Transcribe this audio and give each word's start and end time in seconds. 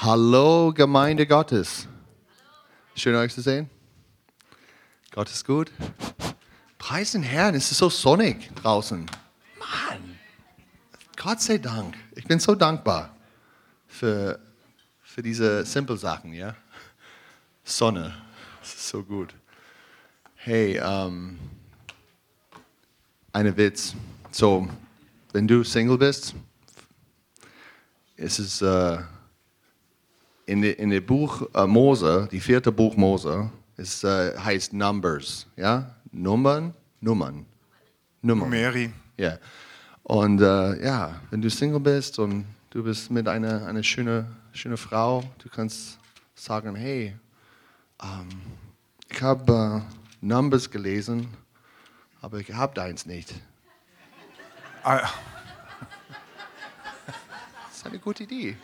Hallo 0.00 0.72
Gemeinde 0.72 1.26
Gottes. 1.26 1.88
Schön 2.94 3.16
euch 3.16 3.34
zu 3.34 3.40
sehen. 3.40 3.68
Gott 5.10 5.28
ist 5.28 5.44
gut. 5.44 5.72
Preis 6.78 7.12
den 7.12 7.24
Herrn, 7.24 7.56
es 7.56 7.72
ist 7.72 7.78
so 7.78 7.88
sonnig 7.88 8.48
draußen. 8.54 9.10
Mann, 9.58 10.18
Gott 11.16 11.40
sei 11.40 11.58
Dank. 11.58 11.96
Ich 12.14 12.24
bin 12.26 12.38
so 12.38 12.54
dankbar 12.54 13.16
für, 13.88 14.38
für 15.02 15.20
diese 15.20 15.64
simple 15.64 15.96
Sachen, 15.96 16.32
ja. 16.32 16.54
Sonne, 17.64 18.14
das 18.60 18.74
ist 18.74 18.88
so 18.88 19.02
gut. 19.02 19.34
Hey, 20.36 20.78
ähm, 20.80 21.40
eine 23.32 23.56
Witz. 23.56 23.94
So, 24.30 24.68
wenn 25.32 25.48
du 25.48 25.64
Single 25.64 25.98
bist, 25.98 26.36
ist 28.14 28.38
es 28.38 28.62
äh, 28.62 28.98
in 30.48 30.62
dem 30.62 30.74
in 30.76 30.90
de 30.90 31.00
Buch 31.00 31.42
äh, 31.54 31.66
Mose, 31.66 32.26
die 32.32 32.40
vierte 32.40 32.72
Buch 32.72 32.96
Mose, 32.96 33.50
es 33.76 34.02
äh, 34.02 34.36
heißt 34.36 34.72
Numbers, 34.72 35.46
ja, 35.56 35.94
Nummern, 36.10 36.74
Nummern, 37.00 37.44
Nummern. 38.22 38.48
Mary. 38.48 38.90
Ja. 39.18 39.38
Und 40.04 40.40
äh, 40.40 40.82
ja, 40.82 41.20
wenn 41.30 41.42
du 41.42 41.50
Single 41.50 41.80
bist 41.80 42.18
und 42.18 42.46
du 42.70 42.82
bist 42.82 43.10
mit 43.10 43.28
einer 43.28 43.66
eine 43.66 43.84
schöne, 43.84 44.26
schöne 44.52 44.78
Frau, 44.78 45.22
du 45.42 45.50
kannst 45.50 45.98
sagen, 46.34 46.74
hey, 46.74 47.14
ähm, 48.02 48.28
ich 49.10 49.20
habe 49.20 49.82
Numbers 50.22 50.70
gelesen, 50.70 51.28
aber 52.22 52.38
ich 52.38 52.50
habe 52.54 52.74
deins 52.74 53.04
nicht. 53.04 53.34
Ah, 54.82 55.10
Das 57.68 57.76
ist 57.76 57.86
eine 57.86 57.98
gute 57.98 58.22
Idee. 58.22 58.56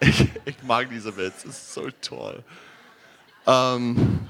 Ich, 0.00 0.28
ich 0.44 0.62
mag 0.62 0.88
diesen 0.90 1.16
Witz, 1.16 1.44
es 1.44 1.44
ist 1.44 1.74
so 1.74 1.90
toll. 2.00 2.44
Ähm, 3.46 4.20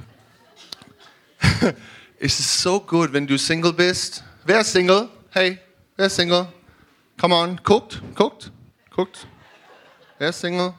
es 2.18 2.40
ist 2.40 2.62
so 2.62 2.80
gut, 2.80 3.12
wenn 3.12 3.26
du 3.26 3.36
Single 3.36 3.72
bist. 3.72 4.24
Wer 4.44 4.60
ist 4.60 4.72
Single? 4.72 5.08
Hey, 5.30 5.58
wer 5.96 6.06
ist 6.06 6.16
Single? 6.16 6.48
Come 7.20 7.34
on, 7.34 7.60
guckt, 7.62 8.00
guckt, 8.14 8.50
guckt. 8.90 9.26
Wer 10.18 10.30
ist 10.30 10.40
Single? 10.40 10.72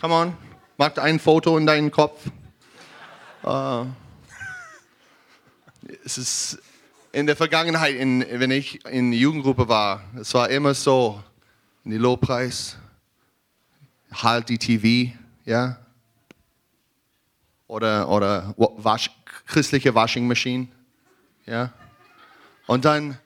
Come 0.00 0.14
on, 0.14 0.36
macht 0.76 0.98
ein 0.98 1.18
Foto 1.18 1.58
in 1.58 1.66
deinen 1.66 1.90
Kopf. 1.90 2.26
Äh, 3.42 3.84
es 6.04 6.18
ist 6.18 6.58
in 7.10 7.26
der 7.26 7.34
Vergangenheit, 7.34 7.96
in, 7.96 8.24
wenn 8.30 8.50
ich 8.50 8.84
in 8.86 9.10
der 9.10 9.18
Jugendgruppe 9.18 9.68
war, 9.68 10.04
es 10.20 10.34
war 10.34 10.50
immer 10.50 10.74
so, 10.74 11.20
in 11.84 11.90
die 11.92 11.96
Lobpreis, 11.96 12.76
halt 14.12 14.48
die 14.48 14.58
TV, 14.58 15.16
ja, 15.44 15.78
oder, 17.66 18.08
oder 18.08 18.54
wa- 18.56 18.72
wasch, 18.76 19.10
christliche 19.46 19.94
Washing 19.94 20.26
Machine, 20.26 20.68
ja, 21.46 21.72
und 22.66 22.84
dann, 22.84 23.18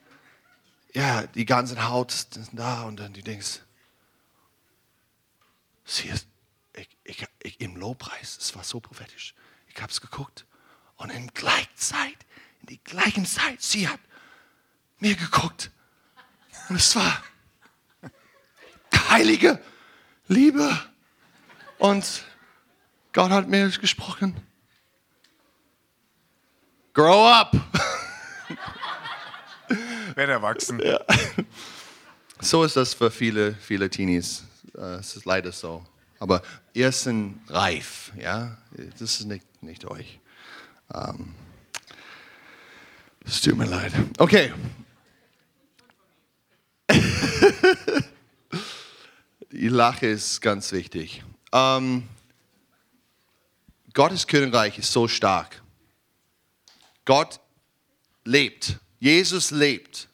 ja, 0.95 1.27
die 1.27 1.45
ganzen 1.45 1.89
Haut 1.89 2.13
ist 2.13 2.39
da 2.53 2.83
und 2.83 2.97
dann 2.99 3.13
du 3.13 3.23
denkst, 3.23 3.61
sie 5.85 6.09
ist, 6.09 6.27
ich, 6.75 6.89
ich, 7.05 7.27
ich, 7.43 7.61
im 7.61 7.77
Lobpreis, 7.77 8.39
es 8.41 8.55
war 8.55 8.65
so 8.65 8.81
prophetisch, 8.81 9.35
ich 9.69 9.81
habe 9.81 9.91
es 9.91 10.01
geguckt 10.01 10.45
und 10.97 11.11
in 11.11 11.29
gleicher 11.35 11.75
Zeit, 11.77 12.17
in 12.61 12.67
die 12.67 12.85
gleichen 12.85 13.27
Zeit, 13.27 13.63
sie 13.63 13.89
hat 13.89 14.01
mir 14.99 15.17
geguckt. 15.17 15.71
Und 16.69 16.77
es 16.77 16.95
war 16.95 17.23
heilige 19.11 19.61
Liebe 20.33 20.71
und 21.79 22.25
Gott 23.13 23.31
hat 23.31 23.49
mir 23.49 23.69
gesprochen. 23.69 24.35
Grow 26.95 27.29
up. 27.29 27.53
werd 30.15 30.31
erwachsen. 30.31 30.81
So 32.41 32.65
ist 32.65 32.77
das 32.77 32.95
für 32.95 33.11
viele, 33.11 33.55
viele 33.55 33.91
Teenies. 33.91 34.45
Äh, 34.75 35.01
Es 35.01 35.17
ist 35.17 35.27
leider 35.27 35.53
so. 35.53 35.85
Aber 36.19 36.41
ihr 36.73 36.91
seid 36.93 37.35
reif, 37.49 38.13
ja. 38.17 38.57
Das 38.99 39.03
ist 39.03 39.27
nicht, 39.27 39.45
nicht 39.63 39.85
euch. 39.85 40.19
Ähm, 40.95 41.35
Es 43.25 43.41
tut 43.43 43.57
mir 43.57 43.67
leid. 43.67 43.93
Okay. 44.19 44.53
Die 49.53 49.69
Lache 49.69 50.07
ist 50.07 50.41
ganz 50.41 50.73
wichtig. 50.73 51.23
Ähm, 51.53 52.09
Gottes 53.93 54.27
Königreich 54.27 54.79
ist 54.79 54.91
so 54.91 55.09
stark. 55.09 55.61
Gott 57.05 57.39
lebt. 58.25 58.79
Jesus 58.99 59.51
lebt. 59.51 60.09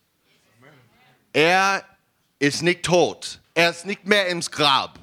Er 1.33 1.85
ist 2.41 2.63
nicht 2.63 2.83
tot. 2.83 3.41
Er 3.55 3.71
ist 3.71 3.87
nicht 3.87 4.09
mehr 4.09 4.27
im 4.27 4.41
Grab. 4.41 4.99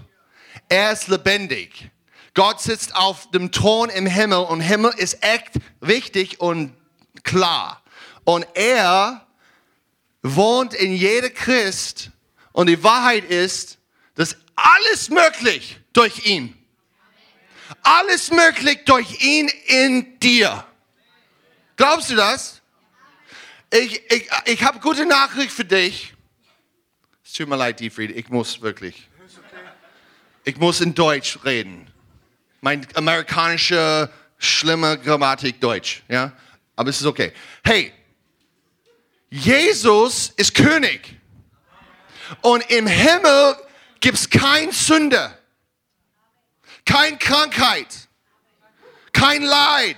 Er 0.68 0.92
ist 0.92 1.08
lebendig. 1.08 1.90
Gott 2.34 2.60
sitzt 2.60 2.94
auf 2.94 3.32
dem 3.32 3.54
Thron 3.54 3.90
im 3.90 4.06
Himmel 4.06 4.40
und 4.40 4.60
Himmel 4.60 4.92
ist 4.98 5.24
echt 5.24 5.54
wichtig 5.80 6.42
und 6.42 6.76
klar. 7.24 7.82
Und 8.26 8.46
er 8.54 9.26
wohnt 10.24 10.74
in 10.74 10.92
jeder 10.92 11.30
Christ 11.30 12.12
und 12.52 12.68
die 12.68 12.84
Wahrheit 12.84 13.24
ist, 13.24 13.75
dass 14.16 14.36
alles 14.56 15.10
möglich 15.10 15.78
durch 15.94 16.26
ihn. 16.26 16.58
Alles 17.84 18.32
möglich 18.32 18.80
durch 18.86 19.22
ihn 19.22 19.50
in 19.68 20.20
dir. 20.20 20.66
Glaubst 21.76 22.10
du 22.10 22.16
das? 22.16 22.62
Ich, 23.72 24.02
ich, 24.12 24.30
ich 24.46 24.64
habe 24.64 24.80
gute 24.80 25.06
Nachricht 25.06 25.52
für 25.52 25.66
dich. 25.66 26.14
Es 27.24 27.34
tut 27.34 27.50
mir 27.50 27.58
leid, 27.58 27.80
Diefried, 27.80 28.16
ich 28.16 28.30
muss 28.30 28.62
wirklich. 28.62 29.10
Ich 30.46 30.58
muss 30.58 30.80
in 30.80 30.94
Deutsch 30.94 31.40
reden. 31.44 31.92
Mein 32.62 32.88
amerikanische, 32.96 34.10
schlimme 34.38 34.98
Grammatik 35.00 35.60
Deutsch, 35.60 36.04
ja? 36.08 36.32
Aber 36.76 36.90
es 36.90 37.02
ist 37.02 37.08
okay. 37.08 37.34
Hey, 37.64 37.92
Jesus 39.30 40.32
ist 40.38 40.54
König. 40.54 41.16
Und 42.42 42.70
im 42.70 42.88
Himmel 42.88 43.56
gibt 44.06 44.20
es 44.20 44.30
kein 44.30 44.72
Sünde, 44.72 45.36
kein 46.86 47.18
Krankheit, 47.18 47.88
kein 49.12 49.42
Leid. 49.42 49.98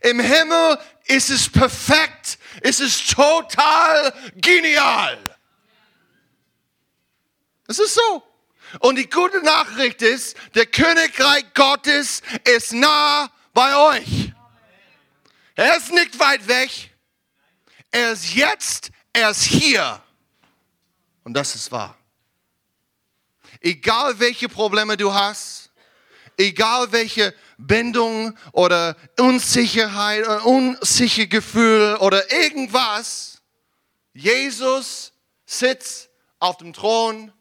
Im 0.00 0.18
Himmel 0.18 0.78
ist 1.04 1.28
es 1.28 1.50
perfekt, 1.50 2.38
es 2.62 2.80
ist 2.80 3.10
total 3.10 4.14
genial. 4.36 5.18
Es 7.68 7.78
ist 7.78 7.92
so. 7.92 8.22
Und 8.78 8.96
die 8.96 9.10
gute 9.10 9.42
Nachricht 9.44 10.00
ist, 10.00 10.34
der 10.54 10.64
Königreich 10.64 11.52
Gottes 11.52 12.22
ist 12.48 12.72
nah 12.72 13.30
bei 13.52 13.76
euch. 13.76 14.32
Er 15.56 15.76
ist 15.76 15.92
nicht 15.92 16.18
weit 16.18 16.48
weg. 16.48 16.70
Er 17.90 18.12
ist 18.12 18.32
jetzt, 18.32 18.90
er 19.12 19.28
ist 19.28 19.42
hier. 19.42 20.02
Und 21.22 21.34
das 21.34 21.54
ist 21.54 21.70
wahr. 21.70 21.98
Egal 23.62 24.18
welche 24.18 24.48
Probleme 24.48 24.96
du 24.96 25.14
hast, 25.14 25.70
egal 26.36 26.90
welche 26.90 27.32
Bindung 27.56 28.36
oder 28.50 28.96
Unsicherheit 29.18 30.24
oder 30.24 30.44
unsicher 30.44 31.26
Gefühl 31.26 31.96
oder 32.00 32.30
irgendwas, 32.32 33.40
Jesus 34.12 35.12
sitzt 35.46 36.10
auf 36.40 36.56
dem 36.56 36.72
Thron 36.72 37.32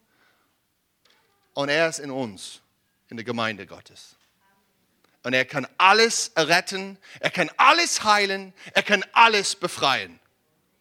und 1.53 1.69
er 1.69 1.89
ist 1.89 1.99
in 1.99 2.11
uns, 2.11 2.61
in 3.09 3.17
der 3.17 3.23
Gemeinde 3.23 3.65
Gottes. 3.65 4.15
Und 5.23 5.33
er 5.33 5.45
kann 5.45 5.67
alles 5.77 6.31
retten, 6.37 6.99
er 7.19 7.31
kann 7.31 7.49
alles 7.57 8.03
heilen, 8.03 8.53
er 8.73 8.83
kann 8.83 9.03
alles 9.11 9.55
befreien. 9.55 10.19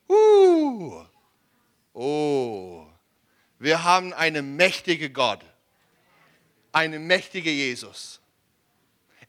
Uh. 0.06 1.04
Oh, 1.92 2.86
wir 3.60 3.84
haben 3.84 4.14
einen 4.14 4.56
mächtigen 4.56 5.12
Gott, 5.12 5.44
einen 6.72 7.06
mächtigen 7.06 7.52
Jesus. 7.52 8.18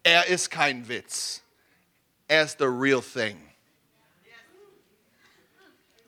Er 0.03 0.25
ist 0.27 0.49
kein 0.49 0.87
Witz. 0.87 1.41
Er 2.29 2.43
ist 2.43 2.57
the 2.59 2.65
real 2.65 3.01
thing. 3.01 3.37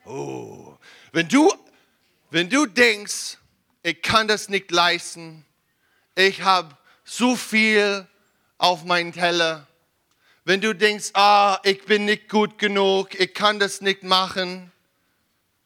Oh, 0.06 0.78
wenn 1.12 1.28
du, 1.28 1.54
wenn 2.30 2.50
du 2.50 2.66
denkst, 2.66 3.38
ich 3.84 4.02
kann 4.02 4.28
das 4.30 4.48
nicht 4.48 4.72
leisten, 4.72 5.46
ich 6.16 6.42
habe 6.42 6.78
so 7.04 7.36
viel 7.36 8.08
auf 8.58 8.86
meinen 8.86 9.12
Teller. 9.12 9.68
Wenn 10.46 10.62
du 10.62 10.74
denkst, 10.74 11.12
ah, 11.14 11.60
ich 11.64 11.84
bin 11.84 12.06
nicht 12.06 12.30
gut 12.30 12.58
genug, 12.58 13.20
ich 13.20 13.34
kann 13.34 13.60
das 13.60 13.82
nicht 13.82 14.04
machen. 14.04 14.72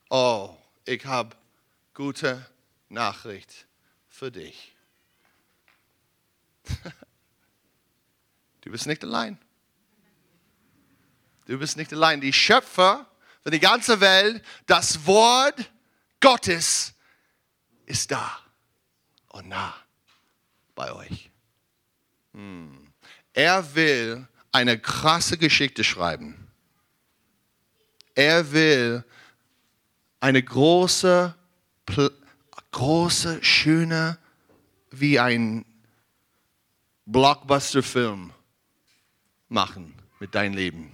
Oh, 0.10 0.56
ich 0.86 1.06
habe 1.06 1.36
gute 1.97 2.45
Nachricht 2.89 3.67
für 4.07 4.31
dich. 4.31 4.75
Du 8.61 8.71
bist 8.71 8.85
nicht 8.85 9.01
allein. 9.01 9.38
Du 11.45 11.57
bist 11.57 11.77
nicht 11.77 11.94
allein. 11.94 12.19
Die 12.19 12.33
Schöpfer 12.33 13.09
für 13.41 13.49
die 13.49 13.61
ganze 13.61 14.01
Welt, 14.01 14.44
das 14.65 15.05
Wort 15.05 15.71
Gottes 16.19 16.94
ist 17.85 18.11
da 18.11 18.39
und 19.29 19.47
nah 19.47 19.73
bei 20.75 20.91
euch. 20.91 21.31
Hm. 22.33 22.91
Er 23.31 23.73
will 23.73 24.27
eine 24.51 24.77
krasse 24.77 25.38
Geschichte 25.38 25.85
schreiben. 25.85 26.51
Er 28.15 28.51
will 28.51 29.05
eine 30.19 30.43
große, 30.43 31.37
große, 32.72 33.44
schöne, 33.44 34.18
wie 34.92 35.19
ein 35.19 35.66
Blockbuster-Film 37.06 38.31
machen 39.50 39.94
mit 40.19 40.36
deinem 40.36 40.54
Leben. 40.54 40.92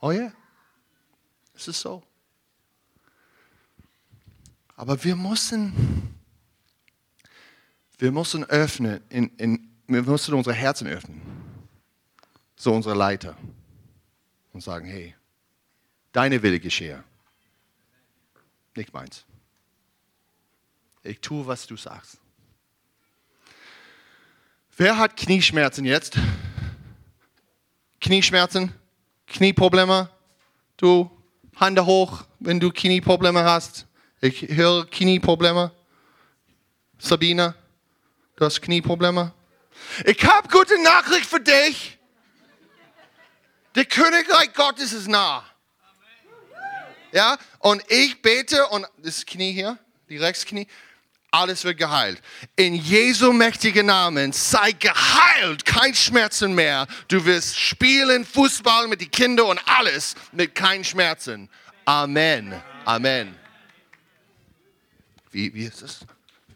Oh 0.00 0.10
ja, 0.10 0.32
es 1.54 1.68
ist 1.68 1.80
so. 1.80 2.02
Aber 4.76 5.02
wir 5.02 5.16
müssen, 5.16 6.14
wir 7.98 8.12
müssen 8.12 8.44
öffnen, 8.44 9.00
in, 9.08 9.28
in, 9.36 9.68
wir 9.88 10.02
müssen 10.02 10.34
unsere 10.34 10.54
Herzen 10.54 10.86
öffnen. 10.86 11.20
So 12.56 12.72
unsere 12.72 12.94
Leiter. 12.94 13.36
Und 14.52 14.62
sagen, 14.62 14.86
hey, 14.86 15.14
deine 16.12 16.42
Wille 16.42 16.60
geschehe. 16.60 17.02
Nicht 18.74 18.92
meins. 18.92 19.24
Ich 21.08 21.20
tue, 21.20 21.46
was 21.46 21.66
du 21.66 21.74
sagst. 21.74 22.18
Wer 24.76 24.98
hat 24.98 25.16
Knieschmerzen 25.16 25.86
jetzt? 25.86 26.18
Knieschmerzen? 27.98 28.74
Knieprobleme? 29.26 30.10
Du, 30.76 31.10
Hände 31.58 31.86
hoch, 31.86 32.24
wenn 32.40 32.60
du 32.60 32.70
Knieprobleme 32.70 33.42
hast. 33.42 33.86
Ich 34.20 34.48
höre 34.48 34.84
Knieprobleme. 34.84 35.72
Sabine, 36.98 37.54
du 38.36 38.44
hast 38.44 38.60
Knieprobleme. 38.60 39.32
Ich 40.04 40.22
habe 40.24 40.46
gute 40.48 40.80
Nachricht 40.82 41.24
für 41.24 41.40
dich. 41.40 41.98
Der 43.74 43.86
Königreich 43.86 44.52
Gottes 44.52 44.92
ist 44.92 45.08
nah. 45.08 45.42
Ja, 47.12 47.38
und 47.60 47.82
ich 47.90 48.20
bete 48.20 48.66
und 48.66 48.86
das 48.98 49.24
Knie 49.24 49.52
hier, 49.52 49.78
die 50.10 50.18
Rechtsknie, 50.18 50.68
alles 51.30 51.64
wird 51.64 51.78
geheilt. 51.78 52.22
In 52.56 52.74
Jesu 52.74 53.32
mächtigen 53.32 53.86
Namen 53.86 54.32
sei 54.32 54.72
geheilt, 54.72 55.64
kein 55.64 55.94
Schmerzen 55.94 56.54
mehr. 56.54 56.86
Du 57.08 57.24
wirst 57.24 57.58
spielen, 57.58 58.24
Fußball 58.24 58.88
mit 58.88 59.00
den 59.00 59.10
Kindern 59.10 59.46
und 59.46 59.60
alles 59.66 60.14
mit 60.32 60.54
keinen 60.54 60.84
Schmerzen. 60.84 61.48
Amen. 61.84 62.60
Amen. 62.84 63.36
Wie, 65.30 65.52
wie 65.52 65.64
ist 65.64 65.82
es? 65.82 66.00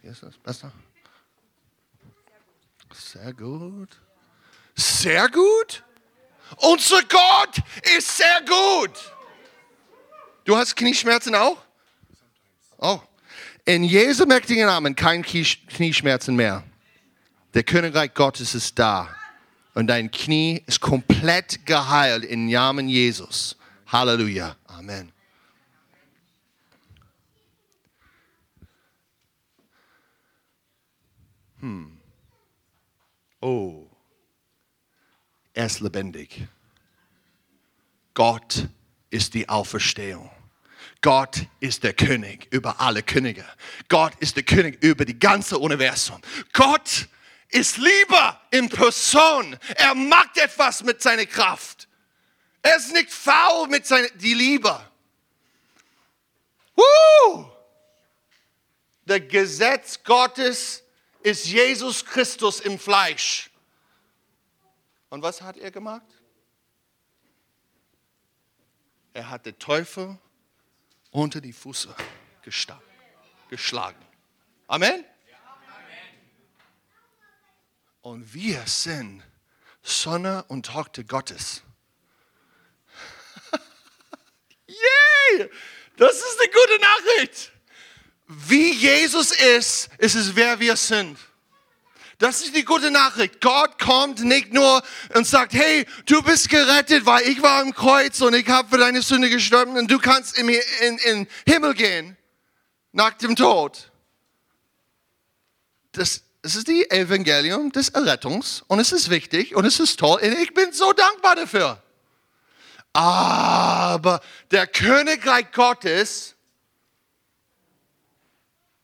Wie 0.00 0.08
ist 0.08 0.22
das? 0.22 0.36
Besser? 0.38 0.72
Sehr 2.92 3.32
gut. 3.32 4.00
Sehr 4.74 5.28
gut? 5.28 5.84
Unser 6.56 7.02
Gott 7.04 7.56
ist 7.96 8.16
sehr 8.16 8.40
gut. 8.42 9.12
Du 10.44 10.56
hast 10.56 10.74
Knieschmerzen 10.74 11.34
auch? 11.34 11.58
Oh. 12.78 13.00
In 13.64 13.84
Jesu 13.84 14.26
mächtigen 14.26 14.66
Namen 14.66 14.96
kein 14.96 15.22
Knieschmerzen 15.22 16.34
mehr. 16.34 16.64
Der 17.54 17.62
Königreich 17.62 18.12
Gottes 18.12 18.54
ist 18.54 18.76
da. 18.78 19.14
Und 19.74 19.86
dein 19.86 20.10
Knie 20.10 20.62
ist 20.66 20.80
komplett 20.80 21.64
geheilt 21.64 22.24
im 22.24 22.48
Namen 22.48 22.88
Jesus. 22.88 23.56
Halleluja. 23.86 24.56
Amen. 24.66 25.12
Hm. 31.60 31.98
Oh. 33.40 33.86
Er 35.54 35.66
ist 35.66 35.80
lebendig. 35.80 36.48
Gott 38.14 38.66
ist 39.10 39.34
die 39.34 39.48
Auferstehung. 39.48 40.30
Gott 41.02 41.46
ist 41.58 41.82
der 41.82 41.94
König 41.94 42.46
über 42.52 42.80
alle 42.80 43.02
Könige. 43.02 43.44
Gott 43.88 44.14
ist 44.20 44.36
der 44.36 44.44
König 44.44 44.82
über 44.82 45.04
die 45.04 45.18
ganze 45.18 45.58
Universum. 45.58 46.20
Gott 46.52 47.08
ist 47.48 47.76
Liebe 47.76 48.38
in 48.52 48.68
Person. 48.68 49.58
Er 49.74 49.94
macht 49.96 50.38
etwas 50.38 50.84
mit 50.84 51.02
seiner 51.02 51.26
Kraft. 51.26 51.88
Er 52.62 52.76
ist 52.76 52.92
nicht 52.92 53.10
faul 53.12 53.66
mit 53.66 53.84
seiner 53.84 54.08
die 54.10 54.34
Liebe. 54.34 54.80
Woo! 56.76 57.50
Der 59.04 59.20
Gesetz 59.20 60.02
Gottes 60.04 60.84
ist 61.22 61.46
Jesus 61.46 62.04
Christus 62.04 62.60
im 62.60 62.78
Fleisch. 62.78 63.50
Und 65.10 65.22
was 65.22 65.42
hat 65.42 65.56
er 65.56 65.72
gemacht? 65.72 66.06
Er 69.12 69.28
hat 69.28 69.44
den 69.44 69.58
Teufel 69.58 70.16
unter 71.12 71.40
die 71.40 71.52
Füße 71.52 71.94
geschlagen. 72.42 74.04
Amen? 74.66 75.04
Und 78.00 78.34
wir 78.34 78.66
sind 78.66 79.22
Sonne 79.82 80.44
und 80.48 80.66
Tochter 80.66 81.04
Gottes. 81.04 81.62
Yay! 84.66 85.48
Das 85.96 86.16
ist 86.16 86.38
eine 86.40 86.50
gute 86.50 86.80
Nachricht. 86.80 87.52
Wie 88.26 88.72
Jesus 88.72 89.32
ist, 89.32 89.90
ist 89.98 90.14
es, 90.14 90.34
wer 90.34 90.58
wir 90.58 90.74
sind. 90.74 91.18
Das 92.22 92.40
ist 92.40 92.54
die 92.54 92.64
gute 92.64 92.92
Nachricht. 92.92 93.40
Gott 93.40 93.80
kommt 93.80 94.22
nicht 94.22 94.52
nur 94.52 94.80
und 95.12 95.26
sagt, 95.26 95.54
hey, 95.54 95.84
du 96.06 96.22
bist 96.22 96.48
gerettet, 96.48 97.04
weil 97.04 97.26
ich 97.26 97.42
war 97.42 97.60
im 97.60 97.74
Kreuz 97.74 98.20
und 98.20 98.32
ich 98.34 98.48
habe 98.48 98.68
für 98.68 98.78
deine 98.78 99.02
Sünde 99.02 99.28
gestorben 99.28 99.76
und 99.76 99.90
du 99.90 99.98
kannst 99.98 100.38
in 100.38 100.46
den 100.46 101.26
Himmel 101.44 101.74
gehen 101.74 102.16
nach 102.92 103.14
dem 103.14 103.34
Tod. 103.34 103.90
Das, 105.90 106.22
das 106.42 106.54
ist 106.54 106.68
die 106.68 106.88
Evangelium 106.92 107.72
des 107.72 107.88
Errettungs 107.88 108.62
und 108.68 108.78
es 108.78 108.92
ist 108.92 109.10
wichtig 109.10 109.56
und 109.56 109.64
es 109.64 109.80
ist 109.80 109.98
toll 109.98 110.20
und 110.22 110.38
ich 110.38 110.54
bin 110.54 110.72
so 110.72 110.92
dankbar 110.92 111.34
dafür. 111.34 111.82
Aber 112.92 114.20
der 114.52 114.68
Königreich 114.68 115.50
Gottes 115.50 116.36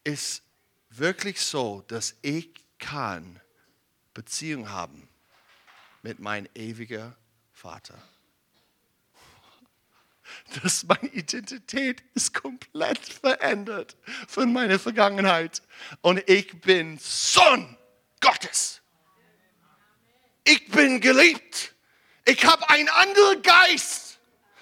ist 0.03 0.43
wirklich 0.91 1.41
so, 1.41 1.85
dass 1.87 2.17
ich 2.23 2.59
kann 2.79 3.41
Beziehung 4.15 4.71
haben 4.71 5.09
mit 6.03 6.19
meinem 6.19 6.49
ewigen 6.55 7.15
Vater. 7.53 8.01
Dass 10.63 10.85
meine 10.85 11.09
Identität 11.09 12.03
ist 12.15 12.35
komplett 12.35 12.99
verändert 12.99 13.97
von 14.27 14.53
meiner 14.53 14.79
Vergangenheit. 14.79 15.63
Und 16.01 16.29
ich 16.29 16.61
bin 16.61 16.99
Sohn 16.99 17.77
Gottes. 18.21 18.81
Ich 20.45 20.67
bin 20.69 21.01
geliebt. 21.01 21.75
Ich 22.25 22.45
habe 22.45 22.69
einen 22.71 22.89
anderen 22.89 23.43
Geist. 23.43 24.08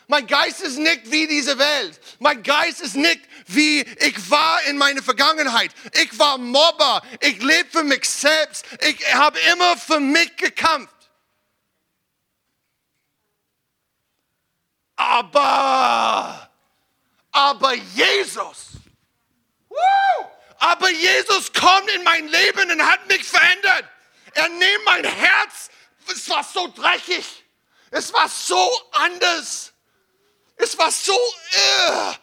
Mein 0.09 0.27
Geist 0.27 0.61
ist 0.63 0.79
nicht 0.79 1.11
wie 1.11 1.27
diese 1.27 1.59
Welt. 1.59 2.01
Mein 2.21 2.43
Geist 2.43 2.81
ist 2.81 2.95
nicht 2.95 3.21
wie 3.47 3.81
ich 3.81 4.31
war 4.31 4.63
in 4.65 4.77
meiner 4.77 5.03
Vergangenheit. 5.03 5.73
Ich 5.95 6.19
war 6.19 6.39
Mobber. 6.39 7.03
Ich 7.21 7.43
lebe 7.43 7.69
für 7.71 7.85
mich 7.85 8.09
selbst. 8.09 8.65
Ich 8.81 9.15
habe 9.15 9.39
immer 9.53 9.77
für 9.77 10.01
mich 10.01 10.37
gekämpft. 10.37 10.95
Aber, 14.97 16.51
aber 17.31 17.75
Jesus, 17.75 18.69
woo, 19.69 20.27
aber 20.59 20.91
Jesus 20.91 21.53
kommt 21.53 21.91
in 21.91 22.03
mein 22.03 22.27
Leben 22.29 22.71
und 22.71 22.83
hat 22.83 23.07
mich 23.07 23.23
verändert. 23.23 23.85
Er 24.33 24.49
nimmt 24.49 24.85
mein 24.87 25.05
Herz. 25.05 25.69
Es 26.11 26.29
war 26.31 26.43
so 26.43 26.69
dreckig. 26.69 27.45
Es 27.91 28.13
war 28.13 28.29
so 28.29 28.71
anders. 28.93 29.75
Es 30.57 30.77
war 30.79 30.91
so. 30.91 31.13
Uh. 31.13 32.15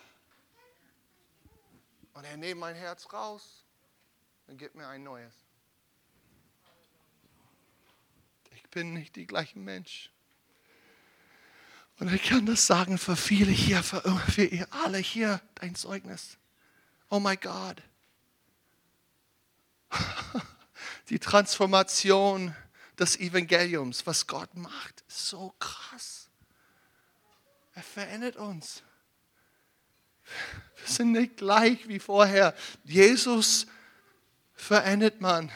Und 2.13 2.25
er 2.25 2.37
nimmt 2.37 2.59
mein 2.59 2.75
Herz 2.75 3.11
raus 3.11 3.65
und 4.47 4.57
gibt 4.57 4.75
mir 4.75 4.87
ein 4.87 5.03
neues. 5.03 5.33
Ich 8.51 8.69
bin 8.69 8.93
nicht 8.93 9.15
die 9.15 9.27
gleiche 9.27 9.59
Mensch. 9.59 10.09
Und 11.99 12.11
ich 12.13 12.23
kann 12.23 12.45
das 12.45 12.65
sagen 12.65 12.97
für 12.97 13.15
viele 13.15 13.51
hier, 13.51 13.83
für, 13.83 14.01
für 14.31 14.45
ihr 14.45 14.67
alle 14.71 14.97
hier, 14.97 15.41
dein 15.55 15.75
Zeugnis. 15.75 16.37
Oh 17.09 17.19
mein 17.19 17.39
Gott. 17.39 17.81
Die 21.09 21.19
Transformation 21.19 22.55
des 22.97 23.19
Evangeliums, 23.19 24.05
was 24.07 24.25
Gott 24.27 24.55
macht, 24.55 25.03
ist 25.07 25.27
so 25.27 25.53
krass. 25.59 26.22
Er 27.73 27.83
verändert 27.83 28.35
uns. 28.35 28.83
Wir 30.77 30.87
sind 30.87 31.11
nicht 31.11 31.37
gleich 31.37 31.87
wie 31.87 31.99
vorher. 31.99 32.55
Jesus 32.83 33.67
verändert 34.53 35.21
man. 35.21 35.51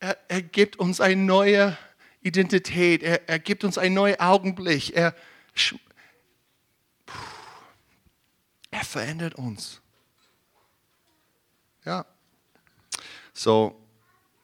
Er, 0.00 0.16
er 0.28 0.42
gibt 0.42 0.76
uns 0.76 1.00
eine 1.00 1.20
neue 1.20 1.76
Identität. 2.22 3.02
Er, 3.02 3.28
er 3.28 3.38
gibt 3.38 3.64
uns 3.64 3.78
einen 3.78 3.94
neuen 3.94 4.18
Augenblick. 4.20 4.96
Er, 4.96 5.14
er 8.70 8.84
verändert 8.84 9.34
uns. 9.34 9.80
Ja. 11.84 12.06
So, 13.32 13.80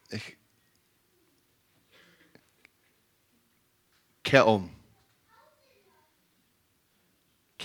ich 0.09 0.37
kehr 4.23 4.47
um. 4.47 4.75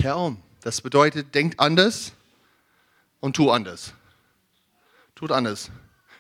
Kehr. 0.00 0.37
Das 0.62 0.80
bedeutet, 0.80 1.35
denkt 1.35 1.59
anders 1.59 2.12
und 3.21 3.37
tu 3.37 3.50
anders. 3.50 3.95
Tut 5.14 5.33
anders. 5.33 5.71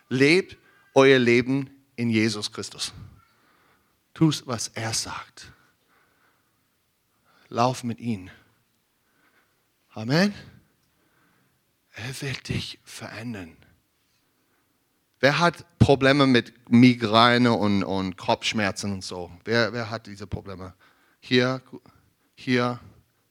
Lebt 0.08 0.56
euer 0.94 1.18
Leben 1.18 1.70
in 1.96 2.10
Jesus 2.10 2.52
Christus. 2.52 2.92
Tu, 4.14 4.30
was 4.44 4.68
er 4.68 4.92
sagt. 4.92 5.52
Lauf 7.48 7.84
mit 7.84 8.00
ihm. 8.00 8.30
Amen. 9.90 10.34
Er 11.92 12.22
will 12.22 12.34
dich 12.34 12.78
verändern. 12.84 13.56
Wer 15.20 15.38
hat 15.38 15.78
Probleme 15.78 16.26
mit 16.26 16.70
Migräne 16.70 17.52
und, 17.52 17.82
und 17.82 18.16
Kopfschmerzen 18.16 18.92
und 18.92 19.04
so? 19.04 19.30
Wer, 19.44 19.72
wer 19.72 19.90
hat 19.90 20.06
diese 20.06 20.26
Probleme? 20.26 20.74
Hier, 21.20 21.60
hier, 22.34 22.80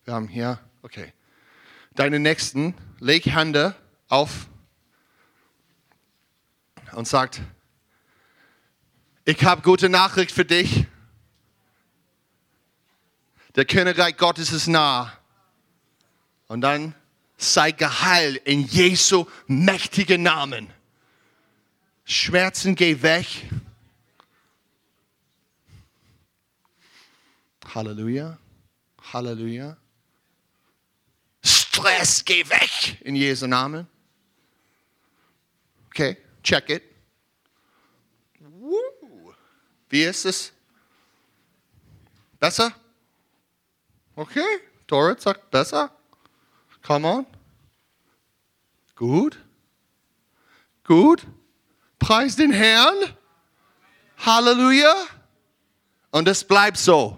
wir 0.10 0.16
haben 0.16 0.28
hier, 0.28 0.58
okay. 0.82 1.14
Deine 1.94 2.18
Nächsten, 2.18 2.74
leg 2.98 3.28
Hände 3.28 3.76
auf 4.08 4.48
und 6.94 7.08
sagt, 7.08 7.42
ich 9.24 9.46
habe 9.46 9.62
gute 9.62 9.88
Nachricht 9.88 10.32
für 10.32 10.46
dich. 10.46 10.88
Der 13.54 13.66
Königreich 13.66 14.18
Gottes 14.18 14.52
ist 14.52 14.66
nah. 14.66 15.14
Und 16.48 16.62
dann 16.62 16.96
sei 17.38 17.72
geheilt 17.72 18.38
in 18.48 18.66
Jesu 18.66 19.28
mächtigen 19.46 20.24
Namen. 20.24 20.74
Schmerzen 22.04 22.74
geh 22.74 23.04
weg. 23.04 23.28
Halleluja. 27.76 28.40
Halleluja. 29.14 29.78
Stress 31.80 32.26
geh 32.26 32.50
weg 32.50 32.98
in 33.02 33.16
Jesu 33.16 33.48
Namen. 33.48 33.88
Okay, 35.88 36.18
check 36.44 36.70
it. 36.70 36.84
Wie 39.90 40.04
ist 40.04 40.26
es? 40.26 40.52
Besser? 42.40 42.74
Okay, 44.16 44.60
Dorit 44.88 45.22
sagt 45.22 45.50
besser. 45.50 45.92
Come 46.82 47.08
on. 47.08 47.26
Gut. 48.96 49.38
Gut. 50.84 51.26
Preis 51.98 52.36
den 52.36 52.52
Herrn. 52.52 53.16
Halleluja. 54.18 54.94
Und 56.12 56.28
es 56.28 56.44
bleibt 56.44 56.78
so. 56.78 57.18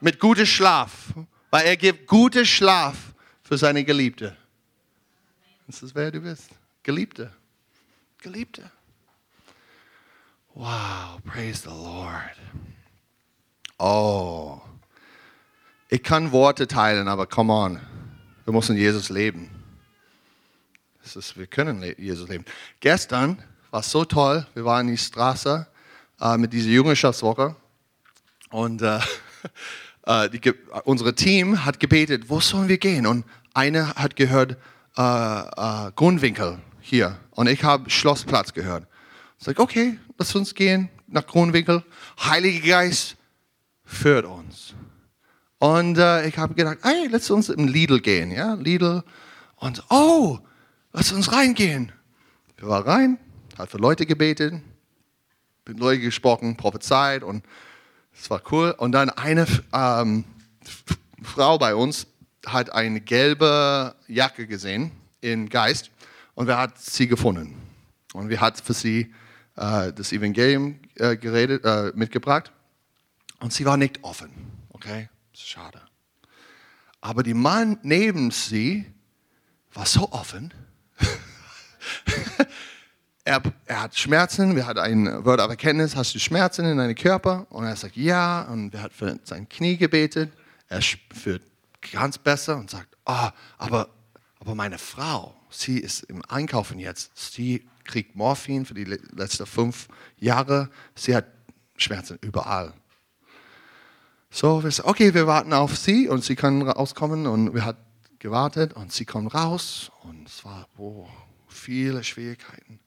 Mit 0.00 0.20
gutem 0.20 0.46
Schlaf. 0.46 1.14
Weil 1.50 1.66
er 1.66 1.76
gibt 1.76 2.06
guten 2.06 2.46
Schlaf 2.46 2.96
für 3.42 3.58
seine 3.58 3.84
Geliebte. 3.84 4.36
Das 5.66 5.82
ist, 5.82 5.94
wer 5.94 6.10
du 6.10 6.20
bist. 6.20 6.50
Geliebte. 6.82 7.32
Geliebte. 8.18 8.70
Wow, 10.54 11.20
praise 11.24 11.62
the 11.62 11.68
Lord. 11.68 12.36
Oh. 13.78 14.60
Ich 15.88 16.02
kann 16.02 16.32
Worte 16.32 16.66
teilen, 16.68 17.08
aber 17.08 17.26
come 17.26 17.52
on. 17.52 17.80
Wir 18.44 18.52
müssen 18.52 18.76
Jesus 18.76 19.08
leben. 19.08 19.50
Das 21.02 21.16
ist, 21.16 21.36
wir 21.36 21.46
können 21.46 21.82
Jesus 21.98 22.28
leben. 22.28 22.44
Gestern 22.80 23.42
war 23.70 23.80
es 23.80 23.90
so 23.90 24.04
toll. 24.04 24.46
Wir 24.54 24.64
waren 24.64 24.88
in 24.88 24.94
die 24.94 24.98
Straße 24.98 25.66
äh, 26.20 26.36
mit 26.36 26.52
dieser 26.52 26.68
Jüngerschaftswoche 26.68 27.56
und 28.50 28.82
äh, 28.82 29.00
äh, 30.06 30.28
die, 30.30 30.52
unsere 30.84 31.14
Team 31.14 31.64
hat 31.64 31.80
gebetet, 31.80 32.28
wo 32.28 32.40
sollen 32.40 32.68
wir 32.68 32.78
gehen? 32.78 33.06
Und 33.06 33.24
einer 33.54 33.94
hat 33.94 34.16
gehört 34.16 34.56
äh, 34.96 35.02
äh, 35.02 35.92
Grundwinkel 35.94 36.58
hier 36.80 37.18
und 37.30 37.48
ich 37.48 37.62
habe 37.64 37.90
Schlossplatz 37.90 38.52
gehört. 38.52 38.86
Ich 39.38 39.44
sage, 39.44 39.60
okay, 39.60 39.98
lass 40.18 40.34
uns 40.34 40.54
gehen 40.54 40.88
nach 41.06 41.26
Grundwinkel. 41.26 41.84
Heiliger 42.22 42.66
Geist 42.66 43.16
führt 43.84 44.24
uns. 44.24 44.74
Und 45.58 45.98
äh, 45.98 46.26
ich 46.26 46.38
habe 46.38 46.54
gedacht, 46.54 46.78
hey, 46.82 47.08
lass 47.10 47.30
uns 47.30 47.48
im 47.48 47.68
Lidl 47.68 48.00
gehen, 48.00 48.30
ja, 48.30 48.54
Lidl. 48.54 49.02
Und 49.56 49.84
oh, 49.90 50.38
lass 50.92 51.12
uns 51.12 51.32
reingehen. 51.32 51.92
Wir 52.56 52.68
waren 52.68 52.82
rein, 52.84 53.18
hat 53.58 53.70
für 53.70 53.78
Leute 53.78 54.06
gebetet, 54.06 54.54
mit 55.66 55.78
Leuten 55.78 56.02
gesprochen, 56.02 56.56
prophezeit 56.56 57.22
und 57.22 57.44
es 58.20 58.28
war 58.28 58.42
cool. 58.52 58.74
Und 58.76 58.92
dann 58.92 59.10
eine 59.10 59.46
ähm, 59.72 60.24
Frau 61.22 61.58
bei 61.58 61.74
uns 61.74 62.06
hat 62.46 62.72
eine 62.72 63.00
gelbe 63.00 63.94
Jacke 64.08 64.46
gesehen 64.46 64.92
im 65.20 65.48
Geist 65.48 65.90
und 66.34 66.46
wir 66.46 66.58
hat 66.58 66.78
sie 66.78 67.06
gefunden. 67.06 67.56
Und 68.12 68.28
wir 68.28 68.40
hat 68.40 68.60
für 68.60 68.74
sie 68.74 69.12
äh, 69.56 69.92
das 69.92 70.12
Evangelium 70.12 70.80
äh, 70.96 71.16
geredet, 71.16 71.64
äh, 71.64 71.92
mitgebracht 71.94 72.52
und 73.40 73.52
sie 73.52 73.64
war 73.64 73.76
nicht 73.76 74.02
offen. 74.04 74.30
Okay, 74.70 75.08
schade. 75.32 75.80
Aber 77.00 77.22
die 77.22 77.34
Mann 77.34 77.78
neben 77.82 78.30
sie 78.30 78.86
war 79.72 79.86
so 79.86 80.12
offen. 80.12 80.52
er, 83.30 83.42
er, 83.66 83.82
hat 83.82 83.96
Schmerzen, 83.96 84.56
wir 84.56 84.66
hatten 84.66 84.80
ein 84.80 85.24
Wort 85.24 85.40
of 85.40 85.50
Erkenntnis, 85.50 85.94
hast 85.94 86.14
du 86.14 86.18
Schmerzen 86.18 86.64
in 86.64 86.78
deinem 86.78 86.96
Körper? 86.96 87.46
Und 87.50 87.64
er 87.64 87.76
sagt 87.76 87.96
ja, 87.96 88.42
und 88.42 88.74
er 88.74 88.82
hat 88.82 88.92
für 88.92 89.18
sein 89.22 89.48
Knie 89.48 89.76
gebetet. 89.76 90.32
Er 90.68 90.82
spürt 90.82 91.42
ganz 91.92 92.18
besser 92.18 92.56
und 92.56 92.70
sagt, 92.70 92.88
oh, 93.06 93.28
aber, 93.56 93.88
aber 94.40 94.54
meine 94.56 94.78
Frau, 94.78 95.36
sie 95.48 95.78
ist 95.78 96.02
im 96.04 96.24
Einkaufen 96.28 96.80
jetzt, 96.80 97.12
sie 97.14 97.68
kriegt 97.84 98.16
Morphin 98.16 98.66
für 98.66 98.74
die 98.74 98.84
letzten 98.84 99.46
fünf 99.46 99.86
Jahre. 100.18 100.68
Sie 100.96 101.14
hat 101.14 101.26
Schmerzen 101.76 102.18
überall. 102.22 102.72
So, 104.28 104.64
wir 104.64 104.72
sagen, 104.72 104.88
okay, 104.88 105.14
wir 105.14 105.28
warten 105.28 105.52
auf 105.52 105.76
sie 105.76 106.08
und 106.08 106.24
sie 106.24 106.34
können 106.34 106.62
rauskommen 106.62 107.28
und 107.28 107.54
wir 107.54 107.64
haben 107.64 107.78
gewartet 108.18 108.72
und 108.72 108.92
sie 108.92 109.04
kommen 109.04 109.28
raus 109.28 109.92
und 110.02 110.26
es 110.26 110.44
war 110.44 110.66
oh, 110.78 111.06
viele 111.48 112.02
Schwierigkeiten. 112.02 112.80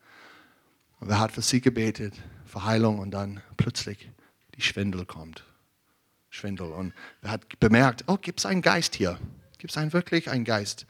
Und 1.04 1.10
wir 1.10 1.20
haben 1.20 1.34
für 1.34 1.42
sie 1.42 1.60
gebetet, 1.60 2.14
für 2.46 2.64
Heilung 2.64 3.00
und 3.00 3.12
dann 3.12 3.42
plötzlich 3.58 4.10
die 4.56 4.62
Schwindel 4.62 5.06
kommt. 5.06 5.44
Schwindel. 6.30 6.68
Und 6.68 6.94
wir 7.20 7.30
haben 7.30 7.44
bemerkt, 7.60 8.06
oh, 8.08 8.16
gibt 8.16 8.40
es 8.40 8.46
einen 8.46 8.62
Geist 8.62 8.96
hier? 8.96 9.20
Gibt 9.58 9.76
es 9.76 9.94
wirklich 9.94 10.30
einen 10.30 10.46
Geist? 10.46 10.86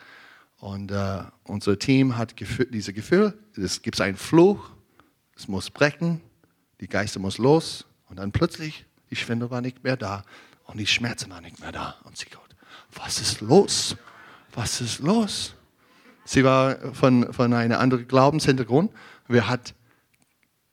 Und 0.60 0.92
äh, 0.92 1.24
unser 1.46 1.80
Team 1.80 2.16
hat 2.16 2.36
dieses 2.40 2.94
Gefühl, 2.94 3.34
es 3.58 3.82
gibt 3.82 4.00
einen 4.02 4.16
Fluch, 4.16 4.70
es 5.36 5.48
muss 5.48 5.72
brechen, 5.72 6.22
die 6.80 6.88
Geister 6.88 7.20
muss 7.20 7.40
los 7.40 7.88
und 8.08 8.18
dann 8.20 8.32
plötzlich, 8.32 8.86
die 9.10 9.16
Schwindel 9.16 9.50
war 9.50 9.62
nicht 9.62 9.84
mehr 9.84 9.98
da 9.98 10.24
und 10.66 10.78
die 10.78 10.86
Schmerzen 10.86 11.32
waren 11.32 11.44
nicht 11.44 11.60
mehr 11.60 11.72
da. 11.72 11.96
Und 12.04 12.18
sie 12.18 12.28
sagt, 12.32 12.56
was 12.92 13.20
ist 13.20 13.42
los? 13.42 13.98
Was 14.54 14.80
ist 14.80 15.00
los? 15.00 15.56
Sie 16.24 16.44
war 16.44 16.94
von, 16.94 17.34
von 17.34 17.52
einem 17.52 17.80
anderen 17.80 18.08
Glaubenshintergrund. 18.08 18.92
Wer 19.28 19.50
hat 19.50 19.74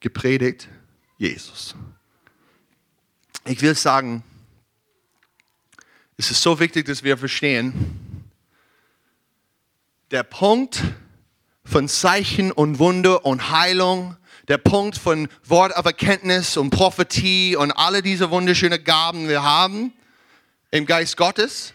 gepredigt? 0.01 0.69
Jesus. 1.19 1.75
Ich 3.45 3.61
will 3.63 3.75
sagen, 3.75 4.23
es 6.17 6.31
ist 6.31 6.43
so 6.43 6.59
wichtig, 6.61 6.87
dass 6.87 7.03
wir 7.03 7.17
verstehen, 7.17 8.25
der 10.11 10.23
Punkt 10.23 10.83
von 11.65 11.89
Zeichen 11.89 12.51
und 12.53 12.79
Wunder 12.79 13.25
und 13.25 13.51
Heilung, 13.51 14.17
der 14.49 14.59
Punkt 14.59 14.99
von 14.99 15.29
Wort 15.45 15.77
of 15.77 15.87
Erkenntnis 15.87 16.57
und 16.57 16.71
Prophetie 16.71 17.55
und 17.57 17.71
alle 17.73 18.03
diese 18.03 18.31
wunderschönen 18.31 18.83
Gaben 18.83 19.29
wir 19.29 19.43
haben 19.43 19.93
im 20.71 20.87
Geist 20.87 21.17
Gottes, 21.17 21.73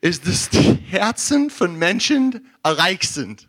ist, 0.00 0.26
dass 0.26 0.48
die 0.48 0.74
Herzen 0.88 1.50
von 1.50 1.76
Menschen 1.76 2.48
erreicht 2.62 3.10
sind. 3.10 3.48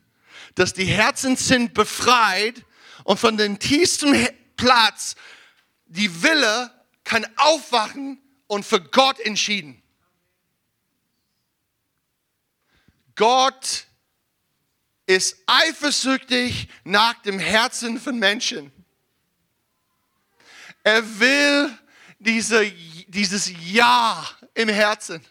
dass 0.55 0.73
die 0.73 0.85
Herzen 0.85 1.37
sind 1.37 1.73
befreit 1.73 2.65
und 3.09 3.17
von 3.19 3.37
dem 3.37 3.57
tiefsten 3.57 4.15
Platz 4.55 5.15
die 5.87 6.21
Wille 6.21 6.69
kann 7.03 7.25
aufwachen 7.37 8.21
und 8.45 8.63
für 8.63 8.79
Gott 8.79 9.19
entschieden. 9.21 9.81
Gott 13.15 13.87
ist 15.07 15.37
eifersüchtig 15.47 16.69
nach 16.83 17.19
dem 17.23 17.39
Herzen 17.39 17.99
von 17.99 18.19
Menschen. 18.19 18.71
Er 20.83 21.19
will 21.19 21.75
diese, 22.19 22.71
dieses 23.07 23.51
Ja 23.71 24.23
im 24.53 24.69
Herzen. 24.69 25.25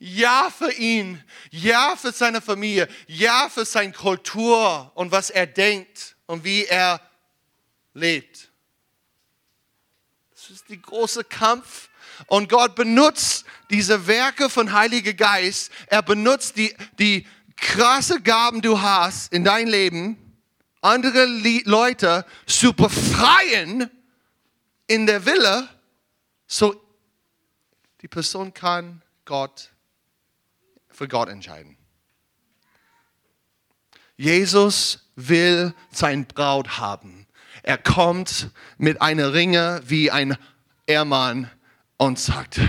Ja 0.00 0.50
für 0.50 0.72
ihn, 0.72 1.22
ja 1.52 1.94
für 1.94 2.10
seine 2.10 2.40
Familie, 2.40 2.88
ja 3.06 3.48
für 3.48 3.64
seine 3.64 3.92
Kultur 3.92 4.90
und 4.96 5.12
was 5.12 5.30
er 5.30 5.46
denkt 5.46 6.16
und 6.28 6.44
wie 6.44 6.66
er 6.66 7.00
lebt. 7.94 8.50
Das 10.30 10.50
ist 10.50 10.68
die 10.68 10.80
große 10.80 11.24
Kampf. 11.24 11.88
Und 12.26 12.48
Gott 12.48 12.74
benutzt 12.74 13.44
diese 13.70 14.06
Werke 14.06 14.48
von 14.50 14.72
Heiliger 14.72 15.14
Geist. 15.14 15.72
Er 15.86 16.02
benutzt 16.02 16.56
die, 16.56 16.74
die 16.98 17.26
krasse 17.56 18.20
Gaben, 18.20 18.60
du 18.60 18.80
hast 18.80 19.32
in 19.32 19.42
dein 19.42 19.66
Leben, 19.66 20.16
andere 20.80 21.24
Leute 21.64 22.24
zu 22.46 22.72
befreien 22.72 23.90
in 24.86 25.06
der 25.06 25.24
Wille, 25.24 25.68
so 26.46 26.80
die 28.00 28.08
Person 28.08 28.54
kann 28.54 29.02
Gott 29.24 29.70
für 30.88 31.08
Gott 31.08 31.28
entscheiden. 31.28 31.76
Jesus 34.16 35.07
will 35.18 35.74
sein 35.90 36.26
Braut 36.26 36.78
haben. 36.78 37.26
Er 37.62 37.76
kommt 37.76 38.50
mit 38.78 39.02
einer 39.02 39.32
Ringe 39.32 39.82
wie 39.84 40.10
ein 40.10 40.38
Ehrmann 40.86 41.50
und 41.96 42.18
sagt, 42.18 42.60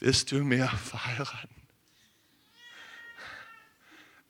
wirst 0.00 0.32
du 0.32 0.42
mir 0.42 0.68
verheiraten? 0.68 1.50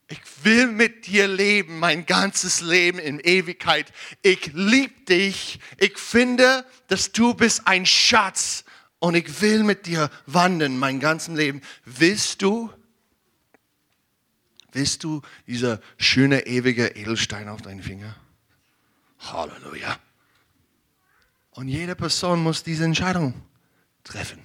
Ich 0.08 0.20
will 0.42 0.66
mit 0.66 1.06
dir 1.06 1.28
leben, 1.28 1.78
mein 1.78 2.04
ganzes 2.04 2.60
Leben 2.62 2.98
in 2.98 3.20
Ewigkeit. 3.20 3.92
Ich 4.22 4.50
liebe 4.54 5.00
dich. 5.02 5.60
Ich 5.78 5.98
finde, 5.98 6.66
dass 6.88 7.12
du 7.12 7.32
bist 7.32 7.68
ein 7.68 7.86
Schatz 7.86 8.64
und 8.98 9.14
ich 9.14 9.40
will 9.40 9.62
mit 9.62 9.86
dir 9.86 10.10
wandern 10.26 10.76
mein 10.76 10.98
ganzes 10.98 11.36
Leben. 11.36 11.62
Willst 11.84 12.42
du? 12.42 12.72
Willst 14.72 15.04
du 15.04 15.22
dieser 15.46 15.80
schöne 15.98 16.46
ewige 16.46 16.88
Edelstein 16.88 17.48
auf 17.48 17.62
deinen 17.62 17.82
Finger? 17.82 18.16
Halleluja. 19.18 19.98
Und 21.52 21.68
jede 21.68 21.96
Person 21.96 22.42
muss 22.42 22.62
diese 22.62 22.84
Entscheidung 22.84 23.34
treffen. 24.04 24.40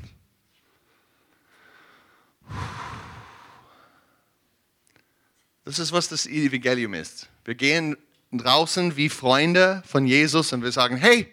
Das 5.64 5.80
ist, 5.80 5.92
was 5.92 6.10
das 6.10 6.28
Evangelium 6.28 6.94
ist. 6.94 7.30
Wir 7.44 7.56
gehen 7.56 7.98
draußen 8.32 8.98
wie 8.98 9.10
Freunde 9.10 9.82
von 9.86 10.06
Jesus 10.06 10.54
und 10.54 10.64
wir 10.64 10.72
sagen, 10.72 10.98
hey, 10.98 11.32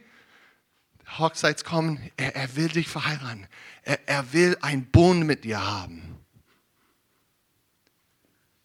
Hochzeitskommen, 1.18 2.10
er, 2.16 2.36
er 2.36 2.56
will 2.56 2.68
dich 2.68 2.88
verheiraten. 2.88 3.46
Er, 3.82 3.98
er 4.08 4.32
will 4.32 4.56
einen 4.62 4.86
Bund 4.86 5.26
mit 5.26 5.44
dir 5.44 5.64
haben. 5.64 6.11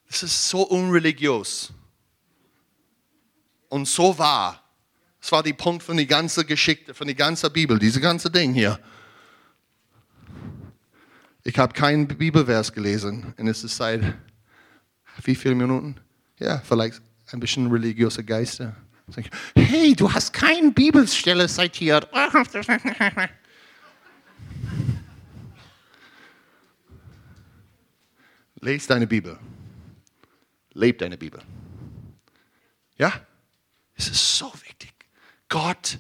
Das 0.08 0.24
ist 0.24 0.50
so 0.50 0.62
unreligiös 0.62 1.74
und 3.70 3.88
so 3.88 4.18
wahr. 4.18 4.64
Das 5.20 5.32
war 5.32 5.44
der 5.44 5.54
Punkt 5.54 5.84
von 5.84 5.98
der 5.98 6.06
ganzen 6.06 6.48
Geschichte, 6.48 6.94
von 6.94 7.08
der 7.08 7.16
ganzen 7.16 7.52
Bibel, 7.52 7.78
diese 7.78 8.00
ganze 8.00 8.32
Ding 8.32 8.54
hier. 8.54 8.80
Ich 11.44 11.58
habe 11.58 11.74
keinen 11.74 12.08
Bibelvers 12.08 12.72
gelesen 12.72 13.34
und 13.38 13.48
es 13.48 13.64
ist 13.64 13.78
seit 13.78 14.16
wie 15.24 15.36
viele 15.36 15.56
Minuten? 15.56 15.96
Ja, 16.40 16.60
vielleicht 16.60 17.02
ein 17.32 17.40
bisschen 17.40 17.70
religiöse 17.72 18.24
Geister. 18.24 18.76
Hey, 19.56 19.96
du 19.96 20.12
hast 20.12 20.34
keine 20.34 20.72
Bibelstelle 20.72 21.48
zitiert. 21.48 22.08
Lies 28.60 28.88
deine 28.88 29.08
Bibel. 29.08 29.40
Leb 30.78 31.00
deine 31.00 31.18
Bibel. 31.18 31.42
Ja? 32.98 33.12
Es 33.96 34.08
ist 34.10 34.38
so 34.38 34.54
wichtig. 34.62 34.94
Gott 35.50 35.98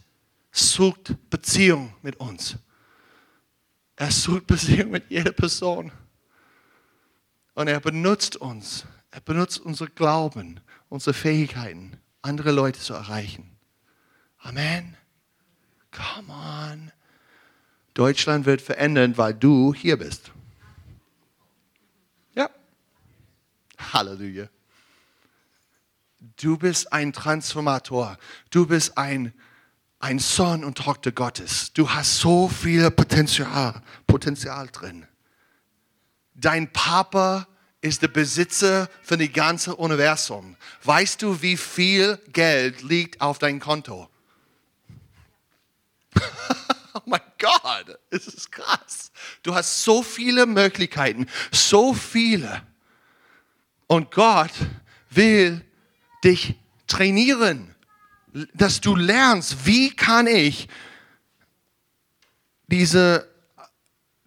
sucht 0.51 1.15
Beziehung 1.31 1.95
mit 2.03 2.17
uns. 2.17 2.57
Er 3.95 4.11
sucht 4.11 4.45
Beziehung 4.45 4.91
mit 4.91 5.09
jeder 5.09 5.31
Person. 5.31 5.91
Und 7.55 7.67
er 7.67 7.79
benutzt 7.79 8.35
uns. 8.35 8.85
Er 9.09 9.21
benutzt 9.21 9.59
unser 9.59 9.87
Glauben, 9.87 10.59
unsere 10.89 11.15
Fähigkeiten, 11.15 11.97
andere 12.21 12.51
Leute 12.51 12.79
zu 12.79 12.93
erreichen. 12.93 13.57
Amen. 14.37 14.95
Come 15.89 16.31
on. 16.31 16.91
Deutschland 17.95 18.45
wird 18.45 18.61
verändern, 18.61 19.17
weil 19.17 19.33
du 19.33 19.73
hier 19.73 19.97
bist. 19.97 20.31
Ja. 22.35 22.51
Halleluja. 23.79 24.49
Du 26.37 26.55
bist 26.57 26.93
ein 26.93 27.13
Transformator. 27.13 28.17
Du 28.51 28.67
bist 28.67 28.97
ein, 28.97 29.33
ein 29.99 30.19
Sohn 30.19 30.63
und 30.63 30.77
Tochter 30.77 31.11
Gottes. 31.11 31.73
Du 31.73 31.89
hast 31.89 32.19
so 32.19 32.47
viel 32.47 32.91
Potenzial, 32.91 33.81
Potenzial 34.05 34.67
drin. 34.67 35.07
Dein 36.35 36.71
Papa 36.71 37.47
ist 37.81 38.03
der 38.03 38.09
Besitzer 38.09 38.87
von 39.01 39.17
dem 39.17 39.33
ganzen 39.33 39.73
Universum. 39.73 40.55
Weißt 40.83 41.23
du, 41.23 41.41
wie 41.41 41.57
viel 41.57 42.19
Geld 42.31 42.83
liegt 42.83 43.19
auf 43.19 43.39
dein 43.39 43.59
Konto? 43.59 44.07
oh 46.93 47.01
mein 47.05 47.21
Gott, 47.39 47.99
es 48.11 48.27
ist 48.27 48.51
krass. 48.51 49.11
Du 49.41 49.55
hast 49.55 49.83
so 49.83 50.03
viele 50.03 50.45
Möglichkeiten, 50.45 51.25
so 51.51 51.95
viele. 51.95 52.61
Und 53.87 54.11
Gott 54.11 54.53
will 55.09 55.66
dich 56.27 56.55
trainieren, 56.87 57.73
dass 58.53 58.81
du 58.81 58.95
lernst, 58.95 59.65
wie 59.65 59.95
kann 59.95 60.27
ich 60.27 60.67
diese, 62.67 63.27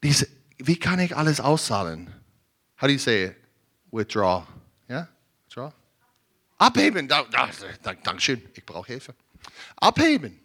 diese 0.02 0.26
wie 0.58 0.76
kann 0.76 0.98
ich 0.98 1.16
alles 1.16 1.40
auszahlen? 1.40 2.08
How 2.80 2.86
do 2.86 2.92
you 2.92 2.98
say 2.98 3.26
it? 3.26 3.36
Withdraw. 3.92 4.46
Ja? 4.88 5.08
Withdraw? 5.44 5.72
Abheben. 6.58 7.08
Da, 7.08 7.24
da, 7.24 7.48
da, 7.82 7.94
Dankeschön. 7.94 8.42
Ich 8.54 8.64
brauche 8.64 8.86
Hilfe. 8.86 9.14
Abheben. 9.76 10.38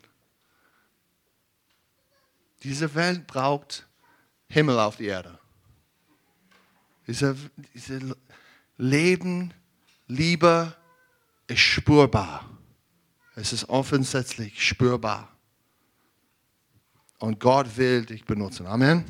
Diese 2.63 2.93
Welt 2.95 3.27
braucht 3.27 3.85
Himmel 4.47 4.79
auf 4.79 4.97
die 4.97 5.05
Erde. 5.05 5.37
Diese, 7.07 7.35
diese 7.73 8.15
Leben, 8.77 9.53
Liebe 10.07 10.75
ist 11.47 11.59
spürbar. 11.59 12.45
Es 13.35 13.53
ist 13.53 13.69
offensichtlich 13.69 14.63
spürbar. 14.63 15.29
Und 17.19 17.39
Gott 17.39 17.77
will 17.77 18.05
dich 18.05 18.25
benutzen. 18.25 18.65
Amen. 18.65 19.05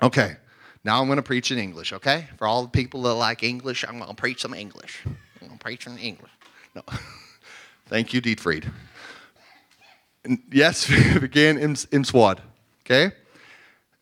Okay, 0.00 0.36
now 0.84 1.00
I'm 1.00 1.06
going 1.06 1.16
to 1.16 1.22
preach 1.22 1.50
in 1.50 1.58
English, 1.58 1.92
okay? 1.92 2.28
For 2.38 2.46
all 2.46 2.62
the 2.62 2.70
people 2.70 3.02
that 3.02 3.14
like 3.14 3.42
English, 3.42 3.84
I'm 3.84 3.98
going 3.98 4.08
to 4.08 4.14
preach 4.14 4.40
some 4.40 4.54
English. 4.54 5.02
I'm 5.04 5.48
going 5.48 5.52
to 5.52 5.58
preach 5.58 5.86
in 5.86 5.98
English. 5.98 6.30
No. 6.74 6.82
Thank 7.86 8.12
you, 8.14 8.20
Dietfried. 8.22 8.70
Yes, 10.50 10.86
gehen 11.30 11.58
ins, 11.58 11.84
ins 11.86 12.12
Wort, 12.12 12.40
okay? 12.84 13.12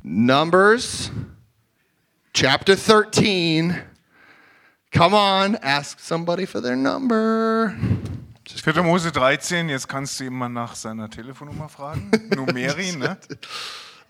Numbers 0.02 1.10
chapter 2.32 2.76
13. 2.76 3.82
Come 4.90 5.14
on, 5.14 5.56
ask 5.56 6.00
somebody 6.00 6.46
for 6.46 6.60
their 6.60 6.76
number. 6.76 7.76
4. 8.46 8.82
Mose 8.82 9.10
13, 9.10 9.68
jetzt 9.68 9.86
kannst 9.86 10.18
du 10.18 10.24
ihn 10.24 10.32
mal 10.32 10.48
nach 10.48 10.74
seiner 10.74 11.10
Telefonnummer 11.10 11.68
fragen. 11.68 12.10
Numeri, 12.34 12.92
ne? 12.96 13.18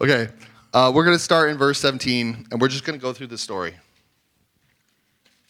Okay, 0.01 0.29
uh, 0.73 0.93
we're 0.95 1.05
going 1.05 1.17
to 1.17 1.23
start 1.23 1.51
in 1.51 1.59
verse 1.59 1.81
17, 1.81 2.47
and 2.51 2.61
we're 2.61 2.69
just 2.69 2.85
going 2.85 2.99
to 2.99 3.03
go 3.03 3.13
through 3.13 3.27
the 3.27 3.37
story. 3.37 3.75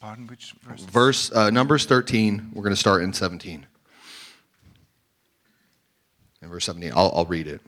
Pardon, 0.01 0.27
which 0.27 0.55
verse? 0.63 0.85
Verse 0.85 1.33
uh, 1.33 1.51
Numbers 1.51 1.85
13. 1.85 2.53
We're 2.55 2.63
going 2.63 2.75
to 2.75 2.81
start 2.81 3.03
in 3.03 3.13
17. 3.13 3.67
In 6.41 6.49
verse 6.49 6.65
17, 6.65 6.93
I'll, 6.97 7.13
I'll 7.15 7.27
read 7.27 7.47
it, 7.49 7.61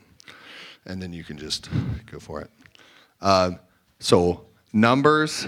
and 0.85 1.01
then 1.01 1.13
you 1.13 1.23
can 1.23 1.37
just 1.37 1.69
go 2.11 2.19
for 2.19 2.41
it. 2.41 2.49
Uh, 3.21 3.51
so 3.99 4.45
Numbers 4.73 5.45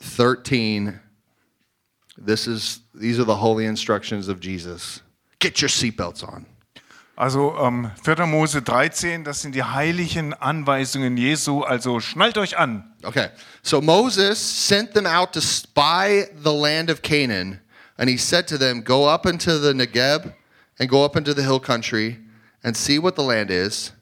13, 0.00 1.00
This 2.20 2.46
is 2.46 2.80
these 2.94 3.18
are 3.20 3.24
the 3.24 3.36
holy 3.36 3.64
instructions 3.64 4.28
of 4.28 4.40
Jesus. 4.40 5.02
Get 5.38 5.60
your 5.60 5.68
seatbelts 5.68 6.22
on. 6.22 6.46
Also 7.16 7.56
ähm, 7.58 7.90
4. 8.02 8.26
Mose 8.26 8.62
13, 8.62 9.24
das 9.24 9.42
sind 9.42 9.54
die 9.54 9.64
heiligen 9.64 10.34
Anweisungen 10.34 11.16
Jesu, 11.16 11.62
also 11.62 11.98
schnallt 11.98 12.38
euch 12.38 12.56
an. 12.56 12.84
Okay. 13.02 13.30
So 13.62 13.80
Moses 13.80 14.38
sent 14.38 14.94
them 14.94 15.04
out 15.04 15.32
to 15.32 15.40
spy 15.40 16.26
the 16.32 16.52
land 16.52 16.90
of 16.90 17.02
Canaan, 17.02 17.60
and 17.98 18.08
he 18.08 18.16
said 18.16 18.46
to 18.48 18.58
them, 18.58 18.82
Go 18.82 19.06
up 19.06 19.26
into 19.26 19.58
the 19.58 19.72
Negeb 19.72 20.32
and 20.78 20.88
go 20.88 21.04
up 21.04 21.16
into 21.16 21.34
the 21.34 21.42
hill 21.42 21.58
country 21.58 22.18
and 22.62 22.76
see 22.76 23.00
what 23.00 23.16
the 23.16 23.24
land 23.24 23.50
is, 23.50 23.92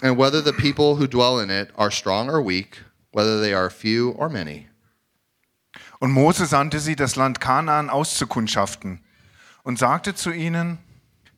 and 0.00 0.16
whether 0.16 0.40
the 0.40 0.52
people 0.52 0.96
who 0.96 1.08
dwell 1.08 1.40
in 1.40 1.50
it 1.50 1.70
are 1.76 1.90
strong 1.90 2.30
or 2.30 2.40
weak, 2.40 2.82
whether 3.10 3.40
they 3.40 3.52
are 3.52 3.68
few 3.68 4.10
or 4.10 4.28
many. 4.28 4.68
Und 6.04 6.12
Mose 6.12 6.44
sandte 6.44 6.80
sie, 6.80 6.96
das 6.96 7.16
Land 7.16 7.40
Kanaan 7.40 7.88
auszukundschaften 7.88 9.00
und 9.62 9.78
sagte 9.78 10.14
zu 10.14 10.32
ihnen, 10.32 10.76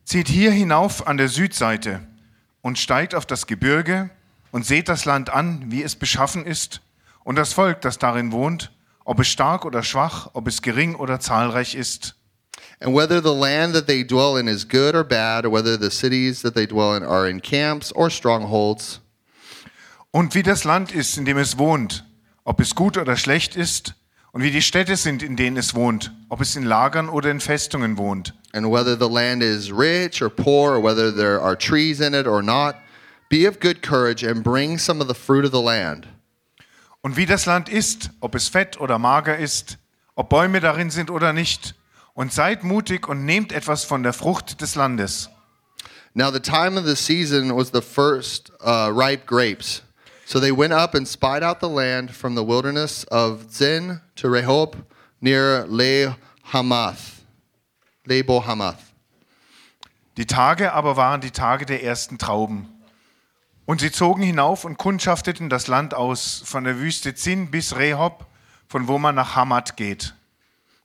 zieht 0.03 0.27
hier 0.27 0.51
hinauf 0.51 1.07
an 1.07 1.15
der 1.15 1.29
Südseite 1.29 2.05
und 2.59 2.77
steigt 2.77 3.15
auf 3.15 3.25
das 3.25 3.47
Gebirge 3.47 4.09
und 4.51 4.65
seht 4.65 4.89
das 4.89 5.05
Land 5.05 5.29
an, 5.29 5.71
wie 5.71 5.83
es 5.83 5.95
beschaffen 5.95 6.45
ist, 6.45 6.81
und 7.23 7.37
das 7.37 7.53
Volk, 7.53 7.79
das 7.79 7.97
darin 7.97 8.33
wohnt, 8.33 8.73
ob 9.05 9.21
es 9.21 9.29
stark 9.29 9.63
oder 9.63 9.83
schwach, 9.83 10.31
ob 10.33 10.49
es 10.49 10.61
gering 10.61 10.95
oder 10.95 11.21
zahlreich 11.21 11.73
ist. 11.73 12.15
And 12.81 12.93
whether 12.93 13.21
the 13.23 13.33
land 13.33 13.73
that 13.73 13.87
they 13.87 14.05
dwell 14.05 14.37
in 14.37 14.49
is 14.49 14.67
good 14.67 14.95
or 14.95 15.05
bad, 15.05 15.45
or 15.45 15.53
whether 15.53 15.79
the 15.79 15.89
cities 15.89 16.41
that 16.41 16.55
they 16.55 16.67
dwell 16.67 16.97
in 16.97 17.03
are 17.03 17.29
in 17.29 17.41
camps 17.41 17.93
or 17.93 18.09
strongholds. 18.09 18.99
Und 20.11 20.35
wie 20.35 20.43
das 20.43 20.65
Land 20.65 20.91
ist, 20.91 21.17
in 21.17 21.23
dem 21.23 21.37
es 21.37 21.57
wohnt, 21.57 22.03
ob 22.43 22.59
es 22.59 22.75
gut 22.75 22.97
oder 22.97 23.15
schlecht 23.15 23.55
ist, 23.55 23.93
und 24.37 24.43
wie 24.43 24.51
die 24.51 24.61
Städte 24.61 24.97
sind, 24.97 25.23
in 25.23 25.35
denen 25.35 25.57
es 25.57 25.73
wohnt, 25.73 26.11
ob 26.29 26.41
es 26.41 26.55
in 26.55 26.61
Lagern 26.61 27.09
oder 27.09 27.31
in 27.31 27.39
Festungen 27.39 27.97
wohnt. 27.97 28.35
And 28.53 28.67
whether 28.71 28.95
the 28.95 29.11
land 29.11 29.41
is 29.41 29.71
rich 29.71 30.21
or 30.21 30.29
poor, 30.29 30.75
or 30.75 30.83
whether 30.83 31.11
there 31.11 31.41
are 31.41 31.57
trees 31.57 31.99
in 32.01 32.13
it 32.13 32.27
or 32.27 32.43
not, 32.43 32.75
be 33.29 33.47
of 33.47 33.59
good 33.59 33.81
courage 33.81 34.23
and 34.23 34.43
bring 34.43 34.77
some 34.77 35.01
of 35.01 35.07
the 35.07 35.15
fruit 35.15 35.43
of 35.43 35.51
the 35.51 35.59
land. 35.59 36.05
Und 37.01 37.17
wie 37.17 37.25
das 37.25 37.47
Land 37.47 37.67
ist, 37.67 38.11
ob 38.19 38.35
es 38.35 38.47
fett 38.47 38.79
oder 38.79 38.99
mager 38.99 39.39
ist, 39.39 39.79
ob 40.13 40.29
Bäume 40.29 40.59
darin 40.59 40.91
sind 40.91 41.09
oder 41.09 41.33
nicht, 41.33 41.73
und 42.13 42.31
seid 42.31 42.63
mutig 42.63 43.07
und 43.07 43.25
nehmt 43.25 43.51
etwas 43.51 43.85
von 43.85 44.03
der 44.03 44.13
Frucht 44.13 44.61
des 44.61 44.75
Landes. 44.75 45.31
Now 46.13 46.29
the 46.31 46.39
time 46.39 46.79
of 46.79 46.85
the 46.85 46.95
season 46.95 47.57
was 47.57 47.71
the 47.73 47.81
first 47.81 48.51
uh, 48.63 48.91
ripe 48.93 49.25
grapes. 49.25 49.81
So 50.27 50.41
they 50.41 50.51
went 50.51 50.73
up 50.73 50.93
and 50.93 51.07
spied 51.07 51.41
out 51.41 51.61
the 51.61 51.69
land 51.69 52.11
from 52.11 52.35
the 52.35 52.43
wilderness 52.43 53.05
of 53.05 53.49
Zin 53.49 54.01
to 54.17 54.27
Rehob 54.27 54.73
near 55.21 55.65
Lehamath. 55.67 57.21
Lebohamath. 58.05 58.91
Die 60.17 60.25
Tage 60.25 60.73
aber 60.73 60.97
waren 60.97 61.21
die 61.21 61.31
Tage 61.31 61.65
der 61.65 61.81
ersten 61.81 62.17
Trauben. 62.17 62.67
Und 63.65 63.79
sie 63.79 63.89
zogen 63.89 64.21
hinauf 64.21 64.65
und 64.65 64.77
kundschafteten 64.77 65.47
das 65.49 65.67
Land 65.67 65.93
aus, 65.93 66.41
von 66.43 66.65
der 66.65 66.77
Wüste 66.77 67.15
Zin 67.15 67.49
bis 67.49 67.77
Rehob, 67.77 68.25
von 68.67 68.89
wo 68.89 68.97
man 68.97 69.15
nach 69.15 69.37
Hamad 69.37 69.77
geht. 69.77 70.13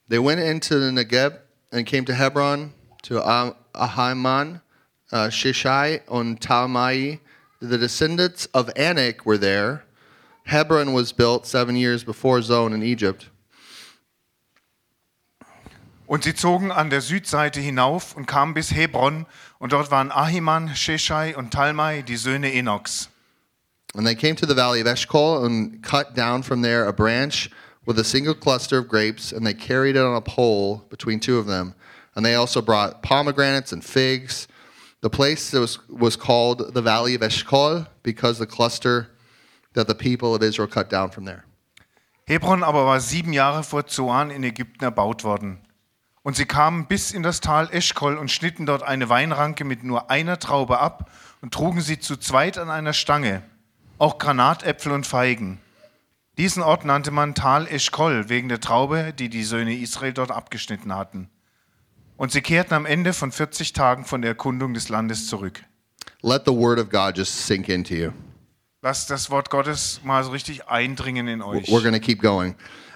They 0.09 0.23
went 0.25 0.41
into 0.41 0.79
the 0.79 0.93
Negeb 0.93 1.41
and 1.73 1.85
came 1.85 2.05
to 2.05 2.13
Hebron, 2.13 2.73
to 3.03 3.21
Ah- 3.21 3.57
Ahiman, 3.75 4.61
uh, 5.11 5.31
Shishai, 5.31 6.03
and 6.09 6.39
Talmai. 6.41 7.19
The 7.63 7.79
descendants 7.79 8.47
of 8.47 8.73
Anak 8.75 9.25
were 9.25 9.39
there. 9.39 9.85
Hebron 10.47 10.95
was 10.95 11.13
built 11.13 11.47
seven 11.47 11.77
years 11.77 12.03
before 12.03 12.43
Zone 12.43 12.73
in 12.73 12.83
Egypt. 12.83 13.31
Und 16.09 16.25
sie 16.25 16.35
zogen 16.35 16.73
an 16.73 16.91
der 16.91 17.01
Südseite 17.01 17.61
hinauf 17.61 18.17
und 18.17 18.27
kamen 18.27 18.53
bis 18.53 18.73
Hebron, 18.73 19.27
und 19.61 19.73
dort 19.73 19.93
waren 19.93 20.11
Ahiman, 20.11 20.75
Sheshai 20.75 21.37
und 21.37 21.53
Talmai, 21.53 22.03
die 22.03 22.17
Söhne 22.17 22.53
Enochs. 22.53 23.09
And 23.95 24.05
they 24.05 24.17
came 24.17 24.35
to 24.35 24.45
the 24.45 24.57
valley 24.57 24.81
of 24.81 24.89
Eshcol 24.89 25.45
and 25.45 25.85
cut 25.85 26.17
down 26.17 26.43
from 26.43 26.63
there 26.63 26.89
a 26.89 26.93
branch 26.93 27.49
with 27.87 27.97
a 27.97 28.05
single 28.05 28.35
cluster 28.35 28.79
of 28.79 28.89
grapes, 28.89 29.31
and 29.31 29.47
they 29.47 29.55
carried 29.55 29.95
it 29.95 30.03
on 30.03 30.17
a 30.17 30.21
pole 30.21 30.85
between 30.91 31.21
two 31.21 31.39
of 31.39 31.47
them. 31.47 31.77
And 32.17 32.27
they 32.27 32.35
also 32.35 32.61
brought 32.61 33.05
pomegranates 33.05 33.73
and 33.73 33.85
figs. 33.85 34.49
The 35.03 35.11
place 35.11 35.53
was, 35.53 35.81
was 35.89 36.17
called 36.17 36.75
the 36.75 36.83
valley 36.83 37.17
of 37.17 37.23
Eshcol 37.23 37.87
because 38.05 38.39
the 38.39 38.47
cluster 38.47 39.09
that 39.75 39.89
the 39.89 39.95
people 39.95 40.35
of 40.35 40.43
Israel 40.43 40.69
cut 40.69 40.91
down 40.91 41.11
from 41.11 41.25
there. 41.25 41.45
Hebron 42.29 42.63
aber 42.63 42.87
war 42.87 43.01
sieben 43.01 43.33
Jahre 43.33 43.65
vor 43.65 43.85
Zoan 43.89 44.31
in 44.31 44.45
Ägypten 44.45 44.85
erbaut 44.85 45.25
worden. 45.25 45.59
Und 46.23 46.37
sie 46.37 46.47
kamen 46.47 46.87
bis 46.87 47.11
in 47.11 47.25
das 47.25 47.41
Tal 47.41 47.69
Eschkol 47.73 48.17
und 48.17 48.31
schnitten 48.31 48.65
dort 48.65 48.85
eine 48.85 49.09
Weinranke 49.09 49.65
mit 49.65 49.83
nur 49.83 50.09
einer 50.09 50.39
Traube 50.39 50.79
ab 50.79 51.11
und 51.41 51.53
trugen 51.53 51.81
sie 51.81 51.99
zu 51.99 52.17
zweit 52.17 52.57
an 52.57 52.71
einer 52.71 52.93
Stange, 52.93 53.43
auch 53.99 54.19
Granatäpfel 54.19 54.93
und 54.93 55.05
Feigen. 55.05 55.61
Diesen 56.39 56.63
Ort 56.63 56.85
nannte 56.85 57.11
man 57.11 57.35
Tal 57.35 57.67
Eschkol 57.67 58.29
wegen 58.29 58.49
der 58.49 58.61
Traube, 58.61 59.13
die 59.13 59.29
die 59.29 59.43
Söhne 59.43 59.75
Israel 59.75 60.13
dort 60.13 60.31
abgeschnitten 60.31 60.95
hatten. 60.95 61.29
Und 62.17 62.33
sie 62.33 62.41
kehrten 62.41 62.75
am 62.75 62.87
Ende 62.87 63.13
von 63.13 63.33
40 63.33 63.73
Tagen 63.73 64.05
von 64.05 64.23
der 64.23 64.31
Erkundung 64.31 64.75
des 64.75 64.89
Landes 64.89 65.27
zurück. 65.27 65.65
Let 66.23 66.43
the 66.47 66.53
word 66.53 66.79
of 66.79 66.89
God 66.89 67.17
just 67.17 67.47
sink 67.47 67.69
into 67.69 67.95
you. 67.95 68.13
Lasst 68.83 69.11
das 69.11 69.31
Wort 69.31 69.51
Gottes 69.51 70.01
mal 70.05 70.23
so 70.25 70.31
richtig 70.31 70.69
eindringen 70.69 71.29
in 71.29 71.43
euch. 71.43 71.69
We're 71.69 71.83
going 71.83 71.95
to 71.95 72.01
keep 72.01 72.21
going. 72.21 72.55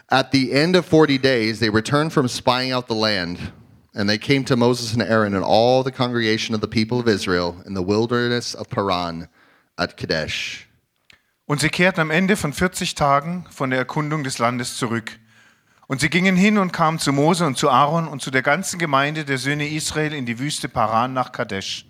At 0.08 0.30
the 0.32 0.52
end 0.52 0.76
of 0.76 0.86
40 0.86 1.18
days, 1.18 1.58
they 1.58 1.68
returned 1.68 2.12
from 2.12 2.28
spying 2.28 2.72
out 2.72 2.86
the 2.88 2.94
land, 2.94 3.52
and 3.92 4.08
they 4.08 4.18
came 4.18 4.44
to 4.44 4.56
Moses 4.56 4.92
and 4.92 5.02
Aaron 5.02 5.34
and 5.34 5.44
all 5.44 5.82
the 5.82 5.90
congregation 5.90 6.54
of 6.54 6.60
the 6.60 6.68
people 6.68 7.00
of 7.00 7.08
Israel 7.08 7.56
in 7.66 7.74
the 7.74 7.82
wilderness 7.82 8.54
of 8.54 8.68
Paran 8.68 9.28
at 9.78 9.96
Kadesh. 9.96 10.68
Und 11.46 11.60
sie 11.60 11.68
kehrten 11.68 12.00
am 12.00 12.10
Ende 12.10 12.36
von 12.36 12.52
40 12.52 12.94
Tagen 12.94 13.46
von 13.50 13.70
der 13.70 13.78
Erkundung 13.78 14.24
des 14.24 14.38
Landes 14.38 14.76
zurück. 14.76 15.18
Und 15.88 16.00
sie 16.00 16.10
gingen 16.10 16.36
hin 16.36 16.58
und 16.58 16.72
kamen 16.72 16.98
zu 16.98 17.12
Mose 17.12 17.46
und 17.46 17.56
zu 17.56 17.70
Aaron 17.70 18.08
und 18.08 18.20
zu 18.20 18.30
der 18.30 18.42
ganzen 18.42 18.78
Gemeinde 18.78 19.24
der 19.24 19.38
Söhne 19.38 19.68
Israel 19.68 20.12
in 20.12 20.26
die 20.26 20.38
Wüste 20.38 20.68
Paran 20.68 21.12
nach 21.12 21.30
Kadesh. 21.30 21.86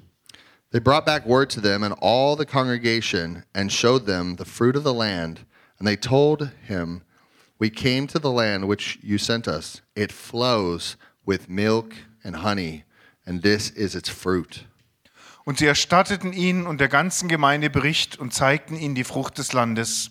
They 0.71 0.81
brought 0.81 1.07
back 1.07 1.25
word 1.25 1.51
to 1.53 1.61
them 1.61 1.83
and 1.83 1.95
all 2.03 2.37
the 2.37 2.45
congregation 2.45 3.45
and 3.55 3.73
showed 3.73 4.05
them 4.05 4.37
the 4.37 4.45
fruit 4.45 4.77
of 4.77 4.85
the 4.85 4.93
land. 4.93 5.47
And 5.79 5.87
they 5.89 5.97
told 5.97 6.51
him, 6.67 7.03
We 7.59 7.71
came 7.71 8.07
to 8.09 8.19
the 8.19 8.31
land 8.31 8.69
which 8.69 8.99
you 9.03 9.17
sent 9.17 9.49
us. 9.49 9.81
It 9.95 10.13
flows 10.13 10.97
with 11.25 11.49
milk 11.49 11.95
and 12.23 12.45
honey, 12.45 12.85
and 13.25 13.43
this 13.43 13.71
is 13.71 13.95
its 13.95 14.11
fruit. 14.11 14.67
Und 15.45 15.59
sie 15.59 15.67
erstatteten 15.67 16.33
ihnen 16.33 16.67
und 16.67 16.81
der 16.81 16.89
ganzen 16.89 17.29
Gemeinde 17.29 17.71
Bericht 17.71 18.19
und 18.19 18.35
zeigten 18.35 18.77
ihnen 18.77 18.95
die 18.95 19.05
Frucht 19.05 19.39
des 19.39 19.53
Landes. 19.53 20.11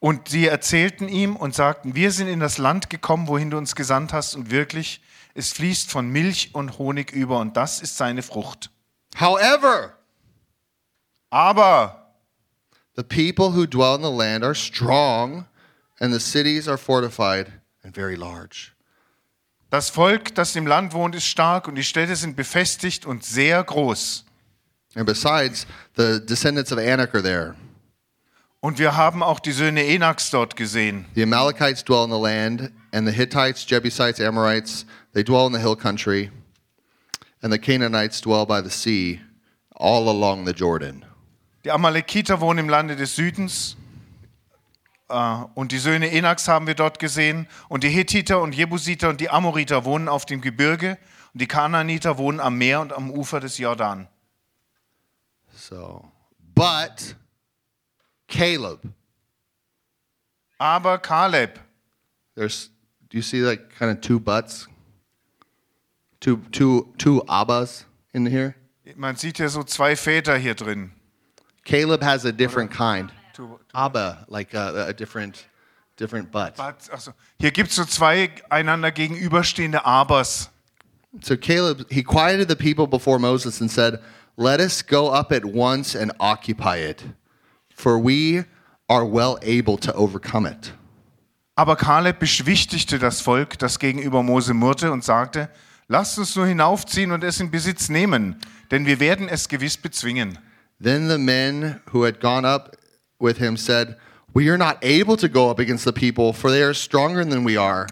Und 0.00 0.28
sie 0.28 0.46
erzählten 0.46 1.08
ihm 1.08 1.36
und 1.36 1.54
sagten, 1.54 1.94
wir 1.94 2.10
sind 2.10 2.26
in 2.26 2.40
das 2.40 2.58
Land 2.58 2.90
gekommen, 2.90 3.28
wohin 3.28 3.50
du 3.50 3.58
uns 3.58 3.74
gesandt 3.74 4.12
hast, 4.12 4.34
und 4.34 4.50
wirklich, 4.50 5.00
es 5.34 5.52
fließt 5.52 5.90
von 5.90 6.08
Milch 6.08 6.50
und 6.54 6.78
Honig 6.78 7.12
über, 7.12 7.38
und 7.38 7.56
das 7.56 7.80
ist 7.80 7.96
seine 7.96 8.22
Frucht. 8.22 8.70
However, 9.18 9.94
Aber 11.30 12.00
The 13.00 13.04
people 13.04 13.52
who 13.52 13.66
dwell 13.66 13.94
in 13.94 14.02
the 14.02 14.10
land 14.10 14.44
are 14.44 14.54
strong, 14.54 15.46
and 16.00 16.12
the 16.12 16.20
cities 16.20 16.68
are 16.68 16.76
fortified 16.76 17.50
and 17.82 17.94
very 17.94 18.14
large. 18.14 18.72
Das 19.70 19.88
Volk, 19.88 20.34
das 20.34 20.54
im 20.56 20.66
Land 20.66 20.92
wohnt, 20.92 21.14
ist 21.14 21.24
stark 21.24 21.68
und 21.68 21.76
die 21.76 21.84
Städte 21.84 22.14
sind 22.16 22.36
befestigt 22.36 23.06
und 23.06 23.24
sehr 23.24 23.64
groß. 23.64 24.24
And 24.96 25.06
besides, 25.06 25.66
the 25.96 26.20
descendants 26.20 26.72
of 26.72 26.78
Anak 26.78 27.14
are 27.14 27.22
there. 27.22 27.54
Und 28.60 28.78
wir 28.78 28.94
haben 28.94 29.22
auch 29.22 29.40
die 29.40 29.52
Söhne 29.52 29.86
Enaks 29.86 30.30
dort 30.30 30.54
gesehen. 30.54 31.06
The 31.14 31.22
Amalekites 31.22 31.82
dwell 31.82 32.04
in 32.04 32.10
the 32.10 32.20
land, 32.20 32.70
and 32.92 33.08
the 33.08 33.14
Hittites, 33.14 33.64
Jebusites, 33.68 34.20
Amorites, 34.20 34.84
they 35.14 35.24
dwell 35.24 35.46
in 35.46 35.54
the 35.54 35.60
hill 35.60 35.76
country, 35.76 36.30
and 37.42 37.50
the 37.52 37.58
Canaanites 37.58 38.20
dwell 38.20 38.44
by 38.44 38.60
the 38.62 38.68
sea, 38.70 39.20
all 39.74 40.08
along 40.08 40.46
the 40.46 40.52
Jordan. 40.52 41.04
Die 41.64 41.70
Amalekiter 41.70 42.40
wohnen 42.40 42.58
im 42.58 42.68
Lande 42.68 42.96
des 42.96 43.16
Südens. 43.16 43.76
äh, 45.08 45.36
Und 45.54 45.72
die 45.72 45.78
Söhne 45.78 46.10
Enaks 46.10 46.46
haben 46.48 46.66
wir 46.66 46.74
dort 46.74 46.98
gesehen. 46.98 47.46
Und 47.68 47.82
die 47.82 47.88
Hethiter 47.90 48.40
und 48.40 48.54
Jebusiter 48.54 49.08
und 49.08 49.20
die 49.20 49.30
Amoriter 49.30 49.84
wohnen 49.84 50.08
auf 50.08 50.26
dem 50.26 50.40
Gebirge. 50.40 50.98
Und 51.32 51.40
die 51.42 51.46
Kanaaniter 51.46 52.18
wohnen 52.18 52.40
am 52.40 52.56
Meer 52.58 52.80
und 52.80 52.92
am 52.92 53.10
Ufer 53.10 53.40
des 53.40 53.58
Jordan. 53.58 54.08
So, 55.54 56.04
but 56.54 57.14
Caleb, 58.30 58.92
Abba 60.58 60.98
Caleb. 60.98 61.58
there's, 62.34 62.70
do 63.10 63.18
you 63.18 63.22
see 63.22 63.42
like 63.42 63.70
kind 63.70 63.90
of 63.90 64.00
two 64.00 64.18
butts? 64.18 64.66
Two, 66.20 66.38
two, 66.52 66.92
two 66.96 67.22
Abbas 67.28 67.84
in 68.14 68.26
here? 68.26 68.54
man 68.96 69.16
sieht 69.16 69.36
hier 69.36 69.48
so 69.48 69.62
zwei 69.62 69.94
Väter 69.94 70.36
hier 70.36 70.54
drin. 70.54 70.92
Caleb 71.64 72.02
has 72.02 72.24
a 72.24 72.32
different 72.32 72.70
kind. 72.70 73.12
Abba, 73.74 74.26
like 74.28 74.54
a, 74.54 74.86
a 74.88 74.92
different 74.92 75.46
different 75.96 76.30
buts. 76.30 76.56
But, 76.56 76.90
also, 76.90 77.12
hier 77.38 77.50
gibt 77.50 77.70
es 77.70 77.76
so 77.76 77.84
zwei 77.84 78.30
einander 78.50 78.90
gegenüberstehende 78.90 79.84
Abers. 79.84 80.50
So 81.22 81.36
Caleb, 81.36 81.86
he 81.90 82.02
quieted 82.02 82.48
the 82.48 82.56
people 82.56 82.86
before 82.86 83.18
Moses 83.18 83.60
and 83.60 83.70
said, 83.70 84.00
Let 84.36 84.60
us 84.60 84.82
go 84.82 85.08
up 85.08 85.32
at 85.32 85.44
once 85.44 85.94
and 85.94 86.12
occupy 86.20 86.78
it, 86.78 87.04
for 87.80 87.98
we 87.98 88.44
are 88.88 89.04
well 89.04 89.38
able 89.42 89.78
to 89.78 89.92
overcome 89.94 90.46
it. 90.46 90.72
Aber 91.56 91.76
Kaleb 91.76 92.18
beschwichtigte 92.18 92.98
das 92.98 93.20
Volk, 93.20 93.58
das 93.58 93.78
gegenüber 93.78 94.22
Mose 94.22 94.54
murrte, 94.54 94.92
und 94.92 95.04
sagte, 95.04 95.48
lasst 95.88 96.18
uns 96.18 96.34
nur 96.36 96.46
hinaufziehen 96.46 97.12
und 97.12 97.24
es 97.24 97.40
in 97.40 97.50
Besitz 97.50 97.88
nehmen, 97.88 98.36
denn 98.70 98.86
wir 98.86 99.00
werden 99.00 99.28
es 99.28 99.48
gewiss 99.48 99.76
bezwingen. 99.76 100.38
Then 100.82 101.08
the 101.08 101.18
men 101.18 101.80
who 101.92 102.04
had 102.04 102.20
gone 102.20 102.46
up 102.46 102.76
with 103.18 103.38
him 103.38 103.56
said, 103.56 103.96
We 104.32 104.48
are 104.48 104.56
not 104.56 104.76
able 104.82 105.16
to 105.16 105.28
go 105.28 105.50
up 105.50 105.58
against 105.58 105.84
the 105.84 105.92
people, 105.92 106.32
for 106.32 106.50
they 106.50 106.62
are 106.62 106.72
stronger 106.72 107.28
than 107.28 107.44
we 107.44 107.60
are. 107.60 107.86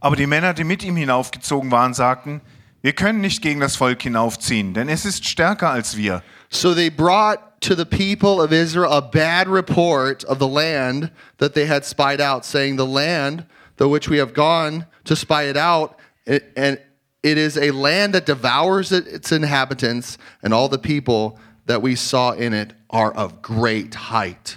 Aber 0.00 0.14
die 0.14 0.26
Männer, 0.26 0.54
die 0.54 0.64
mit 0.64 0.84
ihm 0.84 0.96
hinaufgezogen 0.96 1.70
waren, 1.70 1.94
sagten, 1.94 2.40
wir 2.82 2.92
können 2.94 3.20
nicht 3.20 3.42
gegen 3.42 3.60
das 3.60 3.76
Volk 3.76 4.02
hinaufziehen, 4.02 4.72
denn 4.72 4.88
es 4.88 5.04
ist 5.04 5.26
stärker 5.26 5.70
als 5.70 5.96
wir. 5.96 6.22
So 6.48 6.74
they 6.74 6.90
brought 6.90 7.38
to 7.60 7.74
the 7.74 7.86
people 7.86 8.40
of 8.40 8.52
Israel 8.52 8.92
a 8.92 9.02
bad 9.02 9.48
report 9.48 10.24
of 10.24 10.38
the 10.38 10.48
land 10.48 11.10
that 11.38 11.54
they 11.54 11.66
had 11.66 11.84
spied 11.84 12.20
out, 12.20 12.44
saying, 12.44 12.76
The 12.76 12.86
land, 12.86 13.46
though 13.76 13.88
which 13.88 14.08
we 14.08 14.18
have 14.18 14.34
gone 14.34 14.86
to 15.04 15.14
spy 15.14 15.44
it 15.44 15.56
out, 15.56 15.98
it, 16.26 16.52
and 16.56 16.80
it 17.22 17.36
is 17.36 17.56
a 17.56 17.70
land 17.70 18.14
that 18.14 18.26
devours 18.26 18.92
its 18.92 19.30
inhabitants, 19.30 20.16
and 20.42 20.54
all 20.54 20.68
the 20.68 20.78
people 20.78 21.38
that 21.66 21.82
we 21.82 21.94
saw 21.94 22.32
in 22.32 22.54
it 22.54 22.72
are 22.88 23.12
of 23.12 23.42
great 23.42 23.94
height. 23.94 24.56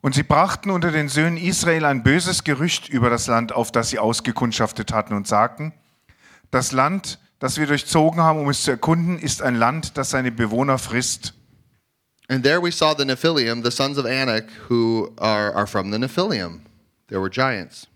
Und 0.00 0.14
sie 0.14 0.22
brachten 0.22 0.70
unter 0.70 0.92
den 0.92 1.08
Söhnen 1.08 1.36
Israel 1.36 1.84
ein 1.84 2.04
böses 2.04 2.44
Gerücht 2.44 2.88
über 2.88 3.10
das 3.10 3.26
Land, 3.26 3.52
auf 3.52 3.72
das 3.72 3.90
sie 3.90 3.98
ausgekundschaftet 3.98 4.92
hatten, 4.92 5.14
und 5.14 5.26
sagten, 5.26 5.72
das 6.52 6.70
Land, 6.70 7.18
das 7.38 7.58
wir 7.58 7.66
durchzogen 7.66 8.20
haben, 8.20 8.40
um 8.40 8.48
es 8.48 8.62
zu 8.62 8.72
erkunden, 8.72 9.18
ist 9.18 9.42
ein 9.42 9.54
Land, 9.54 9.96
das 9.96 10.10
seine 10.10 10.32
Bewohner 10.32 10.78
frisst. 10.78 11.34
And 12.28 12.44
there 12.44 12.62
we 12.62 12.70
saw 12.70 12.94
the 12.96 13.04
Nephilim, 13.04 13.64
the 13.64 13.70
sons 13.70 13.96
of 13.96 14.04
Anak, 14.04 14.44
who 14.68 15.12
are, 15.16 15.54
are 15.54 15.66
from 15.66 15.90
the 15.90 15.98
Nephilim. 15.98 16.60
There 17.08 17.20
were 17.20 17.30
giants. 17.30 17.86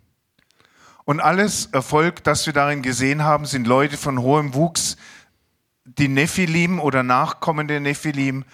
Und 1.05 1.21
alles 1.21 1.67
Erfolg, 1.73 2.23
das 2.25 2.47
wir 2.47 2.53
darin 2.53 2.81
gesehen 2.81 3.25
haben, 3.25 3.45
sind 3.45 3.67
Leute 3.67 3.97
von 3.97 4.23
hohem 4.23 4.55
Wuchs, 4.55 4.97
die 5.85 6.09
Nephilim 6.09 6.81
oder 6.81 7.03
Nachkommen 7.03 7.69
der 7.69 7.81
Nephilim. 7.81 8.45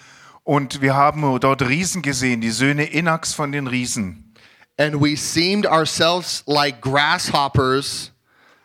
Und 0.43 0.81
wir 0.81 0.95
haben 0.95 1.39
dort 1.39 1.61
Riesen 1.61 2.01
gesehen, 2.01 2.41
die 2.41 2.49
Söhne 2.49 2.91
Enaks 2.91 3.33
von 3.33 3.51
den 3.51 3.67
Riesen. 3.67 4.33
And 4.77 4.99
we 4.99 5.15
seemed 5.15 5.67
ourselves 5.67 6.43
like 6.47 6.81
grasshoppers, 6.81 8.11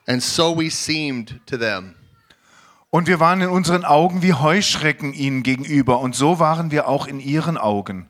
and 0.06 0.22
so 0.22 0.56
we 0.56 0.70
seemed 0.70 1.40
to 1.46 1.56
them. 1.56 1.96
Und 2.94 3.08
wir 3.08 3.18
waren 3.18 3.40
in 3.40 3.48
unseren 3.48 3.84
Augen 3.84 4.22
wie 4.22 4.34
Heuschrecken 4.34 5.14
ihnen 5.14 5.42
gegenüber. 5.42 5.98
Und 5.98 6.14
so 6.14 6.38
waren 6.38 6.70
wir 6.70 6.86
auch 6.86 7.08
in 7.08 7.18
ihren 7.18 7.58
Augen. 7.58 8.08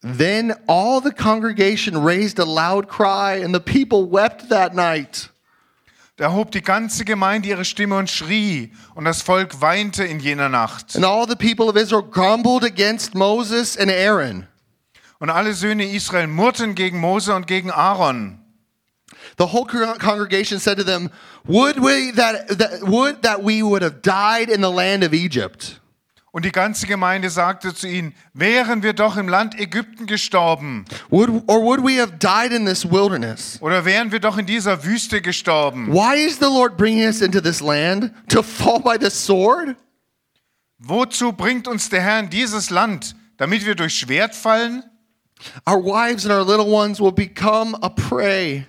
Then 0.00 0.54
all 0.66 1.02
the 1.04 1.10
congregation 1.10 1.94
raised 1.94 2.40
a 2.40 2.44
loud 2.44 2.88
cry, 2.88 3.44
and 3.44 3.54
the 3.54 3.60
people 3.60 4.10
wept 4.10 4.48
that 4.48 4.74
night. 4.74 5.30
Da 6.16 6.32
hob 6.32 6.50
die 6.50 6.62
ganze 6.62 7.04
Gemeinde 7.04 7.50
ihre 7.50 7.66
Stimme 7.66 7.98
und 7.98 8.08
schrie, 8.08 8.72
und 8.94 9.04
das 9.04 9.20
Volk 9.20 9.60
weinte 9.60 10.04
in 10.04 10.18
jener 10.18 10.48
Nacht. 10.48 10.96
And 10.96 11.04
all 11.04 11.28
the 11.28 11.36
people 11.36 11.66
of 11.66 11.76
Israel 11.76 12.02
grumbled 12.02 12.64
against 12.64 13.14
Moses 13.14 13.76
and 13.76 13.90
Aaron. 13.90 14.46
Und 15.18 15.28
alle 15.28 15.52
Söhne 15.52 15.84
Israel 15.84 16.28
murrten 16.28 16.74
gegen 16.74 16.98
Mose 16.98 17.34
und 17.34 17.46
gegen 17.46 17.70
Aaron. 17.70 18.37
The 19.38 19.46
whole 19.46 19.64
congregation 19.64 20.58
said 20.58 20.78
to 20.78 20.84
them, 20.84 21.10
"Would 21.46 21.78
we 21.78 22.12
that, 22.12 22.58
that 22.58 22.82
would 22.82 23.22
that 23.22 23.42
we 23.42 23.62
would 23.62 23.82
have 23.82 24.02
died 24.02 24.50
in 24.50 24.60
the 24.60 24.70
land 24.70 25.04
of 25.04 25.12
Egypt." 25.12 25.80
Und 26.30 26.44
die 26.44 26.52
ganze 26.52 26.86
Gemeinde 26.86 27.30
sagte 27.30 27.74
zu 27.74 27.88
ihnen, 27.88 28.14
wären 28.34 28.82
wir 28.82 28.92
doch 28.92 29.16
im 29.16 29.28
Land 29.28 29.58
Ägypten 29.58 30.06
gestorben, 30.06 30.84
Would 31.08 31.30
or 31.46 31.62
would 31.62 31.82
we 31.82 31.98
have 32.00 32.18
died 32.18 32.52
in 32.52 32.66
this 32.66 32.84
wilderness? 32.84 33.58
oder 33.62 33.84
wären 33.84 34.12
wir 34.12 34.20
doch 34.20 34.36
in 34.36 34.44
dieser 34.44 34.84
Wüste 34.84 35.22
gestorben. 35.22 35.88
Why 35.92 36.16
is 36.16 36.38
the 36.38 36.44
Lord 36.44 36.76
bringing 36.76 37.06
us 37.06 37.22
into 37.22 37.40
this 37.40 37.60
land 37.60 38.12
to 38.28 38.42
fall 38.42 38.78
by 38.78 38.96
the 39.00 39.10
sword? 39.10 39.76
Wozu 40.78 41.32
bringt 41.32 41.66
uns 41.66 41.88
der 41.88 42.02
Herr 42.02 42.20
in 42.20 42.28
dieses 42.30 42.70
Land, 42.70 43.16
damit 43.38 43.64
wir 43.64 43.74
durch 43.74 43.94
Schwert 43.98 44.34
fallen 44.34 44.84
Our 45.66 45.82
wives 45.82 46.24
and 46.24 46.32
our 46.32 46.44
little 46.44 46.70
ones 46.70 47.00
will 47.00 47.12
become 47.12 47.76
a 47.80 47.88
prey. 47.88 48.66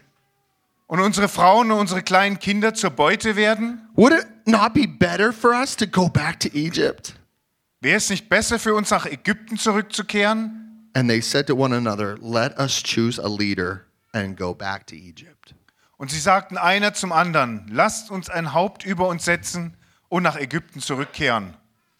Und 0.89 0.99
unsere 0.99 1.29
Frauen 1.29 1.71
und 1.71 1.79
unsere 1.79 2.01
kleinen 2.01 2.39
Kinder 2.39 2.73
zur 2.73 2.89
Beute 2.89 3.35
werden? 3.35 3.87
Would 3.93 4.11
it 4.11 4.25
not 4.45 4.73
be 4.73 4.87
better 4.87 5.31
for 5.31 5.51
us 5.51 5.75
to 5.77 5.85
go 5.85 6.09
back 6.09 6.39
to 6.39 6.49
Egypt? 6.49 7.13
Wäre 7.79 7.97
es 7.97 8.09
nicht 8.09 8.27
besser 8.27 8.57
für 8.57 8.73
uns 8.73 8.89
nach 8.89 9.05
Ägypten 9.05 9.57
zurückzukehren? 9.57 10.89
And 10.95 11.07
they 11.07 11.21
said 11.21 11.45
to 11.47 11.55
one 11.55 11.75
another, 11.75 12.17
Let 12.19 12.57
us 12.57 12.81
choose 12.81 13.21
a 13.21 13.27
leader 13.27 13.85
and 14.13 14.35
go 14.35 14.55
back 14.55 14.87
to 14.87 14.95
Egypt. 14.95 15.53
Und 15.97 16.09
sie 16.09 16.19
sagten 16.19 16.57
einer 16.57 16.93
zum 16.95 17.11
anderen, 17.11 17.67
lasst 17.69 18.09
uns 18.09 18.29
ein 18.29 18.53
Haupt 18.53 18.83
über 18.83 19.07
uns 19.07 19.25
setzen 19.25 19.77
und 20.07 20.23
nach 20.23 20.37
Ägypten 20.37 20.81
zurückkehren. 20.81 21.53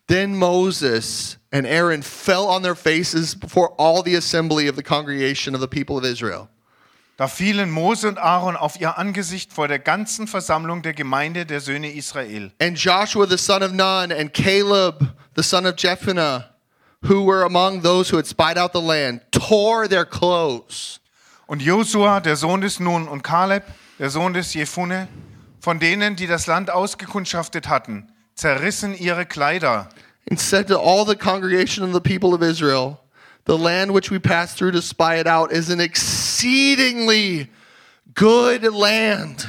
Then 0.07 0.35
Moses 0.35 1.37
and 1.51 1.67
Aaron 1.67 2.01
fell 2.01 2.47
on 2.47 2.63
their 2.63 2.75
faces 2.75 3.35
before 3.35 3.69
all 3.77 4.01
the 4.03 4.17
assembly 4.17 4.67
of 4.67 4.75
the 4.75 4.81
congregation 4.81 5.53
of 5.53 5.61
the 5.61 5.67
people 5.67 5.95
of 5.95 6.03
Israel. 6.03 6.49
Da 7.19 7.27
fielen 7.27 7.69
Mose 7.69 8.07
und 8.07 8.17
Aaron 8.17 8.55
auf 8.55 8.79
ihr 8.79 8.97
Angesicht 8.97 9.51
vor 9.51 9.67
der 9.67 9.77
ganzen 9.77 10.25
Versammlung 10.25 10.83
der 10.83 10.93
Gemeinde 10.93 11.45
der 11.45 11.59
Söhne 11.59 11.91
Israel. 11.91 12.53
And 12.61 12.79
Joshua 12.79 13.27
the 13.27 13.37
son 13.37 13.61
of 13.61 13.73
Nun 13.73 14.13
and 14.13 14.33
Caleb 14.33 15.05
the 15.35 15.43
son 15.43 15.65
of 15.65 15.75
Jephunneh, 15.75 16.45
who 17.09 17.25
were 17.25 17.43
among 17.43 17.81
those 17.81 18.09
who 18.09 18.15
had 18.15 18.25
spied 18.25 18.57
out 18.57 18.71
the 18.71 18.79
land, 18.79 19.19
tore 19.31 19.89
their 19.89 20.05
clothes. 20.05 21.01
Und 21.45 21.61
Josua, 21.61 22.21
der 22.21 22.37
Sohn 22.37 22.61
des 22.61 22.79
Nun, 22.79 23.09
und 23.09 23.21
Kaleb, 23.21 23.65
der 23.99 24.09
Sohn 24.09 24.33
des 24.33 24.53
Jephunneh, 24.53 25.09
von 25.59 25.77
denen, 25.77 26.15
die 26.15 26.25
das 26.25 26.47
Land 26.47 26.69
ausgekundschaftet 26.71 27.67
hatten, 27.67 28.13
zerrissen 28.33 28.97
ihre 28.97 29.25
Kleider 29.25 29.89
and 30.29 30.39
said 30.39 30.67
to 30.69 30.79
all 30.79 31.03
the 31.03 31.17
congregation 31.17 31.83
of 31.83 31.91
the 31.91 31.99
people 31.99 32.33
of 32.33 32.41
Israel, 32.41 33.01
The 33.45 33.57
land 33.57 33.93
which 33.93 34.11
we 34.11 34.19
passed 34.19 34.57
through 34.57 34.73
to 34.73 34.81
spy 34.81 35.19
it 35.19 35.27
out 35.27 35.51
is 35.51 35.69
an 35.69 35.79
exceedingly 35.79 37.49
good 38.13 38.63
land. 38.63 39.47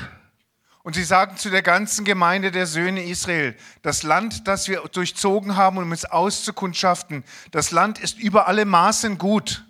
Und 0.83 0.95
sie 0.95 1.05
sagten 1.05 1.37
zu 1.37 1.51
der 1.51 1.63
ganzen 1.63 2.05
Gemeinde 2.05 2.51
der 2.51 2.67
Söhne 2.67 3.05
Israel, 3.05 3.55
das 3.83 4.03
Land, 4.03 4.49
das 4.49 4.67
wir 4.67 4.81
durchzogen 4.91 5.57
haben, 5.57 5.77
um 5.77 5.93
es 5.93 6.07
auszukundschaften, 6.07 7.23
das 7.51 7.71
Land 7.71 7.99
ist 7.99 8.19
über 8.19 8.49
alle 8.49 8.65
Maßen 8.65 9.19
gut. 9.19 9.65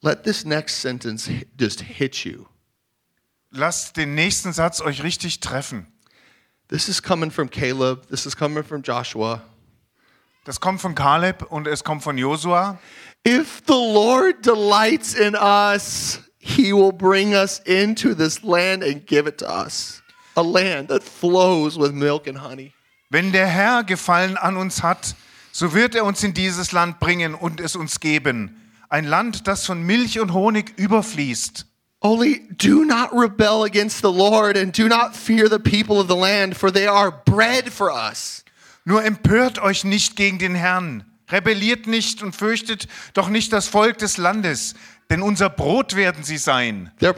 Let 0.00 0.24
this 0.24 0.44
next 0.44 0.80
sentence 0.80 1.28
just 1.58 1.80
hit 1.82 2.24
you. 2.24 2.46
Lasst 3.50 3.96
den 3.96 4.14
nächsten 4.14 4.52
Satz 4.52 4.80
euch 4.80 5.02
richtig 5.02 5.40
treffen. 5.40 5.86
This 6.68 6.88
is 6.88 7.02
coming 7.02 7.30
from 7.30 7.50
Caleb. 7.50 8.08
This 8.08 8.26
is 8.26 8.36
coming 8.36 8.62
from 8.62 8.82
Joshua. 8.82 9.42
Das 10.44 10.60
kommt 10.60 10.80
von 10.80 10.94
Kaleb 10.94 11.42
und 11.50 11.66
es 11.66 11.84
kommt 11.84 12.02
von 12.02 12.16
Josua. 12.16 12.78
If 13.26 13.62
the 13.66 13.74
Lord 13.74 14.44
delights 14.44 15.14
in 15.14 15.34
us, 15.34 16.20
he 16.38 16.72
will 16.72 16.92
bring 16.92 17.34
us 17.34 17.60
into 17.60 18.14
this 18.14 18.42
land 18.42 18.82
and 18.82 19.06
give 19.06 19.28
it 19.28 19.38
to 19.38 19.46
us. 19.46 20.02
A 20.36 20.42
land 20.42 20.88
that 20.88 21.02
flows 21.02 21.78
with 21.78 21.92
milk 21.92 22.26
and 22.26 22.38
honey. 22.38 22.72
Wenn 23.10 23.32
der 23.32 23.46
Herr 23.46 23.84
Gefallen 23.84 24.36
an 24.36 24.56
uns 24.56 24.82
hat, 24.82 25.14
so 25.52 25.74
wird 25.74 25.94
er 25.94 26.04
uns 26.04 26.22
in 26.22 26.34
dieses 26.34 26.72
Land 26.72 27.00
bringen 27.00 27.34
und 27.34 27.60
es 27.60 27.74
uns 27.74 28.00
geben. 28.00 28.72
Ein 28.88 29.04
Land, 29.04 29.46
das 29.46 29.66
von 29.66 29.82
Milch 29.82 30.20
und 30.20 30.32
Honig 30.32 30.78
überfließt. 30.78 31.66
Only 32.00 32.48
do 32.56 32.84
not 32.84 33.10
rebel 33.12 33.64
against 33.64 34.02
the 34.02 34.12
Lord 34.12 34.56
and 34.56 34.72
do 34.72 34.88
not 34.88 35.16
fear 35.16 35.48
the 35.48 35.58
people 35.58 35.98
of 35.98 36.06
the 36.08 36.16
land, 36.16 36.56
for 36.56 36.70
they 36.70 36.86
are 36.86 37.10
bread 37.26 37.72
for 37.72 37.90
us. 37.90 38.44
Nur 38.88 39.04
empört 39.04 39.58
euch 39.58 39.84
nicht 39.84 40.16
gegen 40.16 40.38
den 40.38 40.54
Herrn. 40.54 41.04
Rebelliert 41.28 41.86
nicht 41.86 42.22
und 42.22 42.34
fürchtet 42.34 42.88
doch 43.12 43.28
nicht 43.28 43.52
das 43.52 43.68
Volk 43.68 43.98
des 43.98 44.16
Landes, 44.16 44.74
denn 45.10 45.20
unser 45.20 45.50
Brot 45.50 45.94
werden 45.94 46.24
sie 46.24 46.38
sein. 46.38 46.90
Their, 46.98 47.14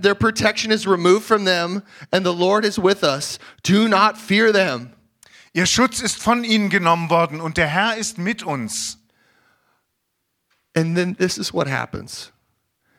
their 0.00 0.14
protection 0.14 0.70
is 0.70 0.86
removed 0.86 1.24
from 1.24 1.44
them, 1.44 1.82
and 2.12 2.24
the 2.24 2.32
Lord 2.32 2.64
is 2.64 2.78
with 2.78 3.02
us. 3.02 3.40
Do 3.64 3.88
not 3.88 4.18
fear 4.18 4.52
them. 4.52 4.92
Ihr 5.52 5.66
Schutz 5.66 5.98
ist 5.98 6.22
von 6.22 6.44
ihnen 6.44 6.70
genommen 6.70 7.10
worden 7.10 7.40
und 7.40 7.56
der 7.56 7.66
Herr 7.66 7.96
ist 7.96 8.16
mit 8.16 8.44
uns. 8.44 8.96
And 10.76 10.94
then 10.94 11.16
this 11.16 11.38
is 11.38 11.52
what 11.52 11.66
happens. 11.66 12.30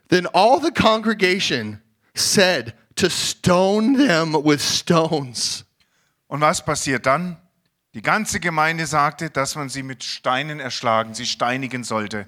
Then 0.10 0.28
all 0.34 0.60
the 0.60 0.72
congregation 0.72 1.80
said 2.14 2.74
to 2.98 3.08
stone 3.10 3.98
them 3.98 4.34
with 4.34 4.62
stones. 4.62 5.64
Und 6.28 6.42
was 6.42 6.66
passiert 6.66 7.06
dann? 7.06 7.41
Die 7.94 8.02
ganze 8.02 8.40
Gemeinde 8.40 8.86
sagte, 8.86 9.30
dass 9.30 9.56
man 9.56 9.68
sie 9.70 9.84
mit 9.84 10.04
Steinen 10.04 10.60
erschlagen, 10.60 11.14
sie 11.14 11.26
steinigen 11.26 11.84
sollte. 11.84 12.28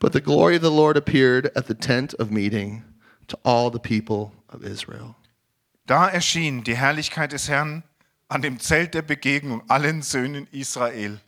But 0.00 0.12
the 0.12 0.20
glory 0.20 0.56
of 0.56 0.62
the 0.62 0.70
Lord 0.70 0.96
appeared 0.96 1.56
at 1.56 1.66
the 1.66 1.74
tent 1.74 2.14
of 2.14 2.30
meeting 2.30 2.84
to 3.28 3.38
all 3.42 3.70
the 3.70 3.78
people 3.78 4.32
of 4.48 4.62
Israel. 4.62 5.14
Da 5.86 6.08
erschien 6.08 6.64
die 6.64 6.76
Herrlichkeit 6.76 7.32
des 7.32 7.48
Herrn 7.48 7.84
an 8.28 8.42
dem 8.42 8.58
Zelt 8.58 8.94
der 8.94 9.02
Begegnung 9.02 9.62
allen 9.68 10.02
Söhnen 10.02 10.46
Israel. 10.50 11.20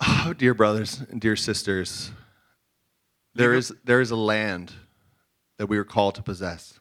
Oh, 0.00 0.32
dear 0.32 0.54
brothers 0.54 1.02
and 1.10 1.20
dear 1.20 1.36
sisters, 1.36 2.12
there 3.34 3.54
is, 3.54 3.74
there 3.84 4.00
is 4.00 4.10
a 4.10 4.16
land 4.16 4.72
that 5.58 5.68
we 5.68 5.76
are 5.76 5.84
called 5.84 6.14
to 6.14 6.22
possess. 6.22 6.79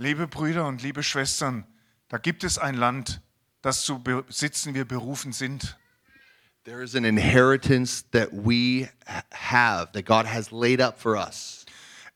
Liebe 0.00 0.26
Brüder 0.26 0.66
und 0.66 0.80
liebe 0.80 1.02
Schwestern, 1.02 1.66
da 2.08 2.16
gibt 2.16 2.42
es 2.42 2.56
ein 2.56 2.74
Land, 2.74 3.20
das 3.60 3.82
zu 3.82 3.98
besitzen 4.02 4.72
wir 4.72 4.86
berufen 4.86 5.34
sind. 5.34 5.76
There 6.64 6.82
is 6.82 6.94
an 6.94 7.04
inheritance 7.04 8.02
that 8.12 8.30
we 8.32 8.88
ha- 9.06 9.24
have, 9.30 9.92
that 9.92 10.06
God 10.06 10.24
has 10.26 10.50
laid 10.52 10.80
up 10.80 10.98
for 10.98 11.16
us. 11.16 11.66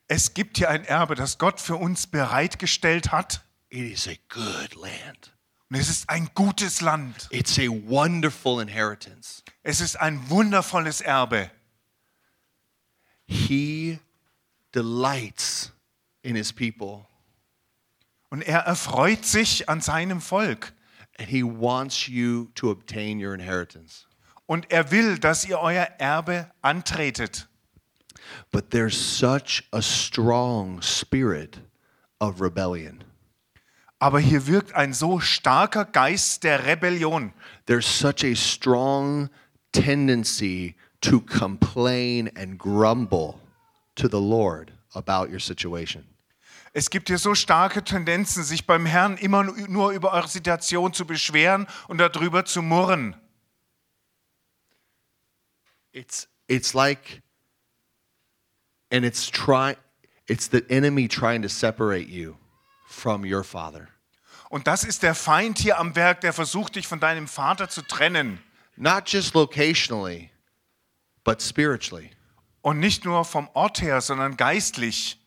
Es 0.09 0.33
gibt 0.33 0.57
hier 0.57 0.71
ein 0.71 0.87
Erbe, 0.87 1.15
das 1.15 1.37
Gott 1.37 1.61
für 1.61 1.77
uns 1.77 2.07
bereitgestellt 2.07 3.13
hat. 3.13 3.45
It 3.69 3.93
is 3.93 4.09
a 4.09 4.17
good 4.31 4.75
land. 4.77 5.35
Und 5.69 5.77
es 5.77 5.91
ist 5.91 6.09
ein 6.09 6.31
gutes 6.35 6.81
Land. 6.81 7.29
It's 7.31 7.59
a 7.59 7.69
wonderful 7.69 8.63
inheritance. 8.63 9.43
Es 9.63 9.83
ist 9.83 10.01
ein 10.01 10.31
wundervolles 10.31 11.03
Erbe. 11.03 11.51
He 13.27 13.99
delights 14.75 15.71
in 16.23 16.35
his 16.35 16.51
people, 16.51 17.07
Und 18.35 18.43
er 18.43 18.67
erfreut 18.67 19.25
sich 19.25 19.69
an 19.69 19.81
seinem 19.81 20.21
Volk. 20.21 20.73
and 21.21 21.29
he 21.29 21.45
wants 21.45 22.09
you 22.09 22.51
to 22.57 22.69
obtain 22.69 23.21
your 23.21 23.33
inheritance. 23.33 24.07
Und 24.49 24.67
er 24.73 24.91
will, 24.91 25.19
dass 25.19 25.45
ihr 25.45 25.61
euer 25.61 25.89
Erbe 26.01 26.51
antretet. 26.61 27.47
But 28.51 28.73
there's 28.73 28.97
such 28.97 29.63
a 29.73 29.81
strong 29.81 30.83
spirit 30.83 31.61
of 32.19 32.41
rebellion. 32.41 33.05
Aber 34.01 34.19
hier 34.19 34.49
wirkt 34.49 34.75
ein 34.75 34.95
so 34.95 35.21
starker 35.21 35.85
Geist 35.85 36.43
der 36.43 36.67
Rebellion. 36.67 37.33
There's 37.67 37.87
such 37.87 38.25
a 38.25 38.35
strong 38.35 39.31
tendency 39.71 40.75
to 41.03 41.21
complain 41.21 42.29
and 42.37 42.59
grumble 42.59 43.39
to 43.95 44.09
the 44.09 44.21
Lord 44.21 44.73
about 44.93 45.31
your 45.31 45.39
situation. 45.39 46.14
Es 46.77 46.91
gibt 46.91 47.07
hier 47.07 47.19
so 47.19 47.37
starke 47.37 47.85
Tendenzen, 47.85 48.43
sich 48.43 48.67
beim 48.67 48.85
Herrn 48.85 49.17
immer 49.17 49.45
nur 49.45 49.93
über 49.93 50.13
eure 50.13 50.27
Situation 50.27 50.93
zu 50.93 51.07
beschweren 51.07 51.69
und 51.87 51.99
darüber 51.99 52.45
zu 52.45 52.63
murren. 52.63 53.17
It's 55.93 56.29
it's 56.49 56.75
like 56.75 57.23
and 58.91 59.05
it's 59.05 59.31
try 59.31 59.77
it's 60.27 60.51
the 60.51 60.69
enemy 60.69 61.07
trying 61.07 61.43
to 61.43 61.49
separate 61.49 62.09
you 62.09 62.35
from 62.89 63.25
your 63.25 63.45
father. 63.45 63.87
Und 64.51 64.67
das 64.67 64.83
ist 64.83 65.05
der 65.05 65.15
Feind 65.15 65.59
hier 65.59 65.79
am 65.79 65.95
Werk, 65.95 66.23
der 66.23 66.33
versucht, 66.33 66.75
dich 66.75 66.89
von 66.89 66.99
deinem 66.99 67.29
Vater 67.29 67.69
zu 67.69 67.83
trennen. 67.83 68.43
Not 68.75 69.09
just 69.09 69.35
locationally, 69.35 70.31
but 71.23 71.41
spiritually. 71.41 72.11
Und 72.63 72.81
nicht 72.81 73.05
nur 73.05 73.25
vom 73.25 73.49
Ort 73.55 73.81
her, 73.81 74.01
sondern 74.01 74.37
geistlich. 74.37 75.24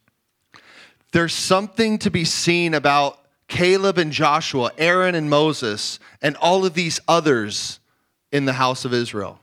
There's 1.11 1.33
something 1.33 1.99
to 1.99 2.09
be 2.09 2.25
seen 2.25 2.73
about 2.73 3.17
Caleb 3.47 3.97
and 3.97 4.11
Joshua, 4.11 4.71
Aaron 4.77 5.15
and 5.15 5.29
Moses, 5.29 5.99
and 6.21 6.35
all 6.37 6.65
of 6.65 6.73
these 6.73 6.99
others 7.07 7.79
in 8.31 8.45
the 8.45 8.53
house 8.53 8.85
of 8.85 8.93
Israel. 8.93 9.39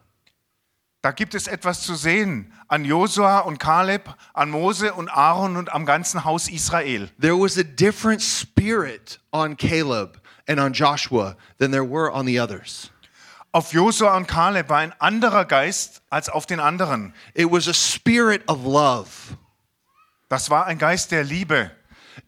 Da 1.03 1.11
gibt 1.11 1.35
es 1.35 1.48
etwas 1.48 1.83
zu 1.83 1.94
sehen 1.96 2.50
an 2.68 2.85
Josua 2.85 3.40
und 3.40 3.59
Kaleb, 3.59 4.09
an 4.35 4.50
Mose 4.50 4.92
und 4.94 5.09
Aaron 5.11 5.57
und 5.57 5.72
am 5.74 5.85
ganzen 5.85 6.24
Haus 6.24 6.48
Israel. 6.48 7.11
There 7.18 7.37
was 7.37 7.59
a 7.59 7.62
different 7.62 8.22
spirit 8.22 9.18
on 9.31 9.57
Caleb 9.57 10.18
and 10.48 10.59
on 10.59 10.72
Joshua 10.72 11.37
than 11.59 11.72
there 11.72 11.85
were 11.85 12.11
on 12.11 12.27
the 12.27 12.38
others. 12.40 12.90
Auf 13.53 13.72
Josua 13.72 14.16
und 14.16 14.27
Kaleb 14.27 14.70
war 14.70 14.79
ein 14.79 14.94
anderer 14.98 15.44
Geist 15.44 16.03
als 16.09 16.29
auf 16.29 16.46
den 16.46 16.59
anderen. 16.59 17.12
It 17.35 17.50
was 17.50 17.68
a 17.68 17.74
spirit 17.74 18.42
of 18.48 18.64
love. 18.64 19.37
Das 20.34 20.50
war 20.50 20.66
ein 20.66 20.78
Geist 20.78 21.12
der 21.12 21.22
Liebe. 21.22 21.70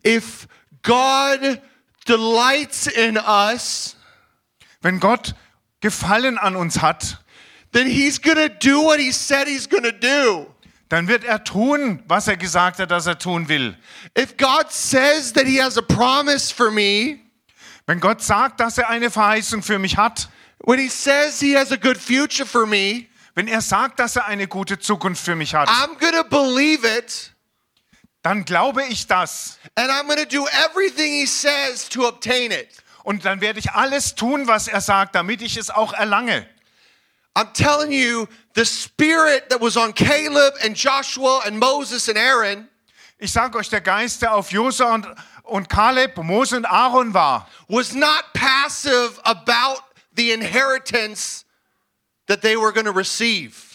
If 0.06 0.46
God 0.84 1.60
delights 2.06 2.86
in 2.86 3.16
us, 3.16 3.96
Wenn 4.80 5.00
Gott 5.00 5.34
Gefallen 5.80 6.38
an 6.38 6.54
uns 6.54 6.80
hat, 6.82 7.18
then 7.72 7.88
he's 7.88 8.20
to 8.20 8.48
do 8.60 8.80
what 8.84 9.00
he 9.00 9.10
said 9.10 9.48
he's 9.48 9.66
to 9.66 9.80
do. 9.90 10.46
dann 10.88 11.08
wird 11.08 11.24
er 11.24 11.42
tun, 11.42 12.04
was 12.06 12.28
er 12.28 12.36
gesagt 12.36 12.78
hat, 12.78 12.92
dass 12.92 13.08
er 13.08 13.18
tun 13.18 13.48
will. 13.48 13.76
If 14.16 14.36
God 14.36 14.70
says 14.70 15.32
that 15.32 15.46
he 15.46 15.60
has 15.60 15.76
a 15.76 15.82
promise 15.82 16.54
for 16.54 16.70
me, 16.70 17.18
Wenn 17.88 17.98
Gott 17.98 18.22
sagt, 18.22 18.60
dass 18.60 18.78
er 18.78 18.88
eine 18.88 19.10
Verheißung 19.10 19.64
für 19.64 19.80
mich 19.80 19.96
hat, 19.96 20.28
when 20.64 20.78
he 20.78 20.88
says 20.88 21.40
he 21.40 21.56
has 21.56 21.72
a 21.72 21.76
good 21.76 21.96
future 21.96 22.46
for 22.46 22.66
me, 22.66 23.06
wenn 23.34 23.48
er 23.48 23.62
sagt, 23.62 23.98
dass 23.98 24.14
er 24.14 24.26
eine 24.26 24.46
gute 24.46 24.78
Zukunft 24.78 25.24
für 25.24 25.34
mich 25.34 25.56
hat, 25.56 25.68
I'm 25.68 25.98
to 25.98 26.22
believe 26.22 26.86
it 26.86 27.32
dann 28.26 28.44
glaube 28.44 28.82
ich 28.84 29.06
das. 29.06 29.58
and 29.76 29.88
I'm 29.88 30.06
going 30.06 30.18
to 30.18 30.26
do 30.26 30.46
everything 30.48 31.12
he 31.12 31.26
says 31.26 31.88
to 31.90 32.08
obtain 32.08 32.50
it. 32.50 32.82
Und 33.04 33.24
dann 33.24 33.40
werde 33.40 33.60
ich 33.60 33.70
alles 33.70 34.16
tun, 34.16 34.48
was 34.48 34.66
er 34.66 34.80
sagt, 34.80 35.14
damit 35.14 35.42
ich 35.42 35.56
es 35.56 35.70
auch 35.70 35.92
erlange. 35.92 36.44
I'm 37.36 37.52
telling 37.52 37.92
you, 37.92 38.26
the 38.56 38.64
spirit 38.64 39.48
that 39.50 39.60
was 39.60 39.76
on 39.76 39.92
Caleb 39.92 40.54
and 40.64 40.76
Joshua 40.76 41.42
and 41.46 41.58
Moses 41.60 42.08
and 42.08 42.18
Aaron 42.18 42.68
Ich 43.18 43.32
sage 43.32 43.56
euch, 43.56 43.70
der 43.70 43.80
Geist, 43.80 44.22
der 44.22 44.34
auf 44.34 44.50
Josua 44.50 44.92
und, 44.92 45.06
und 45.44 45.68
Kaleb, 45.68 46.16
Mose 46.18 46.56
und 46.56 46.66
Aaron 46.66 47.14
war, 47.14 47.48
was 47.68 47.94
not 47.94 48.24
passive 48.34 49.20
about 49.24 49.82
the 50.16 50.32
inheritance 50.32 51.44
that 52.26 52.42
they 52.42 52.56
were 52.56 52.72
going 52.72 52.86
to 52.86 52.92
receive. 52.92 53.65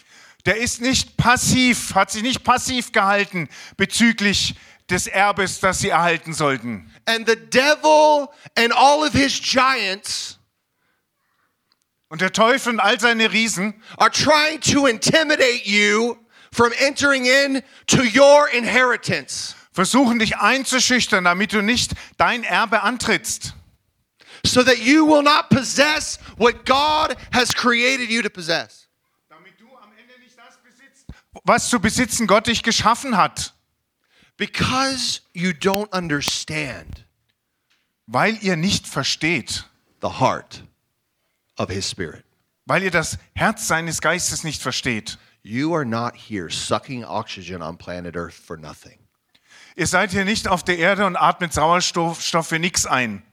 Der 0.45 0.58
ist 0.58 0.82
nicht 0.82 1.17
passiv, 1.17 1.95
hat 1.95 2.12
sich 2.12 2.23
nicht 2.23 2.43
passiv 2.43 2.91
gehalten 2.91 3.49
bezüglich 3.77 4.56
des 4.89 5.08
Erbes, 5.08 5.60
das 5.60 5.80
sie 5.80 5.89
erhalten 5.89 6.34
sollten. 6.34 6.91
And 7.06 7.27
the 7.27 7.36
devil 7.36 8.30
and 8.58 8.73
all 8.73 9.06
of 9.06 9.13
his 9.13 9.39
giants 9.39 10.38
Und 12.10 12.19
der 12.19 12.34
Teufel 12.34 12.73
und 12.73 12.80
all 12.82 12.99
seine 12.99 13.32
Riesen 13.32 13.82
are 13.97 14.12
trying 14.12 14.60
to 14.60 14.86
intimidate 14.86 15.65
you 15.65 16.17
from 16.51 16.73
entering 16.80 17.25
in 17.25 17.63
to 17.88 18.01
your 18.04 18.49
inheritance 18.49 19.56
versuchen 19.71 20.19
dich 20.19 20.38
einzuschüchtern, 20.38 21.23
damit 21.23 21.54
du 21.54 21.62
nicht 21.62 21.93
dein 22.17 22.43
Erbe 22.43 22.82
antrittst, 22.82 23.54
so 24.45 24.63
that 24.63 24.77
you 24.77 25.08
will 25.08 25.23
not 25.23 25.49
possess 25.49 26.19
what 26.38 26.65
God 26.65 27.15
has 27.34 27.54
created 27.54 28.10
you 28.10 28.21
to 28.21 28.30
possess. 28.30 28.89
damit 29.30 29.60
du 29.60 29.67
am 29.77 29.91
Ende 29.97 30.19
nicht 30.19 30.38
das 30.38 30.58
besitzt, 30.62 31.08
was 31.45 31.69
zu 31.69 31.79
besitzen 31.79 32.27
Gott 32.27 32.47
dich 32.47 32.63
geschaffen 32.63 33.17
hat, 33.17 33.53
Because 34.37 35.21
you 35.33 35.51
don't 35.51 35.91
understand 35.93 37.05
weil 38.07 38.37
ihr 38.43 38.55
nicht 38.57 38.87
versteht, 38.87 39.65
the 40.01 40.19
heart 40.19 40.63
of 41.57 41.69
his 41.69 41.89
spirit. 41.89 42.25
weil 42.65 42.83
ihr 42.83 42.91
das 42.91 43.17
Herz 43.35 43.67
seines 43.67 44.01
Geistes 44.01 44.43
nicht 44.43 44.61
versteht. 44.61 45.17
You 45.43 45.73
are 45.73 45.85
not 45.85 46.13
here 46.15 46.49
sucking 46.49 47.03
oxygen 47.05 47.61
on 47.61 47.77
planet 47.77 48.15
Earth 48.15 48.33
for 48.33 48.57
nothing. 48.57 48.99
Ihr 49.75 49.87
seid 49.87 50.11
hier 50.11 50.25
nicht 50.25 50.47
auf 50.47 50.63
der 50.63 50.77
Erde 50.77 51.05
und 51.05 51.15
atmet 51.15 51.53
Sauerstoff 51.53 52.21
Stoff 52.21 52.47
für 52.47 52.59
nichts 52.59 52.86
ein. 52.86 53.23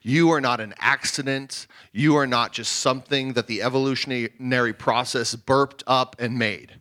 You 0.00 0.30
are 0.32 0.40
not 0.40 0.60
an 0.60 0.74
accident. 0.78 1.68
You 1.92 2.16
are 2.16 2.26
not 2.26 2.56
just 2.56 2.80
something 2.82 3.34
that 3.34 3.46
the 3.48 3.62
evolutionary 3.62 4.72
process 4.72 5.36
burped 5.36 5.86
up 5.86 6.16
and 6.20 6.36
made. 6.36 6.80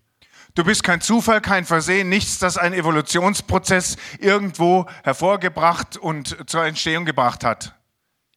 Du 0.58 0.64
bist 0.64 0.84
kein 0.84 1.02
Zufall, 1.02 1.40
kein 1.40 1.66
Versehen, 1.66 2.10
nichts, 2.10 2.40
das 2.40 2.58
ein 2.58 2.74
Evolutionsprozess 2.74 3.96
irgendwo 4.18 4.88
hervorgebracht 5.04 5.98
und 5.98 6.36
zur 6.50 6.66
Entstehung 6.66 7.06
gebracht 7.06 7.44
hat. 7.44 7.76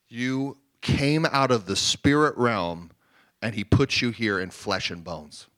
You 0.08 0.54
came 0.82 1.26
out 1.32 1.50
of 1.50 1.62
the 1.66 1.74
spirit 1.74 2.34
realm 2.36 2.90
and 3.40 3.54
he 3.54 3.64
put 3.64 4.02
you 4.02 4.12
here 4.12 4.38
in 4.38 4.50
flesh 4.50 4.90
and 4.90 5.02
bones. 5.02 5.48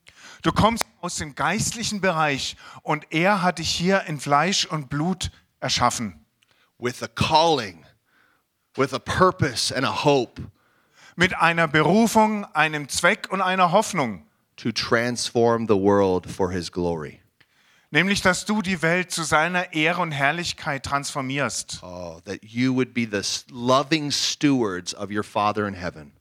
Du 0.42 0.52
kommst 0.52 0.86
aus 1.00 1.16
dem 1.16 1.34
geistlichen 1.34 2.00
Bereich 2.00 2.54
und 2.82 3.06
er 3.10 3.42
hat 3.42 3.58
dich 3.58 3.70
hier 3.70 4.04
in 4.06 4.20
Fleisch 4.20 4.64
und 4.64 4.88
Blut 4.88 5.32
erschaffen. 5.58 6.24
With 6.78 7.02
a 7.02 7.08
calling, 7.08 7.84
with 8.76 8.94
a 8.94 9.00
purpose 9.00 9.74
and 9.74 9.84
a 9.84 10.04
hope 10.04 10.40
Mit 11.16 11.34
einer 11.36 11.66
Berufung, 11.66 12.44
einem 12.54 12.88
Zweck 12.88 13.26
und 13.30 13.40
einer 13.40 13.72
Hoffnung, 13.72 14.24
to 14.56 14.72
transform 14.72 15.66
the 15.66 15.76
world 15.76 16.30
for 16.30 16.50
his 16.50 16.70
glory. 16.70 17.20
Nämlich, 17.92 18.22
dass 18.22 18.46
du 18.46 18.62
die 18.62 18.80
Welt 18.80 19.10
zu 19.10 19.22
seiner 19.22 19.74
Ehre 19.74 20.00
und 20.00 20.12
Herrlichkeit 20.12 20.82
transformierst. 20.82 21.80
Oh, 21.82 22.20
that 22.24 22.42
you 22.42 22.74
would 22.74 22.94
be 22.94 23.06
the 23.06 23.22
loving 23.50 24.10
stewards 24.10 24.94
of 24.94 25.10
your 25.10 25.22
Father 25.22 25.68
in 25.68 25.74
heaven. 25.74 26.12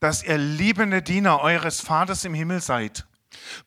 Dass 0.00 0.24
ihr 0.24 0.36
liebende 0.36 1.00
Diener 1.00 1.40
eures 1.40 1.80
Vaters 1.80 2.24
im 2.24 2.34
Himmel 2.34 2.60
seid. 2.60 3.04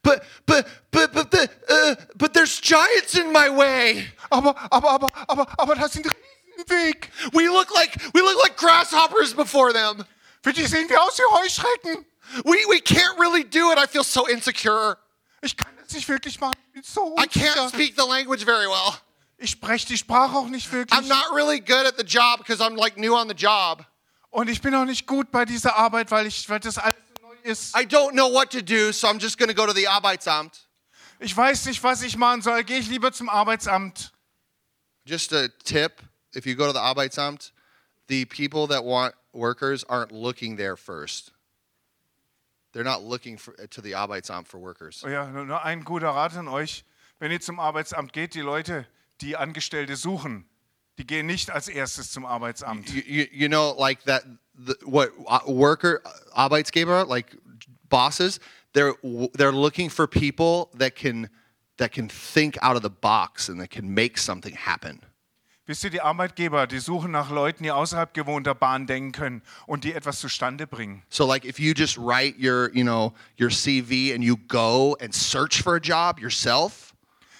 But 0.03 0.23
but 0.45 0.67
but 0.91 1.13
but 1.13 1.31
the, 1.31 1.49
uh, 1.69 1.95
but 2.17 2.33
there's 2.33 2.59
giants 2.59 3.15
in 3.15 3.31
my 3.31 3.49
way. 3.49 4.07
Aber, 4.29 4.53
aber, 4.69 4.89
aber, 4.89 5.11
aber, 5.27 5.47
aber 5.57 5.75
das 5.75 5.93
sind 5.93 6.05
Riesen 6.05 6.15
im 6.57 6.69
Weg. 6.69 7.09
We 7.31 7.47
look 7.47 7.73
like 7.73 7.95
we 8.13 8.21
look 8.21 8.41
like 8.43 8.57
grasshoppers 8.57 9.33
before 9.33 9.71
them. 9.71 10.05
Für 10.43 10.53
die 10.53 10.65
sehen 10.65 10.89
wir 10.89 11.01
aus 11.01 11.17
wie 11.17 11.23
Heuschrecken. 11.39 12.05
We 12.43 12.65
we 12.67 12.81
can't 12.81 13.19
really 13.19 13.43
do 13.43 13.71
it. 13.71 13.77
I 13.77 13.87
feel 13.87 14.03
so 14.03 14.27
insecure. 14.27 14.97
Ich 15.41 15.55
kann 15.55 15.73
das 15.77 15.93
nicht 15.93 16.07
wirklich 16.07 16.39
machen. 16.39 16.55
Ich 16.67 16.73
bin 16.73 16.83
so 16.83 17.15
I 17.17 17.27
can't 17.27 17.69
speak 17.69 17.95
the 17.95 18.05
language 18.05 18.43
very 18.45 18.67
well. 18.67 18.97
Ich 19.37 19.51
spreche 19.51 19.85
die 19.87 19.97
Sprache 19.97 20.35
auch 20.35 20.47
nicht 20.47 20.71
wirklich. 20.71 20.97
I'm 20.97 21.07
not 21.07 21.33
really 21.33 21.59
good 21.59 21.85
at 21.85 21.97
the 21.97 22.03
job 22.03 22.39
because 22.39 22.61
I'm 22.61 22.75
like 22.75 22.97
new 22.97 23.15
on 23.15 23.27
the 23.27 23.35
job. 23.35 23.85
Und 24.31 24.49
ich 24.49 24.61
bin 24.61 24.75
auch 24.75 24.85
nicht 24.85 25.07
gut 25.07 25.31
bei 25.31 25.45
dieser 25.45 25.77
Arbeit, 25.77 26.11
weil, 26.11 26.27
ich, 26.27 26.49
weil 26.49 26.59
das 26.59 26.77
alles 26.77 26.95
so 27.17 27.27
neu 27.27 27.35
ist. 27.43 27.75
I 27.75 27.85
don't 27.85 28.11
know 28.11 28.31
what 28.31 28.51
to 28.51 28.61
do, 28.61 28.91
so 28.91 29.07
I'm 29.07 29.19
just 29.19 29.37
going 29.37 29.49
to 29.49 29.55
go 29.55 29.65
to 29.65 29.73
the 29.73 29.87
Arbeitsamt. 29.87 30.67
Ich 31.19 31.35
weiß 31.35 31.65
nicht, 31.67 31.81
was 31.83 32.01
ich 32.01 32.17
machen 32.17 32.41
soll. 32.41 32.63
Gehe 32.63 32.79
ich 32.79 32.89
lieber 32.89 33.13
zum 33.13 33.29
Arbeitsamt. 33.29 34.11
Just 35.05 35.31
a 35.31 35.47
tip, 35.63 36.01
if 36.35 36.45
you 36.45 36.55
go 36.55 36.65
to 36.65 36.73
the 36.73 36.79
Arbeitsamt, 36.79 37.51
the 38.07 38.25
people 38.25 38.67
that 38.67 38.83
want 38.83 39.13
workers 39.31 39.85
aren't 39.85 40.11
looking 40.11 40.57
there 40.57 40.75
first. 40.75 41.31
They're 42.75 42.83
not 42.83 43.03
looking 43.03 43.37
for, 43.37 43.53
to 43.53 43.81
the 43.81 43.93
Arbeitsamt 43.93 44.47
for 44.47 44.59
workers. 44.59 45.01
Oh 45.05 45.07
ja, 45.09 45.25
nur 45.31 45.63
ein 45.63 45.85
guter 45.85 46.09
Rat 46.09 46.35
an 46.35 46.49
euch. 46.49 46.83
Wenn 47.19 47.31
ihr 47.31 47.39
zum 47.39 47.57
Arbeitsamt 47.57 48.11
geht, 48.11 48.33
die 48.33 48.41
Leute, 48.41 48.85
die 49.21 49.37
Angestellte 49.37 49.95
suchen, 49.95 50.43
die 50.97 51.07
gehen 51.07 51.25
nicht 51.25 51.49
als 51.49 51.69
erstes 51.69 52.11
zum 52.11 52.25
Arbeitsamt. 52.25 52.89
You, 52.89 53.01
you, 53.05 53.25
you 53.31 53.47
know, 53.47 53.73
like 53.79 54.03
that, 54.03 54.25
the, 54.53 54.75
what 54.83 55.11
uh, 55.25 55.39
worker, 55.47 56.01
Arbeitsgeber, 56.35 57.07
like 57.07 57.37
bosses, 57.87 58.41
they're, 58.73 58.93
they're 59.35 59.53
looking 59.53 59.89
for 59.89 60.05
people 60.05 60.69
that 60.77 60.97
can, 60.97 61.29
that 61.77 61.93
can 61.93 62.09
think 62.09 62.57
out 62.61 62.75
of 62.75 62.81
the 62.81 62.89
box 62.89 63.47
and 63.47 63.61
that 63.61 63.69
can 63.69 63.93
make 63.93 64.17
something 64.17 64.53
happen. 64.53 64.99
Wisst 65.67 65.83
ihr, 65.83 65.89
die 65.89 66.01
Arbeitgeber, 66.01 66.67
die 66.67 66.77
suchen 66.77 67.09
nach 67.09 67.31
Leuten, 67.31 67.63
die 67.63 67.71
außerhalb 67.71 68.13
gewohnter 68.13 68.53
Bahn 68.53 68.85
denken 68.85 69.11
können 69.11 69.41
und 69.65 69.83
die 69.83 69.93
etwas 69.93 70.19
zustande 70.19 70.67
bringen. 70.67 71.01
So 71.09 71.25
like 71.25 71.43
if 71.43 71.59
you 71.59 71.73
just 71.75 71.97
write 71.97 72.35
your, 72.39 72.69
you 72.75 72.83
know, 72.83 73.13
your 73.39 73.49
CV 73.49 74.13
and 74.13 74.23
you 74.23 74.37
go 74.47 74.95
and 75.01 75.13
search 75.13 75.63
for 75.63 75.75
a 75.75 75.79
job 75.79 76.19
yourself, 76.19 76.93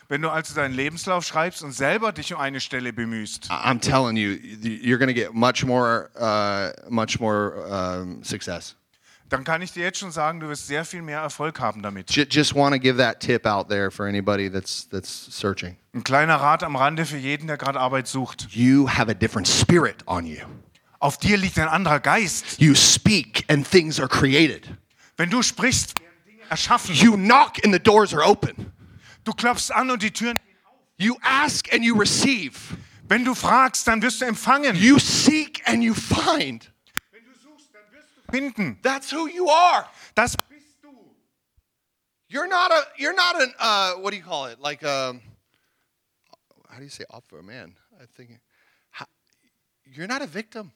Wenn 0.07 0.21
du 0.21 0.29
also 0.29 0.53
deinen 0.53 0.75
Lebenslauf 0.75 1.25
schreibst 1.25 1.63
und 1.63 1.71
selber 1.71 2.11
dich 2.11 2.31
um 2.33 2.39
eine 2.39 2.59
Stelle 2.59 2.93
bemühst, 2.93 3.49
I'm 3.49 3.79
telling 3.79 4.15
you, 4.15 4.37
you're 4.61 4.99
going 4.99 5.07
to 5.07 5.15
get 5.15 5.33
much 5.33 5.65
more, 5.65 6.11
uh, 6.15 6.71
much 6.89 7.19
more 7.19 7.65
um, 7.67 8.23
success. 8.23 8.75
Dann 9.29 9.43
kann 9.43 9.61
ich 9.61 9.71
dir 9.71 9.83
jetzt 9.83 9.99
schon 9.99 10.11
sagen, 10.11 10.39
du 10.39 10.47
wirst 10.47 10.67
sehr 10.67 10.85
viel 10.85 11.01
mehr 11.01 11.19
Erfolg 11.19 11.59
haben 11.59 11.81
damit. 11.81 12.11
Just 12.11 12.55
want 12.55 12.73
to 12.73 12.79
give 12.79 12.97
that 12.97 13.19
tip 13.19 13.45
out 13.45 13.69
there 13.69 13.89
for 13.89 14.05
anybody 14.05 14.49
that's 14.49 14.87
that's 14.89 15.27
searching. 15.29 15.77
Ein 15.93 16.03
kleiner 16.03 16.35
Rat 16.35 16.63
am 16.63 16.75
Rande 16.75 17.05
für 17.05 17.17
jeden, 17.17 17.47
der 17.47 17.57
gerade 17.57 17.79
Arbeit 17.79 18.07
sucht. 18.07 18.47
You 18.51 18.87
have 18.87 19.09
a 19.09 19.13
different 19.13 19.47
spirit 19.47 20.03
on 20.05 20.25
you. 20.25 20.45
Auf 20.99 21.17
dir 21.17 21.37
liegt 21.37 21.57
ein 21.59 21.67
anderer 21.67 21.99
Geist. 21.99 22.59
You 22.59 22.75
speak 22.75 23.43
and 23.47 23.69
things 23.69 23.99
are 23.99 24.09
created. 24.09 24.69
Wenn 25.17 25.29
du 25.29 25.41
sprichst, 25.41 25.99
werden 25.99 26.13
Dinge 26.25 26.41
erschaffen. 26.49 26.93
You 26.93 27.13
knock 27.13 27.63
and 27.63 27.73
the 27.73 27.79
doors 27.79 28.13
are 28.13 28.23
open. 28.23 28.71
Du 29.23 29.33
klopfst 29.33 29.71
an 29.71 29.89
und 29.89 30.03
die 30.03 30.11
Türen. 30.11 30.37
You 30.97 31.15
ask 31.21 31.73
and 31.73 31.83
you 31.83 31.97
receive. 31.97 32.53
Wenn 33.07 33.25
du 33.25 33.35
fragst, 33.35 33.87
dann 33.87 34.01
wirst 34.01 34.21
du 34.21 34.25
empfangen. 34.25 34.75
You 34.75 34.97
seek 34.99 35.61
and 35.65 35.83
you 35.83 35.93
find. 35.93 36.71
Wenn 38.27 38.43
du 38.43 38.47
suchst, 38.49 38.57
dann 38.57 38.65
wirst 38.65 38.71
du 38.71 38.71
finden. 38.71 38.81
That's 38.81 39.11
who 39.11 39.27
you 39.27 39.49
are. 39.49 39.87
Das 40.15 40.35
bist 40.49 40.81
du. 40.81 40.89
You're 42.27 42.47
not 42.47 42.71
a 42.71 42.83
you're 42.97 43.15
not 43.15 43.35
an 43.41 43.53
uh 43.59 44.01
what 44.01 44.11
do 44.11 44.17
you 44.17 44.23
call 44.23 44.45
it? 44.47 44.59
Like 44.59 44.83
um 44.83 45.21
how 46.69 46.77
do 46.77 46.83
you 46.83 46.89
say 46.89 47.05
opfer 47.09 47.41
man? 47.43 47.75
I 48.01 48.05
think 48.17 48.39
how, 48.91 49.05
you're 49.85 50.07
not 50.07 50.21
a 50.21 50.27
victim. 50.27 50.71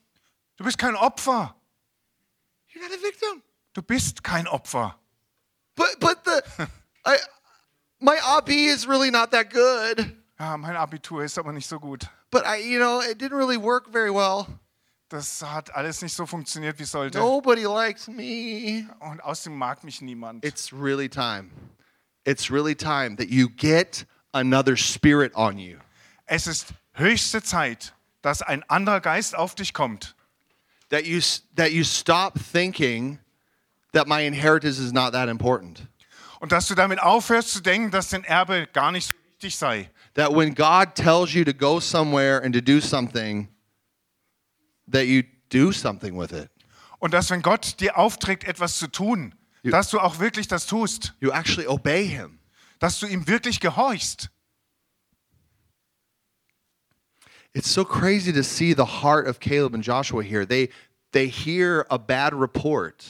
Du 0.57 0.63
bist 0.63 0.77
kein 0.77 0.95
Opfer. 0.95 1.53
You're 2.69 2.83
not 2.83 2.91
a 2.91 3.01
victim. 3.01 3.41
Du 3.73 3.81
bist 3.81 4.23
kein 4.23 4.45
Opfer. 4.45 4.93
But 5.75 5.99
but 5.99 6.23
the 6.25 6.43
I 7.05 7.17
my 7.99 8.19
Abi 8.23 8.65
is 8.65 8.87
really 8.87 9.09
not 9.11 9.31
that 9.31 9.49
good. 9.51 10.15
Ja, 10.39 10.57
mein 10.57 10.75
Abitur 10.75 11.23
ist 11.23 11.37
aber 11.37 11.51
nicht 11.51 11.67
so 11.67 11.79
gut. 11.79 12.07
But 12.31 12.45
I 12.45 12.57
you 12.57 12.79
know, 12.79 13.01
it 13.01 13.17
didn't 13.17 13.37
really 13.37 13.57
work 13.57 13.89
very 13.91 14.11
well. 14.11 14.47
Das 15.09 15.41
hat 15.41 15.73
alles 15.73 16.03
nicht 16.03 16.13
so 16.13 16.27
funktioniert, 16.27 16.77
wie 16.77 16.83
sollte. 16.83 17.17
Nobody 17.17 17.63
likes 17.63 18.07
me. 18.07 18.87
Und 18.99 19.23
außerdem 19.23 19.57
mag 19.57 19.83
mich 19.83 20.01
niemand. 20.01 20.45
It's 20.45 20.71
really 20.71 21.09
time. 21.09 21.49
It's 22.25 22.51
really 22.51 22.75
time 22.75 23.15
that 23.17 23.27
you 23.29 23.49
get 23.49 24.05
another 24.33 24.77
spirit 24.77 25.33
on 25.35 25.57
you. 25.57 25.79
Es 26.27 26.45
ist 26.45 26.67
höchste 26.93 27.41
Zeit, 27.41 27.95
dass 28.21 28.43
ein 28.43 28.63
anderer 28.69 29.01
Geist 29.01 29.35
auf 29.35 29.55
dich 29.55 29.73
kommt. 29.73 30.15
That 30.89 31.05
you 31.05 31.19
that 31.55 31.71
you 31.71 31.83
stop 31.83 32.33
thinking 32.51 33.17
that 33.93 34.07
my 34.07 34.25
inheritance 34.25 34.79
is 34.79 34.91
not 34.91 35.13
that 35.13 35.27
important. 35.27 35.87
Und 36.39 36.51
dass 36.51 36.67
du 36.67 36.75
damit 36.75 37.01
aufhörst 37.01 37.51
zu 37.51 37.61
denken, 37.61 37.89
dass 37.89 38.09
dein 38.09 38.23
Erbe 38.23 38.67
gar 38.73 38.91
nicht 38.91 39.07
so 39.07 39.13
wichtig 39.33 39.57
sei. 39.57 39.89
That 40.13 40.35
when 40.35 40.53
God 40.53 40.95
tells 40.95 41.33
you 41.33 41.43
to 41.45 41.53
go 41.53 41.79
somewhere 41.79 42.43
and 42.43 42.53
to 42.53 42.61
do 42.61 42.79
something, 42.79 43.47
that 44.91 45.05
you 45.05 45.23
do 45.49 45.71
something 45.71 46.17
with 46.17 46.31
it. 46.31 46.49
Und 46.99 47.13
dass, 47.13 47.29
wenn 47.29 47.41
Gott 47.41 47.79
dir 47.79 47.97
aufträgt, 47.97 48.43
etwas 48.43 48.77
zu 48.77 48.87
tun, 48.87 49.35
Ja. 49.63 49.71
dass 49.71 49.89
du 49.89 49.99
auch 49.99 50.19
wirklich 50.19 50.47
das 50.47 50.65
tust. 50.65 51.13
You 51.19 51.31
actually 51.31 51.67
obey 51.67 52.07
Him. 52.07 52.39
Dass 52.79 52.99
du 52.99 53.07
ihm 53.07 53.27
wirklich 53.27 53.59
gehorchst. 53.59 54.29
It's 57.53 57.73
so 57.73 57.83
crazy 57.83 58.31
to 58.31 58.43
see 58.43 58.73
the 58.73 58.85
heart 58.85 59.27
of 59.27 59.39
Caleb 59.39 59.73
and 59.73 59.83
Joshua 59.83 60.21
here. 60.21 60.45
They 60.45 60.69
they 61.11 61.27
hear 61.29 61.85
a 61.89 61.97
bad 61.97 62.33
report. 62.33 63.03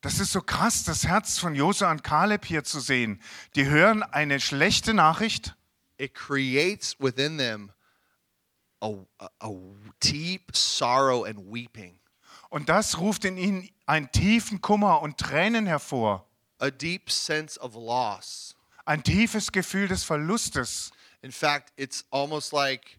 Das 0.00 0.20
ist 0.20 0.32
so 0.32 0.40
krass, 0.42 0.84
das 0.84 1.06
Herz 1.06 1.38
von 1.38 1.54
Josua 1.54 1.90
und 1.90 2.04
Kaleb 2.04 2.44
hier 2.44 2.62
zu 2.62 2.78
sehen. 2.78 3.20
Die 3.56 3.66
hören 3.66 4.02
eine 4.02 4.38
schlechte 4.38 4.92
Nachricht 4.94 5.54
It 5.96 6.12
creates 6.14 6.96
within 6.98 7.38
them 7.38 7.72
a, 8.84 9.28
a, 9.40 9.50
deep 10.00 10.54
sorrow 10.54 11.24
and 11.24 11.52
weeping, 11.52 11.98
und 12.50 12.68
das 12.68 12.98
ruft 12.98 13.24
in 13.24 13.36
ihnen 13.36 13.68
einen 13.86 14.10
tiefen 14.12 14.60
Kummer 14.60 15.02
und 15.02 15.18
Tränen 15.18 15.66
hervor. 15.66 16.26
a 16.60 16.70
deep 16.70 17.10
sense 17.10 17.58
of 17.58 17.74
loss. 17.74 18.54
Ein 18.86 19.02
tiefes 19.02 19.52
Gefühl 19.52 19.88
des 19.88 20.04
Verlustes. 20.04 20.92
In 21.22 21.32
fact, 21.32 21.72
it's 21.76 22.04
almost 22.10 22.52
like 22.52 22.98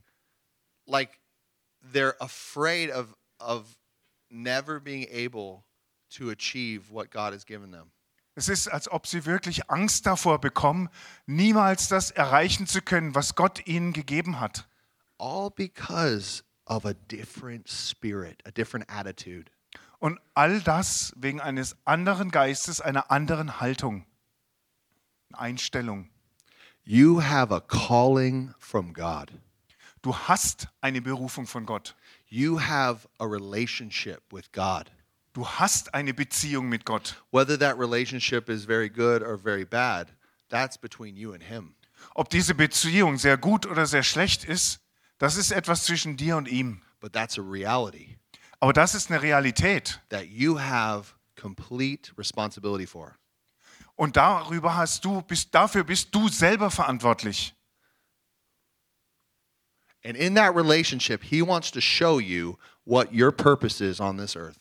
like 0.88 1.19
they're 1.93 2.15
afraid 2.19 2.89
of 2.91 3.15
of 3.39 3.77
never 4.29 4.79
being 4.79 5.07
able 5.11 5.63
to 6.11 6.29
achieve 6.29 6.91
what 6.91 7.11
God 7.11 7.33
has 7.33 7.45
given 7.45 7.71
them. 7.71 7.91
Es 8.38 8.49
ist, 8.49 8.67
als 8.67 8.91
ob 8.91 9.07
sie 9.07 9.25
wirklich 9.25 9.69
Angst 9.69 10.05
davor 10.05 10.39
bekommen, 10.41 10.89
niemals 11.25 11.88
das 11.88 12.11
erreichen 12.11 12.67
zu 12.67 12.81
können, 12.81 13.15
was 13.15 13.36
Gott 13.36 13.65
ihnen 13.65 13.93
gegeben 13.93 14.41
hat. 14.41 14.67
All 15.18 15.49
because 15.49 16.43
of 16.68 16.86
a 16.86 16.93
different 16.93 17.70
spirit, 17.70 18.41
a 18.45 18.51
different 18.51 18.86
attitude. 18.89 19.51
Und 19.99 20.20
all 20.34 20.59
das 20.61 21.13
wegen 21.16 21.41
eines 21.41 21.76
anderen 21.86 22.32
Geistes, 22.32 22.82
einer 22.82 23.11
anderen 23.11 23.59
Haltung, 23.59 24.05
Einstellung. 25.34 26.09
You 26.84 27.22
have 27.22 27.51
a 27.51 27.59
calling 27.59 28.53
from 28.59 28.93
God. 28.93 29.32
Du 30.01 30.16
hast 30.16 30.68
eine 30.82 31.01
Berufung 31.01 31.47
von 31.47 31.66
Gott. 31.66 31.95
You 32.28 32.59
have 32.59 33.07
a 33.18 33.26
relationship 33.26 34.22
with 34.32 34.51
God. 34.51 34.91
Du 35.34 35.47
hast 35.47 35.93
eine 35.93 36.13
Beziehung 36.13 36.70
mit 36.70 36.86
Gott. 36.86 37.16
Whether 37.32 37.57
that 37.57 37.80
relationship 37.80 38.49
is 38.49 38.66
very 38.66 38.89
good 38.89 39.24
or 39.24 39.38
very 39.38 39.66
bad, 39.66 40.11
that's 40.49 40.78
between 40.78 41.18
you 41.18 41.34
and 41.34 41.43
Him. 41.43 41.76
Ob 42.13 42.30
diese 42.30 42.53
Beziehung 42.53 43.18
sehr 43.18 43.38
gut 43.38 43.66
oder 43.66 43.86
sehr 43.88 44.03
schlecht 44.03 44.45
ist, 44.45 44.80
das 45.18 45.38
ist 45.38 45.51
etwas 45.51 45.86
zwischen 45.86 46.18
dir 46.18 46.38
und 46.38 46.47
ihm. 46.47 46.82
But 46.99 47.13
that's 47.13 47.38
a 47.38 47.41
reality 47.41 48.18
Aber 48.59 48.74
das 48.74 48.95
ist 48.95 49.11
eine 49.11 49.22
Realität. 49.22 49.99
that 50.09 50.26
you 50.28 50.59
have 50.59 51.13
complete 51.39 52.11
responsibility 52.18 52.88
for. 52.88 53.16
Und 53.95 54.18
darüber 54.18 54.76
hast 54.76 55.05
du, 55.05 55.22
bist, 55.22 55.53
dafür 55.53 55.84
bist 55.84 56.13
du 56.13 56.28
selber 56.28 56.70
verantwortlich. 56.72 57.53
And 60.03 60.16
in 60.18 60.36
that 60.36 60.55
relationship, 60.55 61.24
He 61.24 61.41
wants 61.41 61.72
to 61.72 61.82
show 61.82 62.20
you 62.20 62.57
what 62.86 63.11
your 63.11 63.32
purpose 63.32 63.82
is 63.84 63.99
on 63.99 64.18
this 64.18 64.36
earth. 64.36 64.57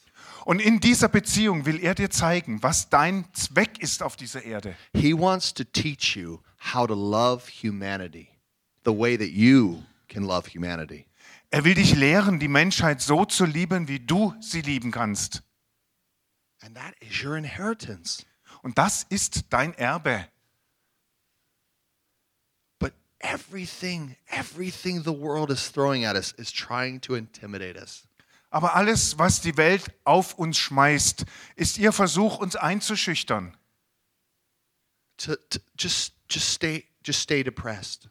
Und 0.47 0.61
in 0.61 0.79
dieser 0.81 1.09
Beziehung 1.09 1.65
will 1.67 1.83
er 1.83 1.95
dir 1.95 2.11
zeigen, 2.11 2.63
was 2.63 2.89
dein 2.91 3.27
Zweck 3.35 3.79
ist 3.81 4.03
auf 4.03 4.17
dieser 4.17 4.43
Erde. 4.43 4.77
He 4.95 5.15
wants 5.15 5.53
to 5.55 5.65
teach 5.65 6.17
you 6.17 6.41
how 6.75 6.87
to 6.87 6.95
love 6.95 7.45
humanity 7.63 8.29
the 8.85 8.93
way 8.93 9.17
that 9.17 9.29
you 9.29 9.83
can 10.15 10.25
love 10.25 10.49
humanity. 10.49 11.07
Er 11.51 11.65
will 11.65 11.75
dich 11.75 11.95
lehren, 11.95 12.39
die 12.39 12.49
Menschheit 12.49 13.01
so 13.01 13.25
zu 13.25 13.45
lieben, 13.45 13.89
wie 13.89 14.01
du 14.01 14.35
sie 14.41 14.63
lieben 14.63 14.91
kannst. 14.91 15.43
And 16.63 16.75
that 16.77 16.95
is 17.01 17.23
your 17.23 17.37
inheritance. 17.37 18.25
Und 18.63 18.79
das 18.79 19.05
ist 19.11 19.53
dein 19.53 19.75
Erbe. 19.75 20.27
But 22.79 22.95
everything, 23.19 24.17
everything 24.29 25.03
the 25.03 25.13
world 25.13 25.51
is 25.51 25.71
throwing 25.71 26.07
at 26.07 26.17
us 26.17 26.33
is 26.33 26.51
trying 26.51 27.01
to 27.03 27.15
intimidate 27.15 27.79
us. 27.79 28.07
Aber 28.51 28.77
alles, 28.77 29.19
was 29.19 29.41
die 29.41 29.57
Welt 29.57 29.93
auf 30.05 30.35
uns 30.35 30.59
schmeißt, 30.59 31.25
ist 31.57 31.77
ihr 31.77 31.93
Versuch, 31.93 32.39
uns 32.39 32.57
einzuschüchtern. 32.57 33.57
To, 35.19 35.37
to 35.51 35.59
just 35.79 36.15
just 36.29 36.53
stay 36.55 36.85
just 37.05 37.21
stay 37.21 37.43
depressed. 37.43 38.09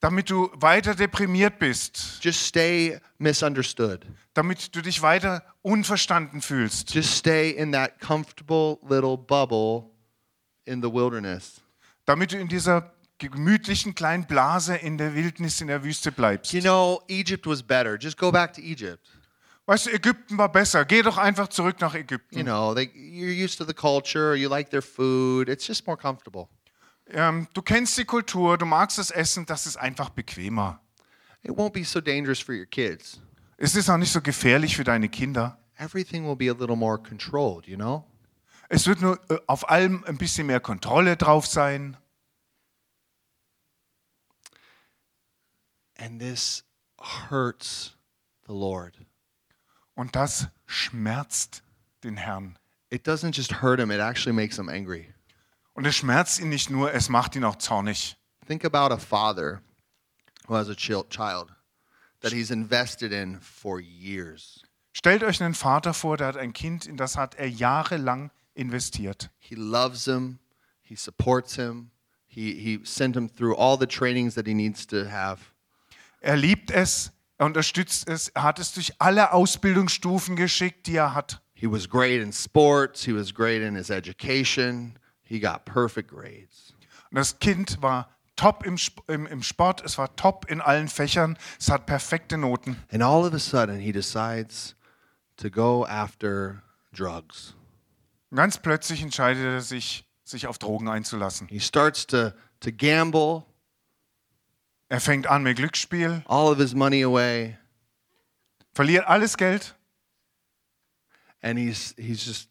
Damit 0.00 0.30
du 0.30 0.50
weiter 0.54 0.94
deprimiert 0.94 1.58
bist. 1.58 2.18
Just 2.22 2.46
stay 2.46 2.98
misunderstood. 3.18 4.06
Damit 4.32 4.74
du 4.74 4.80
dich 4.80 5.02
weiter 5.02 5.44
unverstanden 5.62 6.40
fühlst. 6.40 6.94
Just 6.94 7.14
stay 7.16 7.50
in 7.50 7.72
that 7.72 8.00
comfortable 8.00 8.78
little 8.88 9.18
bubble 9.18 9.90
in 10.64 10.82
the 10.82 10.90
wilderness. 10.90 11.60
Damit 12.06 12.32
du 12.32 12.38
in 12.38 12.48
dieser 12.48 12.92
gemütlichen 13.18 13.94
kleinen 13.94 14.26
Blase 14.26 14.74
in 14.76 14.96
der 14.96 15.14
Wildnis, 15.14 15.60
in 15.60 15.66
der 15.66 15.84
Wüste 15.84 16.10
bleibst. 16.10 16.54
You 16.54 16.62
know, 16.62 17.02
Egypt 17.08 17.46
was 17.46 17.62
better. 17.62 17.98
Just 18.00 18.16
go 18.16 18.32
back 18.32 18.54
to 18.54 18.62
Egypt. 18.62 19.06
Weißt 19.66 19.86
du, 19.86 19.90
Ägypten 19.90 20.38
war 20.38 20.50
besser. 20.50 20.86
Geh 20.86 21.02
doch 21.02 21.18
einfach 21.18 21.48
zurück 21.48 21.78
nach 21.80 21.92
You 21.94 22.00
Ägypten. 22.00 22.42
know, 22.42 22.74
they, 22.74 22.90
you're 22.94 23.44
used 23.44 23.58
to 23.58 23.64
the 23.64 23.74
culture, 23.74 24.34
you 24.34 24.48
like 24.48 24.70
their 24.70 24.82
food. 24.82 25.48
It's 25.48 25.66
just 25.68 25.86
more 25.86 25.98
comfortable. 25.98 26.48
Ähm, 27.12 27.48
du 27.54 27.62
kennst 27.62 27.98
die 27.98 28.04
Kultur, 28.04 28.56
du 28.56 28.66
magst 28.66 28.98
das 28.98 29.10
Essen, 29.10 29.46
das 29.46 29.66
ist 29.66 29.76
einfach 29.76 30.10
bequemer. 30.10 30.80
It 31.42 31.52
won't 31.52 31.72
be 31.72 31.84
so 31.84 32.00
dangerous 32.00 32.40
for 32.40 32.54
your 32.54 32.66
kids. 32.66 33.20
Es 33.56 33.74
ist 33.74 33.90
auch 33.90 33.96
nicht 33.96 34.12
so 34.12 34.20
gefährlich 34.20 34.76
für 34.76 34.84
deine 34.84 35.08
Kinder. 35.08 35.58
Everything 35.76 36.24
will 36.24 36.36
be 36.36 36.50
a 36.50 36.54
little 36.54 36.76
more 36.76 36.98
controlled, 36.98 37.66
you 37.66 37.76
know? 37.76 38.04
Es 38.68 38.86
wird 38.86 39.00
nur 39.00 39.18
äh, 39.30 39.38
auf 39.46 39.68
allem 39.68 40.04
ein 40.04 40.18
bisschen 40.18 40.46
mehr 40.46 40.60
Kontrolle 40.60 41.16
drauf 41.16 41.46
sein. 41.46 41.96
And 45.98 46.20
this 46.20 46.64
hurts 47.28 47.96
the 48.46 48.52
Lord. 48.52 48.94
Und 49.94 50.14
das 50.14 50.48
schmerzt 50.66 51.62
den 52.04 52.16
Herrn. 52.16 52.58
It 52.90 53.06
doesn't 53.06 53.36
just 53.36 53.60
hurt 53.62 53.80
him, 53.80 53.90
it 53.90 54.00
actually 54.00 54.34
makes 54.34 54.56
him 54.56 54.68
angry. 54.68 55.12
Und 55.74 55.86
es 55.86 55.96
schmerzt 55.96 56.40
ihn 56.40 56.48
nicht 56.48 56.70
nur, 56.70 56.92
es 56.92 57.08
macht 57.08 57.36
ihn 57.36 57.44
auch 57.44 57.56
zornig. 57.56 58.16
Think 58.46 58.64
about 58.64 58.92
a 58.92 58.98
father 58.98 59.62
who 60.48 60.54
has 60.56 60.68
a 60.68 60.74
chil- 60.74 61.08
child 61.08 61.52
that 62.20 62.32
he's 62.32 62.50
invested 62.50 63.12
in 63.12 63.40
for 63.40 63.80
years. 63.80 64.62
Stellt 64.92 65.22
euch 65.22 65.40
einen 65.42 65.54
Vater 65.54 65.94
vor, 65.94 66.16
der 66.16 66.26
hat 66.26 66.36
ein 66.36 66.52
Kind, 66.52 66.86
in 66.86 66.96
das 66.96 67.16
hat 67.16 67.36
er 67.36 67.48
jahrelang 67.48 68.30
investiert. 68.54 69.30
He 69.38 69.54
loves 69.54 70.04
him, 70.04 70.40
he 70.82 70.96
supports 70.96 71.54
him, 71.54 71.92
he, 72.26 72.54
he 72.54 72.80
sent 72.84 73.14
him 73.16 73.28
through 73.28 73.56
all 73.56 73.78
the 73.78 73.86
trainings 73.86 74.34
that 74.34 74.46
he 74.46 74.54
needs 74.54 74.86
to 74.88 75.08
have. 75.08 75.40
Er 76.20 76.36
liebt 76.36 76.70
es, 76.72 77.12
er 77.38 77.46
unterstützt 77.46 78.08
es, 78.08 78.28
er 78.28 78.42
hat 78.42 78.58
es 78.58 78.72
durch 78.74 78.92
alle 79.00 79.32
Ausbildungsstufen 79.32 80.34
geschickt, 80.34 80.88
die 80.88 80.96
er 80.96 81.14
hat. 81.14 81.40
He 81.54 81.70
was 81.70 81.88
great 81.88 82.20
in 82.20 82.32
sports, 82.32 83.04
he 83.04 83.14
was 83.14 83.32
great 83.32 83.62
in 83.62 83.76
his 83.76 83.90
education, 83.90 84.98
he 85.30 85.38
got 85.38 85.64
perfect 85.64 86.10
grades. 86.10 86.74
Und 87.10 87.16
das 87.16 87.38
Kind 87.38 87.80
war 87.80 88.10
top 88.36 88.66
im, 88.66 88.76
im, 89.06 89.26
im 89.26 89.42
Sport, 89.42 89.82
es 89.84 89.96
war 89.96 90.14
top 90.16 90.50
in 90.50 90.60
allen 90.60 90.88
Fächern, 90.88 91.38
es 91.58 91.70
hat 91.70 91.86
perfekte 91.86 92.36
Noten. 92.36 92.76
And 92.90 93.02
all 93.02 93.24
of 93.24 93.32
a 93.32 93.38
sudden, 93.38 93.78
he 93.78 93.92
decides 93.92 94.74
to 95.36 95.48
go 95.48 95.86
after 95.86 96.62
drugs. 96.92 97.54
Und 98.30 98.36
ganz 98.36 98.58
plötzlich 98.58 99.02
entscheidet 99.02 99.44
er 99.44 99.60
sich, 99.60 100.04
sich 100.24 100.46
auf 100.46 100.58
Drogen 100.58 100.88
einzulassen. 100.88 101.48
He 101.48 101.60
starts 101.60 102.06
to, 102.06 102.32
to 102.60 102.70
gamble 102.76 103.44
Er 104.88 105.00
fängt 105.00 105.28
an 105.28 105.44
mit 105.44 105.56
Glücksspiel, 105.56 106.24
all 106.26 106.50
of 106.50 106.58
his 106.58 106.74
money 106.74 107.04
away, 107.04 107.56
verliert 108.72 109.06
alles 109.06 109.36
Geld 109.36 109.76
and 111.42 111.56
he's, 111.56 111.94
he's 111.96 112.26
just 112.26 112.49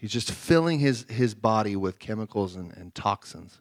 he's 0.00 0.12
just 0.12 0.30
filling 0.32 0.78
his, 0.78 1.06
his 1.08 1.34
body 1.34 1.76
with 1.76 1.98
chemicals 1.98 2.56
and, 2.56 2.72
and 2.76 2.94
toxins. 2.94 3.60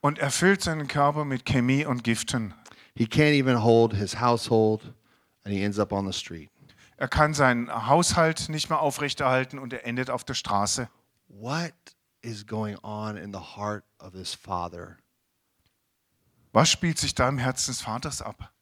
und 0.00 0.18
erfüllt 0.18 0.62
seinen 0.62 0.88
Körper 0.88 1.24
mit 1.24 1.44
Chemie 1.44 1.84
und 1.84 2.04
Giften. 2.04 2.54
He 2.94 3.06
can't 3.06 3.34
even 3.34 3.62
hold 3.62 3.94
his 3.94 4.20
household, 4.20 4.94
and 5.44 5.54
he 5.54 5.62
ends 5.62 5.78
up 5.78 5.92
on 5.92 6.06
the 6.06 6.12
street. 6.12 6.50
Er 6.96 7.08
kann 7.08 7.32
seinen 7.32 7.68
Haushalt 7.86 8.48
nicht 8.48 8.70
mehr 8.70 8.80
aufrechterhalten 8.80 9.58
und 9.58 9.72
er 9.72 9.86
endet 9.86 10.10
auf 10.10 10.24
der 10.24 10.34
Straße. 10.34 10.88
What 11.28 11.72
is 12.22 12.44
going 12.44 12.76
on 12.82 13.16
in 13.16 13.32
the 13.32 13.56
heart 13.56 13.84
of 14.00 14.12
this 14.12 14.34
father? 14.34 14.98
Was 16.52 16.70
spielt 16.70 16.98
sich 16.98 17.14
da 17.14 17.28
im 17.28 17.38
Herzen 17.38 17.72
des 17.72 17.82
Vaters 17.82 18.20
ab? 18.20 18.52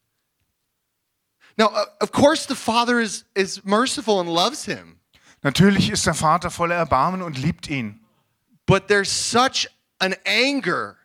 Now, 1.57 1.71
of 1.99 2.11
course, 2.11 2.45
the 2.47 2.55
father 2.55 2.99
is, 2.99 3.25
is 3.33 3.63
merciful 3.63 4.19
and 4.19 4.29
loves 4.29 4.65
him, 4.65 4.99
Natürlich 5.41 5.89
ist 5.89 6.05
der 6.05 6.13
Vater 6.13 6.51
voller 6.51 6.75
Erbarmen 6.75 7.21
und 7.21 7.37
liebt 7.37 7.69
ihn. 7.69 8.03
but 8.67 8.87
there's 8.87 9.09
such 9.09 9.65
an 9.99 10.13
anger 10.25 10.97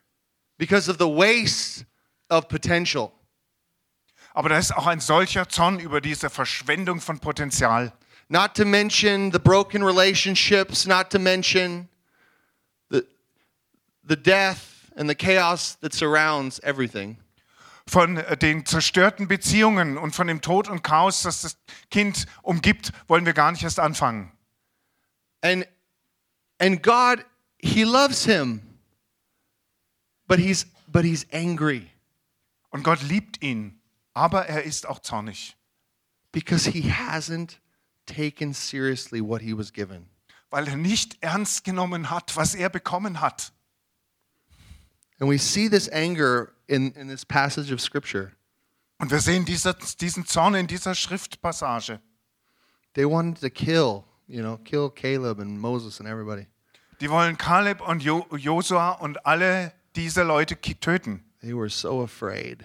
because 0.59 0.89
of 0.89 0.99
the 0.99 1.09
waste 1.09 1.87
of 2.29 2.49
potential. 2.49 3.13
Aber 4.35 4.49
da 4.49 4.59
ist 4.59 4.75
auch 4.75 4.87
ein 4.87 5.01
solcher 5.01 5.49
Zorn 5.49 5.79
über 5.79 6.01
diese 6.01 6.29
Verschwendung 6.29 7.01
von 7.01 7.19
Potenzial. 7.19 7.93
Not 8.29 8.55
to 8.55 8.65
mention 8.65 9.31
the 9.31 9.39
broken 9.39 9.83
relationships, 9.85 10.87
not 10.87 11.11
to 11.11 11.19
mention 11.19 11.89
the, 12.91 13.07
the 14.03 14.17
death 14.17 14.91
and 14.97 15.09
the 15.09 15.15
chaos 15.15 15.77
that 15.81 15.95
surrounds 15.95 16.59
everything. 16.61 17.19
Von 17.87 18.17
äh, 18.17 18.37
den 18.37 18.65
zerstörten 18.65 19.29
Beziehungen 19.29 19.99
und 19.99 20.15
von 20.15 20.27
dem 20.27 20.41
Tod 20.41 20.69
und 20.69 20.83
Chaos, 20.83 21.23
das 21.23 21.43
das 21.43 21.59
Kind 21.91 22.27
umgibt, 22.43 22.93
wollen 23.09 23.27
wir 23.27 23.33
gar 23.33 23.53
nicht 23.53 23.63
erst 23.63 23.81
anfangen. 23.81 24.33
And, 25.43 25.67
and 26.59 26.83
God, 26.83 27.25
He 27.63 27.85
loves 27.85 28.25
him, 28.25 28.61
but 30.27 30.41
he's, 30.41 30.67
but 30.89 31.05
he's 31.05 31.27
angry 31.33 31.89
Und 32.71 32.83
Gott 32.83 33.03
liebt 33.03 33.43
ihn, 33.43 33.81
aber 34.15 34.47
er 34.47 34.65
ist 34.65 34.87
auch 34.87 34.99
zornig, 34.99 35.57
because 36.33 36.69
he 36.69 36.91
hasn't 36.91 37.59
taken 38.07 38.53
seriously 38.53 39.21
what 39.21 39.43
he 39.43 39.57
was 39.57 39.73
given. 39.73 40.09
weil 40.51 40.69
er 40.69 40.77
nicht 40.77 41.23
ernst 41.23 41.65
genommen 41.65 42.11
hat, 42.11 42.37
was 42.37 42.55
er 42.55 42.69
bekommen 42.69 43.21
hat. 43.21 43.53
And 45.23 45.29
we 45.29 45.39
see 45.39 45.69
this 45.69 45.89
anger 45.93 46.53
in, 46.67 46.93
in 46.97 47.07
this 47.07 47.23
passage 47.23 47.71
of 47.71 47.81
Scripture. 47.81 48.33
Und 48.99 49.13
wir 49.13 49.21
sehen 49.21 49.45
dieser, 49.45 49.73
diesen 50.01 50.27
Zorn 50.27 50.57
in 50.57 50.67
dieser 50.67 50.97
Schriftpassage. 50.97 52.01
They 52.95 53.05
wanted 53.05 53.41
to 53.41 53.49
kill, 53.49 54.05
you 54.27 54.43
know, 54.43 54.57
kill 54.65 54.91
Caleb 54.91 55.39
and 55.39 55.61
Moses 55.61 56.01
and 56.01 56.09
everybody. 56.09 56.49
Die 57.01 57.09
wollen 57.09 57.39
Kaleb 57.39 57.81
und 57.87 58.03
Jo- 58.03 58.27
Josua 58.37 58.99
und 59.01 59.25
alle 59.25 59.73
diese 59.95 60.25
Leute 60.25 60.57
töten. 60.61 61.23
They 61.41 61.55
were 61.55 61.71
so 61.71 62.03
afraid. 62.03 62.65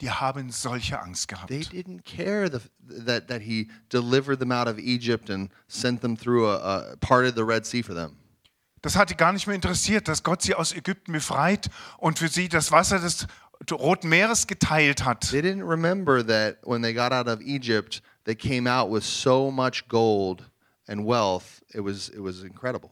Die 0.00 0.12
haben 0.12 0.52
solche 0.52 0.96
Angst 1.00 1.26
gehabt. 1.26 1.48
They 1.48 1.64
didn't 1.64 2.04
care 2.04 2.48
the, 2.48 2.60
that, 3.04 3.26
that 3.26 3.42
he 3.42 3.66
delivered 3.88 4.38
them 4.38 4.52
out 4.52 4.68
of 4.68 4.78
Egypt 4.78 5.28
and 5.28 5.50
sent 5.66 6.02
them 6.02 6.16
through 6.16 6.46
a, 6.46 6.92
a 6.92 6.96
parted 7.00 7.34
the 7.34 7.44
Red 7.44 7.66
Sea 7.66 7.82
for 7.82 7.94
them. 7.94 8.19
Das 8.82 8.96
hat 8.96 9.10
die 9.10 9.16
gar 9.16 9.32
nicht 9.32 9.46
mehr 9.46 9.56
interessiert, 9.56 10.08
dass 10.08 10.22
Gott 10.22 10.42
sie 10.42 10.54
aus 10.54 10.72
Ägypten 10.72 11.12
befreit 11.12 11.68
und 11.98 12.18
für 12.18 12.28
sie 12.28 12.48
das 12.48 12.72
Wasser 12.72 12.98
des 12.98 13.26
Roten 13.70 14.08
Meeres 14.08 14.46
geteilt 14.46 15.04
hat. 15.04 15.30
They 15.30 15.42
didn't 15.42 15.68
remember 15.68 16.26
that 16.26 16.58
when 16.64 16.82
they 16.82 16.94
got 16.94 17.12
out 17.12 17.28
of 17.28 17.40
Egypt, 17.42 18.02
they 18.24 18.34
came 18.34 18.70
out 18.70 18.90
with 18.90 19.04
so 19.04 19.50
much 19.50 19.86
gold 19.88 20.42
and 20.88 21.06
wealth. 21.06 21.62
It 21.74 21.84
was, 21.84 22.08
it 22.08 22.22
was 22.22 22.42
incredible. 22.42 22.90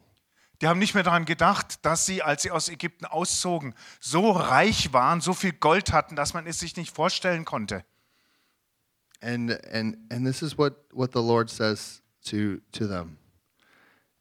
Die 0.61 0.67
haben 0.67 0.81
nicht 0.81 0.95
mehr 0.95 1.05
daran 1.05 1.25
gedacht, 1.25 1.85
dass 1.85 2.05
sie, 2.05 2.23
als 2.23 2.43
sie 2.43 2.51
aus 2.51 2.69
Ägypten 2.69 3.05
auszogen, 3.05 3.75
so 4.01 4.33
reich 4.33 4.93
waren, 4.93 5.21
so 5.21 5.33
viel 5.33 5.53
Gold 5.53 5.93
hatten, 5.93 6.17
dass 6.17 6.35
man 6.35 6.47
es 6.47 6.59
sich 6.59 6.77
nicht 6.77 6.95
vorstellen 6.95 7.45
konnte. 7.45 7.85
And, 9.21 9.53
and, 9.73 9.97
and 10.11 10.27
this 10.27 10.43
is 10.43 10.59
what, 10.59 10.75
what 10.93 11.13
the 11.13 11.21
Lord 11.23 11.49
says 11.49 12.03
to, 12.27 12.59
to 12.73 12.87
them. 12.87 13.19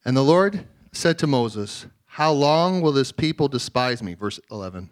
And 0.03 0.15
the 0.15 0.23
Lord 0.23 0.63
said 0.99 1.19
to 1.19 1.27
Moses, 1.27 1.87
How 2.17 2.33
long 2.33 2.81
will 2.81 2.93
this 2.93 3.13
people 3.13 3.47
despise 3.47 4.03
me? 4.03 4.15
Verse 4.15 4.41
11. 4.49 4.89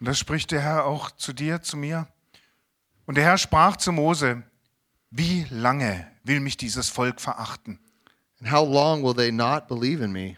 Und 0.00 0.08
das 0.08 0.18
spricht 0.18 0.50
der 0.50 0.60
Herr 0.60 0.84
auch 0.84 1.10
zu 1.12 1.32
dir, 1.32 1.62
zu 1.62 1.76
mir. 1.76 2.08
Und 3.06 3.16
der 3.16 3.24
Herr 3.24 3.38
sprach 3.38 3.76
zu 3.76 3.92
Mose, 3.92 4.42
wie 5.10 5.46
lange 5.50 6.10
will 6.24 6.40
mich 6.40 6.56
dieses 6.56 6.88
Volk 6.88 7.20
verachten? 7.20 7.78
And 8.40 8.50
how 8.50 8.68
long 8.68 9.02
will 9.02 9.14
they 9.14 9.30
not 9.30 9.68
believe 9.68 10.02
in 10.02 10.12
me, 10.12 10.36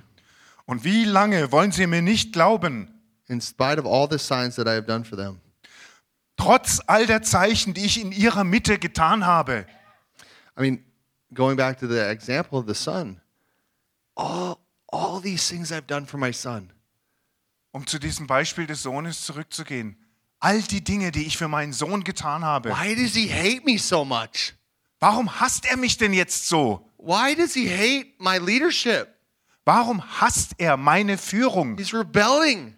Und 0.67 0.85
wie 0.85 1.05
lange 1.05 1.53
wollen 1.53 1.73
sie 1.73 1.87
mir 1.87 2.03
nicht 2.03 2.33
glauben, 2.33 2.91
in 3.27 3.41
spite 3.41 3.79
of 3.79 3.87
all 3.87 4.09
the 4.11 4.19
signs 4.19 4.57
that 4.57 4.67
I 4.67 4.75
have 4.75 4.87
done 4.87 5.05
for 5.05 5.17
them? 5.17 5.41
trotz 6.37 6.81
all 6.87 7.07
der 7.07 7.23
Zeichen, 7.23 7.75
die 7.75 7.85
ich 7.85 8.01
in 8.01 8.13
ihrer 8.13 8.45
Mitte 8.45 8.79
getan 8.79 9.25
habe? 9.25 9.67
I 10.57 10.61
mean, 10.61 10.85
going 11.33 11.57
back 11.57 11.79
to 11.79 11.87
the 11.87 12.01
example 12.01 12.59
of 12.59 12.67
the 12.67 12.75
son, 12.75 13.21
all, 14.15 14.59
all 14.95 15.21
these 15.21 15.47
things 15.49 15.73
I've 15.73 15.87
done 15.87 16.07
for 16.07 16.19
my 16.19 16.33
son. 16.33 16.71
Um 17.73 17.87
zu 17.87 17.99
diesem 17.99 18.27
Beispiel 18.27 18.67
des 18.67 18.83
Sohnes 18.83 19.23
zurückzugehen. 19.25 19.97
All 20.39 20.63
die 20.63 20.85
Dinge, 20.85 21.11
die 21.11 21.27
ich 21.27 21.37
für 21.37 21.49
meinen 21.49 21.73
Sohn 21.73 22.05
getan 22.05 22.45
habe. 22.45 22.71
Why 22.71 22.95
does 22.95 23.15
he 23.15 23.29
hate 23.29 23.65
me 23.65 23.79
so 23.79 24.05
much? 24.05 24.55
Warum 25.01 25.41
hasst 25.41 25.67
er 25.67 25.77
mich 25.77 25.97
denn 25.97 26.13
jetzt 26.13 26.49
so? 26.49 26.89
Why 26.99 27.35
does 27.35 27.55
he 27.55 27.69
hate 27.69 28.13
my 28.19 28.39
leadership? 28.39 29.09
Warum 29.65 30.03
hasst 30.21 30.53
er 30.59 30.77
meine 30.77 31.19
Führung? 31.19 31.77
He's 31.77 31.93
rebelling. 31.93 32.77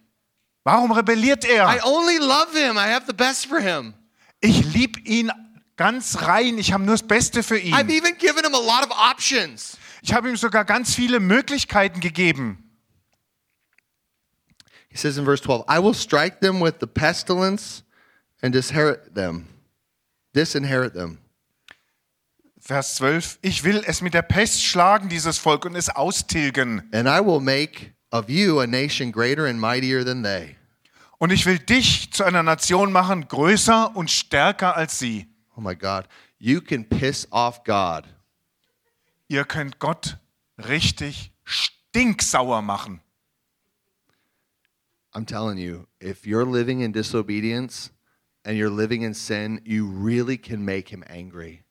Warum 0.64 0.92
rebelliert 0.92 1.44
I 1.44 1.48
er? 1.48 1.84
only 1.86 2.18
love 2.18 2.52
him. 2.52 2.76
I 2.76 2.88
have 2.92 3.04
the 3.06 3.12
best 3.12 3.46
for 3.46 3.60
him. 3.60 3.94
Ich 4.40 4.64
liebe 4.64 4.98
ihn 5.00 5.30
ganz 5.76 6.22
rein. 6.22 6.58
Ich 6.58 6.72
habe 6.72 6.84
nur 6.84 6.94
das 6.94 7.06
Beste 7.06 7.42
für 7.42 7.56
I've 7.56 7.88
ihn. 7.88 7.90
even 7.90 8.16
given 8.18 8.44
him 8.44 8.54
a 8.54 8.58
lot 8.58 8.84
of 8.84 8.90
options. 8.90 9.76
Ich 10.06 10.14
habe 10.14 10.28
ihm 10.28 10.36
sogar 10.36 10.64
ganz 10.64 10.94
viele 10.94 11.18
Möglichkeiten 11.18 11.98
gegeben. 11.98 12.62
He 14.88 14.96
says 14.96 15.18
in 15.18 15.24
verse 15.24 15.42
12, 15.42 15.64
I 15.68 15.82
will 15.82 15.94
strike 15.94 16.38
them 16.40 16.60
with 16.60 16.74
the 16.78 16.86
pestilence 16.86 17.82
and 18.40 18.54
disinherit 18.54 19.16
them. 19.16 19.48
Disinherit 20.32 20.94
them. 20.94 21.18
Vers 22.60 22.94
12. 22.94 23.40
Ich 23.42 23.64
will 23.64 23.82
es 23.84 24.00
mit 24.00 24.14
der 24.14 24.22
Pest 24.22 24.64
schlagen, 24.64 25.08
dieses 25.08 25.38
Volk, 25.38 25.64
und 25.64 25.74
es 25.74 25.88
austilgen. 25.88 26.88
And 26.92 27.08
I 27.08 27.18
will 27.18 27.40
make 27.40 27.92
of 28.12 28.28
you 28.28 28.60
a 28.60 28.66
nation 28.68 29.10
greater 29.10 29.46
and 29.46 29.60
mightier 29.60 30.04
than 30.04 30.22
they. 30.22 30.54
Und 31.18 31.32
ich 31.32 31.46
will 31.46 31.58
dich 31.58 32.12
zu 32.12 32.22
einer 32.22 32.44
Nation 32.44 32.92
machen, 32.92 33.26
größer 33.26 33.96
und 33.96 34.08
stärker 34.08 34.76
als 34.76 35.00
sie. 35.00 35.26
Oh 35.56 35.60
my 35.60 35.74
God. 35.74 36.04
You 36.38 36.60
can 36.60 36.88
piss 36.88 37.26
off 37.32 37.64
God. 37.64 38.04
Ihr 39.28 39.44
könnt 39.44 39.78
Gott 39.78 40.18
richtig 40.58 41.32
stinksauer 41.44 42.62
machen. 42.62 43.00
I'm 45.12 45.26
telling 45.26 45.58
you, 45.58 45.86
if 45.98 46.26
you're 46.26 46.44
living 46.44 46.80
in 46.82 46.92
disobedience 46.92 47.90
and 48.44 48.56
you're 48.56 48.70
living 48.70 49.02
in 49.02 49.14
sin, 49.14 49.60
you 49.64 49.86
really 49.86 50.36
can 50.36 50.64
make 50.64 50.90
him 50.90 51.02
angry. 51.08 51.64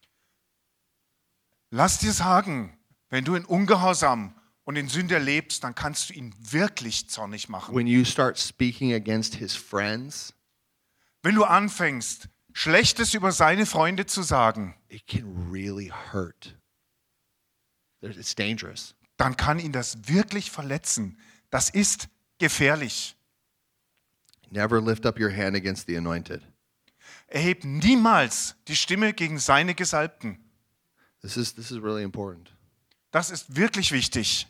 Lass 1.69 1.99
dir 1.99 2.11
sagen, 2.11 2.77
wenn 3.09 3.23
du 3.23 3.35
in 3.35 3.45
Ungehorsam 3.45 4.33
und 4.63 4.77
in 4.77 4.87
Sünde 4.87 5.19
lebst, 5.19 5.63
dann 5.63 5.75
kannst 5.75 6.09
du 6.09 6.13
ihn 6.13 6.33
wirklich 6.39 7.09
zornig 7.09 7.49
machen. 7.49 7.75
When 7.75 7.87
you 7.87 8.03
start 8.03 8.39
speaking 8.39 8.93
against 8.93 9.35
his 9.35 9.55
friends, 9.55 10.33
Wenn 11.21 11.35
du 11.35 11.43
anfängst, 11.43 12.29
Schlechtes 12.53 13.13
über 13.13 13.31
seine 13.33 13.65
Freunde 13.65 14.05
zu 14.05 14.21
sagen, 14.21 14.75
it 14.87 15.07
can 15.07 15.51
really 15.51 15.91
hurt. 16.13 16.55
It's 18.05 18.35
dangerous. 18.35 18.93
dann 19.17 19.37
kann 19.37 19.59
ihn 19.59 19.71
das 19.71 20.07
wirklich 20.07 20.51
verletzen. 20.51 21.17
Das 21.49 21.69
ist 21.69 22.09
gefährlich. 22.37 23.15
Never 24.51 24.81
lift 24.81 25.05
up 25.05 25.19
your 25.19 25.31
hand 25.31 25.55
against 25.55 25.87
the 25.87 25.97
anointed. 25.97 26.41
Erheb 27.27 27.63
niemals 27.63 28.55
die 28.67 28.75
Stimme 28.75 29.13
gegen 29.13 29.39
seine 29.39 29.73
Gesalbten. 29.73 30.37
This 31.21 31.37
is, 31.37 31.53
this 31.55 31.71
is 31.71 31.81
really 31.81 32.03
important. 32.03 32.51
Das 33.11 33.31
ist 33.31 33.55
wirklich 33.55 33.91
wichtig. 33.91 34.47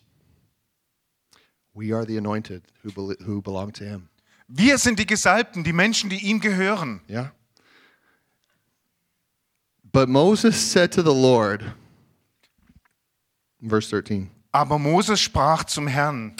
We 1.73 1.95
are 1.95 2.05
the 2.05 2.17
anointed 2.17 2.63
who, 2.83 2.91
bel 2.91 3.15
who 3.25 3.41
belong 3.41 3.71
to 3.73 3.83
him. 3.83 4.09
Wir 4.47 4.77
sind 4.77 4.99
die 4.99 5.05
Gesalbten, 5.05 5.63
die 5.63 5.73
Menschen, 5.73 6.09
die 6.09 6.17
ihm 6.17 6.39
gehören. 6.39 7.01
Yeah. 7.09 7.33
But 9.83 10.09
Moses 10.09 10.55
said 10.55 10.91
to 10.93 11.01
the 11.01 11.13
Lord, 11.13 11.63
verse 13.69 13.89
13, 13.89 14.29
Aber 14.53 14.79
Moses 14.79 15.19
sprach 15.27 15.69
zum 15.69 15.87
Herrn, 15.87 16.35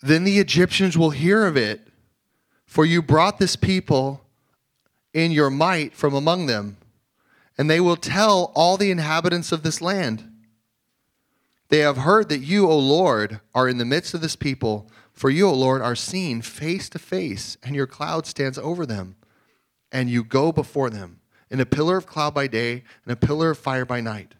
Then 0.00 0.24
the 0.24 0.38
Egyptians 0.38 0.96
will 0.96 1.10
hear 1.10 1.46
of 1.46 1.56
it, 1.56 1.88
for 2.66 2.84
you 2.84 3.02
brought 3.02 3.38
this 3.38 3.56
people 3.56 4.22
in 5.12 5.30
your 5.30 5.50
might 5.50 5.94
from 5.94 6.14
among 6.14 6.46
them, 6.46 6.76
and 7.56 7.70
they 7.70 7.80
will 7.80 7.96
tell 7.96 8.52
all 8.54 8.76
the 8.76 8.90
inhabitants 8.90 9.52
of 9.52 9.62
this 9.62 9.80
land. 9.80 10.30
They 11.68 11.78
have 11.78 11.98
heard 11.98 12.28
that 12.28 12.38
you, 12.38 12.68
O 12.68 12.78
Lord, 12.78 13.40
are 13.54 13.68
in 13.68 13.78
the 13.78 13.84
midst 13.84 14.14
of 14.14 14.20
this 14.20 14.36
people, 14.36 14.90
for 15.12 15.30
you, 15.30 15.48
O 15.48 15.54
Lord, 15.54 15.82
are 15.82 15.96
seen 15.96 16.42
face 16.42 16.88
to 16.90 16.98
face, 16.98 17.56
and 17.62 17.74
your 17.74 17.86
cloud 17.86 18.26
stands 18.26 18.58
over 18.58 18.84
them, 18.84 19.16
and 19.92 20.10
you 20.10 20.24
go 20.24 20.52
before 20.52 20.90
them 20.90 21.20
in 21.50 21.60
a 21.60 21.66
pillar 21.66 21.96
of 21.96 22.06
cloud 22.06 22.34
by 22.34 22.46
day 22.48 22.82
and 23.04 23.12
a 23.12 23.16
pillar 23.16 23.50
of 23.50 23.58
fire 23.58 23.84
by 23.84 24.00
night. 24.00 24.34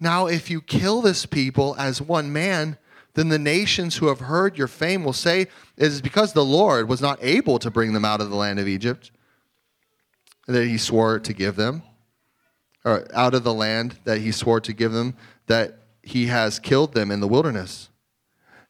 Now, 0.00 0.26
if 0.26 0.48
you 0.50 0.60
kill 0.60 1.02
this 1.02 1.26
people 1.26 1.74
as 1.78 2.00
one 2.00 2.32
man, 2.32 2.78
then 3.14 3.30
the 3.30 3.38
nations 3.38 3.96
who 3.96 4.06
have 4.06 4.20
heard 4.20 4.56
your 4.56 4.68
fame 4.68 5.02
will 5.02 5.12
say, 5.12 5.42
It 5.42 5.50
is 5.76 6.00
because 6.00 6.32
the 6.32 6.44
Lord 6.44 6.88
was 6.88 7.00
not 7.00 7.18
able 7.20 7.58
to 7.58 7.70
bring 7.70 7.92
them 7.92 8.04
out 8.04 8.20
of 8.20 8.30
the 8.30 8.36
land 8.36 8.60
of 8.60 8.68
Egypt. 8.68 9.10
That 10.46 10.66
he 10.66 10.78
swore 10.78 11.18
to 11.18 11.32
give 11.32 11.56
them, 11.56 11.82
or 12.84 13.06
out 13.12 13.34
of 13.34 13.44
the 13.44 13.52
land 13.52 13.98
that 14.04 14.18
he 14.18 14.32
swore 14.32 14.60
to 14.60 14.72
give 14.72 14.92
them, 14.92 15.14
that 15.46 15.80
he 16.02 16.26
has 16.26 16.58
killed 16.58 16.94
them 16.94 17.10
in 17.10 17.20
the 17.20 17.28
wilderness. 17.28 17.90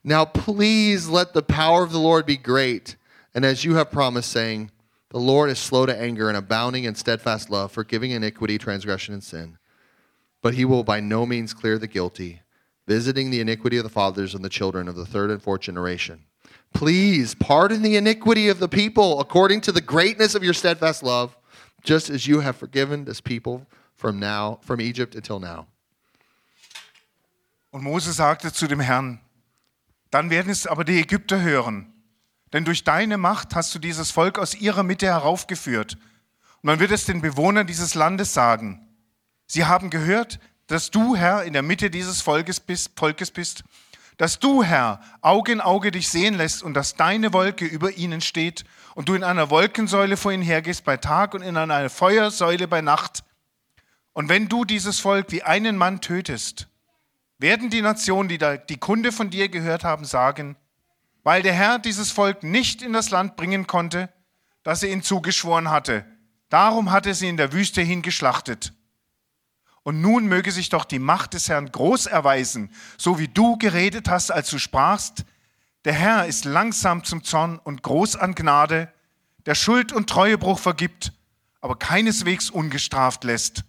Now, 0.03 0.25
please 0.25 1.09
let 1.09 1.35
the 1.35 1.43
power 1.43 1.83
of 1.83 1.93
the 1.93 2.01
Lord 2.01 2.25
be 2.25 2.37
great, 2.37 2.97
and 3.35 3.45
as 3.45 3.65
you 3.65 3.75
have 3.75 3.93
promised, 3.93 4.33
saying, 4.33 4.71
The 5.11 5.21
Lord 5.21 5.51
is 5.51 5.59
slow 5.59 5.85
to 5.87 5.97
anger 5.97 6.29
and 6.29 6.39
abounding 6.39 6.85
in 6.85 6.95
steadfast 6.95 7.51
love, 7.51 7.71
forgiving 7.71 8.13
iniquity, 8.13 8.57
transgression, 8.57 9.13
and 9.13 9.23
sin 9.23 9.59
but 10.43 10.55
he 10.55 10.65
will 10.65 10.85
by 10.85 11.01
no 11.01 11.27
means 11.27 11.55
clear 11.55 11.79
the 11.79 11.87
guilty, 11.87 12.43
visiting 12.87 13.31
the 13.31 13.41
iniquity 13.41 13.77
of 13.77 13.85
the 13.85 13.91
fathers 13.91 14.35
and 14.35 14.45
the 14.45 14.49
children 14.49 14.89
of 14.89 14.97
the 14.97 15.07
third 15.07 15.31
and 15.31 15.43
fourth 15.43 15.61
generation. 15.61 16.25
Please 16.73 17.35
pardon 17.35 17.83
the 17.83 17.97
iniquity 17.97 18.49
of 18.49 18.59
the 18.59 18.69
people 18.69 19.21
according 19.21 19.61
to 19.63 19.73
the 19.73 19.81
greatness 19.81 20.35
of 20.35 20.45
your 20.45 20.55
steadfast 20.55 21.03
love, 21.03 21.37
just 21.83 22.11
as 22.11 22.27
you 22.27 22.41
have 22.41 22.57
forgiven 22.57 23.05
this 23.05 23.21
people 23.21 23.67
from 23.95 24.21
now 24.21 24.59
from 24.63 24.81
Egypt 24.81 25.15
until 25.15 25.41
now. 25.41 25.67
Und 27.71 27.83
Mose 27.83 28.13
sagte 28.13 28.53
zu 28.53 28.67
dem 28.67 28.81
Herrn, 28.81 29.21
dann 30.11 30.31
werden 30.31 30.51
es 30.51 30.67
aber 30.67 30.85
die 30.85 31.01
Ägypter 31.01 31.43
hören, 31.43 31.93
denn 32.53 32.65
durch 32.65 32.83
deine 32.85 33.19
Macht 33.19 33.55
hast 33.55 33.75
du 33.75 33.79
dieses 33.79 34.11
Volk 34.11 34.39
aus 34.39 34.55
ihrer 34.55 34.83
Mitte 34.83 35.07
heraufgeführt. 35.07 35.95
Und 35.95 36.65
man 36.65 36.81
wird 36.81 36.93
es 36.93 37.05
den 37.05 37.21
Bewohnern 37.21 37.67
dieses 37.67 37.95
Landes 37.95 38.33
sagen. 38.33 38.88
Sie 39.49 39.65
haben 39.65 39.91
gehört, 39.91 40.39
dass 40.67 40.91
du, 40.91 41.17
Herr, 41.17 41.43
in 41.43 41.55
der 41.55 41.63
Mitte 41.63 41.91
dieses 41.91 42.21
Volkes 42.21 42.61
bist, 42.61 42.93
Volkes 42.95 43.31
bist, 43.31 43.65
dass 44.19 44.39
du, 44.39 44.63
Herr, 44.63 45.01
Auge 45.23 45.53
in 45.53 45.61
Auge 45.61 45.91
dich 45.91 46.11
sehen 46.11 46.35
lässt 46.35 46.63
und 46.63 46.75
dass 46.75 46.97
deine 46.97 47.33
Wolke 47.33 47.65
über 47.65 47.93
ihnen 47.93 48.21
steht 48.21 48.65
und 48.95 49.09
du 49.09 49.15
in 49.15 49.25
einer 49.25 49.49
Wolkensäule 49.49 50.17
vor 50.17 50.33
ihnen 50.33 50.43
hergehst 50.43 50.85
bei 50.85 50.99
Tag 50.99 51.35
und 51.35 51.43
in 51.43 51.57
einer 51.57 51.89
Feuersäule 51.89 52.69
bei 52.69 52.83
Nacht. 52.83 53.25
Und 54.13 54.29
wenn 54.29 54.49
du 54.49 54.65
dieses 54.65 55.01
Volk 55.01 55.31
wie 55.31 55.45
einen 55.45 55.77
Mann 55.77 56.01
tötest, 56.01 56.69
werden 57.39 57.71
die 57.71 57.81
Nationen, 57.81 58.29
die 58.29 58.39
da 58.39 58.57
die 58.57 58.77
Kunde 58.77 59.13
von 59.13 59.31
dir 59.31 59.49
gehört 59.49 59.85
haben, 59.85 60.05
sagen, 60.05 60.57
weil 61.23 61.43
der 61.43 61.55
Herr 61.55 61.79
dieses 61.79 62.11
Volk 62.11 62.43
nicht 62.43 62.83
in 62.83 62.93
das 62.93 63.11
Land 63.11 63.37
bringen 63.37 63.67
konnte, 63.67 64.13
das 64.65 64.83
er 64.83 64.91
ihnen 64.91 65.03
zugeschworen 65.03 65.71
hatte. 65.71 66.05
Darum 66.49 66.91
hat 66.91 67.07
er 67.07 67.15
sie 67.15 67.29
in 67.29 67.37
der 67.37 67.53
Wüste 67.53 67.81
hingeschlachtet. 67.81 68.73
Und 69.89 70.03
nun 70.03 70.27
möge 70.27 70.53
sich 70.53 70.69
doch 70.69 70.85
die 70.85 70.99
Macht 70.99 71.33
des 71.33 71.49
Herrn 71.49 71.73
groß 71.73 72.05
erweisen, 72.05 72.71
so 72.99 73.19
wie 73.19 73.27
du 73.27 73.57
geredet 73.57 74.11
hast, 74.11 74.31
als 74.31 74.51
du 74.51 74.59
sprachst, 74.59 75.25
der 75.87 75.95
Herr 75.95 76.27
ist 76.27 76.45
langsam 76.45 77.05
zum 77.05 77.25
Zorn 77.25 77.59
und 77.59 77.83
groß 77.83 78.17
an 78.17 78.35
Gnade, 78.35 78.93
der 79.47 79.55
Schuld 79.55 79.95
und 79.95 80.11
Treuebruch 80.11 80.59
vergibt, 80.59 81.15
aber 81.63 81.79
keineswegs 81.79 82.51
ungestraft 82.51 83.25
lässt, 83.25 83.65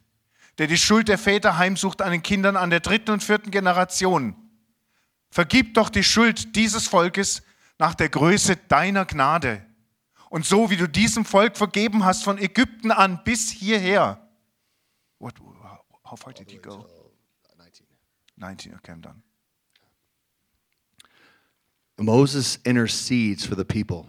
der 0.58 0.68
die 0.68 0.78
Schuld 0.78 1.08
der 1.08 1.18
Väter 1.18 1.58
heimsucht 1.58 2.02
an 2.02 2.12
den 2.12 2.22
Kindern 2.22 2.58
an 2.58 2.70
der 2.70 2.82
dritten 2.82 3.12
und 3.12 3.24
vierten 3.24 3.50
Generation. 3.50 4.36
Vergib 5.32 5.74
doch 5.76 5.88
die 5.90 6.04
Schuld 6.04 6.54
dieses 6.58 6.86
Volkes 6.86 7.44
nach 7.78 7.96
der 7.96 8.10
Größe 8.10 8.58
deiner 8.58 9.06
Gnade. 9.06 9.66
Und 10.30 10.46
so 10.46 10.70
wie 10.70 10.76
du 10.76 10.90
diesem 10.90 11.24
Volk 11.24 11.56
vergeben 11.56 12.04
hast 12.04 12.26
von 12.26 12.38
Ägypten 12.38 12.92
an 12.92 13.24
bis 13.24 13.50
hierher. 13.50 14.28
What, 15.18 15.40
how 16.10 16.16
far 16.16 16.34
did 16.34 16.52
you 16.52 16.60
go? 16.60 16.86
19, 18.38 18.74
okay, 18.76 18.94
I'm 18.94 19.02
done. 19.02 19.22
Moses 22.00 22.58
intercedes 22.64 23.46
for 23.46 23.56
the 23.56 23.66
people. 23.66 24.06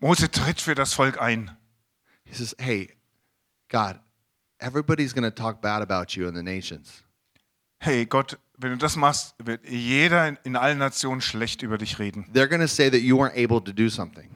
Mose 0.00 0.28
tritt 0.28 0.60
für 0.60 0.76
das 0.76 0.94
Volk 0.94 1.20
ein. 1.20 1.50
He 2.24 2.34
says, 2.34 2.54
Hey, 2.58 2.90
God, 3.68 3.98
everybody's 4.60 5.12
going 5.12 5.24
to 5.24 5.32
talk 5.32 5.60
bad 5.60 5.82
about 5.82 6.16
you 6.16 6.28
in 6.28 6.34
the 6.34 6.42
nations. 6.42 7.02
hey 7.80 8.04
Gott, 8.04 8.38
wenn 8.58 8.70
du 8.70 8.78
das 8.78 8.96
machst, 8.96 9.34
wird 9.38 9.68
jeder 9.68 10.28
in, 10.28 10.38
in 10.44 10.56
allen 10.56 10.78
Nationen 10.78 11.20
schlecht 11.20 11.62
über 11.62 11.78
dich 11.78 11.98
reden. 11.98 12.26
They're 12.32 12.48
going 12.48 12.60
to 12.60 12.68
say 12.68 12.90
that 12.90 13.00
you 13.00 13.16
weren't 13.16 13.36
able 13.36 13.60
to 13.62 13.72
do 13.72 13.88
something. 13.88 14.28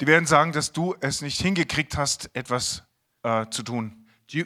Die 0.00 0.06
werden 0.06 0.26
sagen, 0.26 0.52
dass 0.52 0.72
du 0.72 0.94
es 1.00 1.22
nicht 1.22 1.40
hingekriegt 1.40 1.96
hast, 1.96 2.30
etwas 2.34 2.82
äh, 3.22 3.46
zu 3.50 3.62
tun. 3.62 4.06
Do 4.30 4.38
you, 4.38 4.44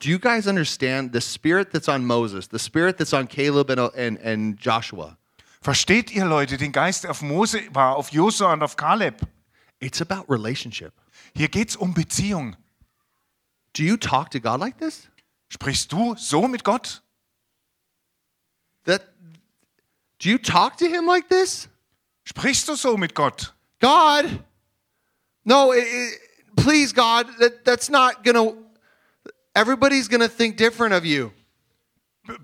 do 0.00 0.08
you 0.08 0.18
guys 0.18 0.46
understand 0.46 1.12
the 1.12 1.20
spirit 1.20 1.70
that's 1.72 1.88
on 1.88 2.04
Moses, 2.04 2.48
the 2.48 2.58
spirit 2.58 2.98
that's 2.98 3.12
on 3.12 3.26
Caleb 3.26 3.70
and, 3.70 3.80
and, 3.94 4.18
and 4.18 4.56
Joshua? 4.58 5.16
Versteht 5.60 6.10
ihr 6.12 6.24
Leute, 6.24 6.56
den 6.56 6.72
Geist 6.72 7.06
auf 7.06 7.20
Mose 7.22 7.60
war, 7.72 7.96
auf 7.96 8.10
Josua 8.12 8.52
und 8.52 8.62
auf 8.62 8.76
Kaleb? 8.76 9.20
It's 9.80 10.00
about 10.00 10.24
relationship. 10.28 10.92
Hier 11.34 11.48
geht's 11.48 11.76
um 11.76 11.94
Beziehung. 11.94 12.56
Do 13.72 13.82
you 13.82 13.96
talk 13.96 14.30
to 14.30 14.40
God 14.40 14.60
like 14.60 14.78
this? 14.78 15.08
Sprichst 15.48 15.92
du 15.92 16.14
so 16.16 16.46
mit 16.48 16.64
Gott? 16.64 17.02
That 18.84 19.02
do 20.18 20.28
you 20.28 20.38
talk 20.38 20.76
to 20.78 20.86
him 20.86 21.06
like 21.06 21.28
this? 21.28 21.68
Sprichst 22.24 22.68
du 22.68 22.74
so 22.76 22.96
mit 22.96 23.14
Gott? 23.14 23.52
God, 23.80 24.42
no, 25.44 25.72
it, 25.72 25.84
it- 25.86 26.20
please, 26.56 26.92
God, 26.92 27.26
that, 27.38 27.64
that's 27.64 27.88
not 27.88 28.24
gonna. 28.24 28.52
Everybody's 29.58 30.06
gonna 30.06 30.28
think 30.28 30.56
different 30.56 30.94
of 30.94 31.04
you. 31.04 31.32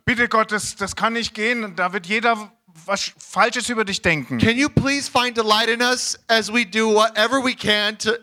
Bitte 0.05 0.27
Gott, 0.27 0.51
das, 0.51 0.75
das 0.75 0.97
kann 0.97 1.12
nicht 1.12 1.33
gehen. 1.33 1.77
Da 1.77 1.93
wird 1.93 2.07
jeder 2.07 2.51
was 2.87 3.12
Falsches 3.19 3.69
über 3.69 3.85
dich 3.85 4.03
denken. 4.03 4.39
Can 4.39 4.57
you 4.57 4.69
please 4.69 5.09
find 5.09 5.37
delight 5.37 5.69
in 5.69 5.81
us 5.81 6.19
as 6.29 6.53
we 6.53 6.65
do 6.65 6.93
whatever 6.93 7.41
we 7.41 7.55
can 7.55 7.97
to 7.99 8.19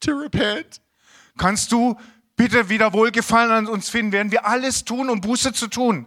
to 0.00 0.12
repent? 0.12 0.80
Kannst 1.38 1.72
du 1.72 1.96
bitte 2.36 2.68
wieder 2.68 2.92
Wohlgefallen 2.92 3.50
an 3.50 3.66
uns 3.66 3.88
finden? 3.88 4.12
Werden 4.12 4.30
wir 4.30 4.44
alles 4.44 4.84
tun, 4.84 5.08
um 5.08 5.22
Buße 5.22 5.54
zu 5.54 5.68
tun? 5.68 6.04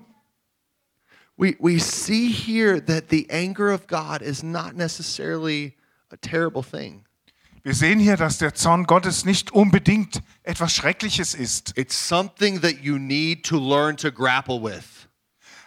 We 1.38 1.56
we 1.60 1.80
see 1.80 2.30
here 2.30 2.80
that 2.86 3.10
the 3.10 3.28
anger 3.32 3.74
of 3.74 3.88
God 3.88 4.22
is 4.22 4.44
not 4.44 4.76
necessarily 4.76 5.76
a 6.12 6.18
terrible 6.18 6.62
thing. 6.62 7.05
Wir 7.66 7.74
sehen 7.74 8.00
hier, 8.00 8.16
dass 8.16 8.38
der 8.38 8.54
Zorn 8.54 8.84
Gottes 8.84 9.26
nicht 9.26 9.52
unbedingt 9.52 10.22
etwas 10.44 10.72
Schreckliches 10.72 11.34
ist. 11.34 11.76
It's 11.76 12.08
something 12.08 12.62
that 12.62 12.84
you 12.84 13.00
need 13.00 13.44
to 13.48 13.58
learn 13.58 13.98
to 13.98 14.12
grapple 14.12 14.62
with. 14.62 14.84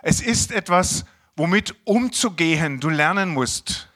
Es 0.03 0.20
ist 0.20 0.53
etwas, 0.53 1.05
womit 1.34 1.74
umzugehen 1.82 2.78
du 2.78 2.88
lernen 2.88 3.30
musst. 3.30 3.88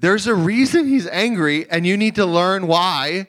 There's 0.00 0.26
a 0.26 0.32
reason 0.32 0.86
he's 0.86 1.06
angry, 1.06 1.66
and 1.68 1.84
you 1.84 1.98
need 1.98 2.14
to 2.14 2.24
learn 2.24 2.68
why, 2.68 3.26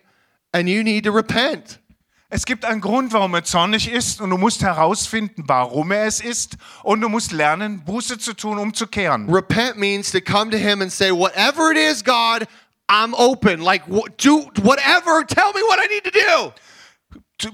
and 0.54 0.70
you 0.70 0.84
need 0.84 1.04
to 1.04 1.12
repent. 1.12 1.82
Es 2.30 2.46
gibt 2.46 2.64
einen 2.64 2.80
Grund, 2.80 3.12
warum 3.12 3.34
er 3.34 3.44
zornig 3.44 3.92
ist 3.92 4.22
und 4.22 4.30
du 4.30 4.38
musst 4.38 4.62
herausfinden, 4.62 5.44
warum 5.48 5.92
er 5.92 6.06
es 6.06 6.22
ist 6.22 6.56
und 6.84 7.02
du 7.02 7.10
musst 7.10 7.34
lernen, 7.34 7.84
Buße 7.84 8.18
zu 8.20 8.34
tun, 8.34 8.58
umzukehren. 8.58 9.30
Repent 9.30 9.78
means 9.78 10.12
to 10.12 10.22
come 10.22 10.50
to 10.52 10.58
him 10.58 10.82
and 10.82 10.94
say, 10.94 11.12
whatever 11.12 11.72
it 11.72 11.78
is, 11.78 12.02
God, 12.02 12.48
I'm 12.90 13.14
open. 13.16 13.62
Like, 13.62 13.84
do 14.18 14.50
whatever. 14.62 15.24
Tell 15.26 15.52
me 15.54 15.62
what 15.68 15.80
I 15.84 15.88
need 15.88 16.04
to 16.06 16.12
do. 16.12 16.54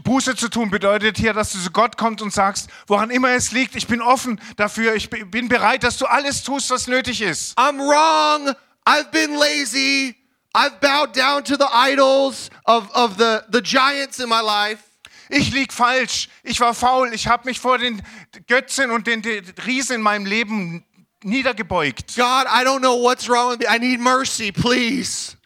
Buße 0.04 0.36
zu 0.36 0.48
tun 0.50 0.70
bedeutet 0.70 1.18
hier, 1.18 1.34
dass 1.34 1.52
du 1.52 1.60
zu 1.60 1.70
Gott 1.72 1.98
kommst 1.98 2.22
und 2.22 2.32
sagst, 2.32 2.70
woran 2.88 3.10
immer 3.10 3.32
es 3.32 3.52
liegt, 3.52 3.76
ich 3.76 3.86
bin 3.86 4.02
offen 4.02 4.40
dafür, 4.56 4.96
ich 4.96 5.10
bi- 5.10 5.26
bin 5.26 5.50
bereit, 5.50 5.84
dass 5.84 5.98
du 5.98 6.06
alles 6.06 6.42
tust, 6.42 6.70
was 6.70 6.88
nötig 6.88 7.22
ist. 7.22 7.58
I'm 7.58 7.80
wrong. 7.80 8.56
I've 8.88 9.12
been 9.12 9.36
lazy. 9.36 10.16
I've 10.56 10.80
bowed 10.80 11.14
down 11.18 11.44
to 11.44 11.58
the 11.58 11.68
idols 11.74 12.50
of, 12.66 12.90
of 12.94 13.18
the, 13.18 13.42
the 13.52 13.62
giants 13.62 14.20
in 14.20 14.30
my 14.30 14.40
life. 14.42 14.84
Ich 15.30 15.52
lieg 15.52 15.74
falsch, 15.74 16.30
ich 16.44 16.60
war 16.60 16.74
faul, 16.74 17.12
ich 17.14 17.28
habe 17.28 17.46
mich 17.50 17.60
vor 17.60 17.78
den 17.78 18.02
Götzen 18.48 18.92
und 18.92 19.08
den, 19.08 19.22
den 19.22 19.44
Riesen 19.66 19.96
in 19.96 20.02
meinem 20.02 20.26
Leben 20.26 20.86
niedergebeugt. 21.24 22.16
God, 22.16 22.46
I 22.48 22.64
don't 22.64 22.80
know 22.80 22.96
what's 23.02 23.28
wrong 23.28 23.52
with 23.52 23.60
me. 23.60 23.66
I 23.68 23.80
need 23.80 24.00
mercy, 24.00 24.52
please. 24.52 25.38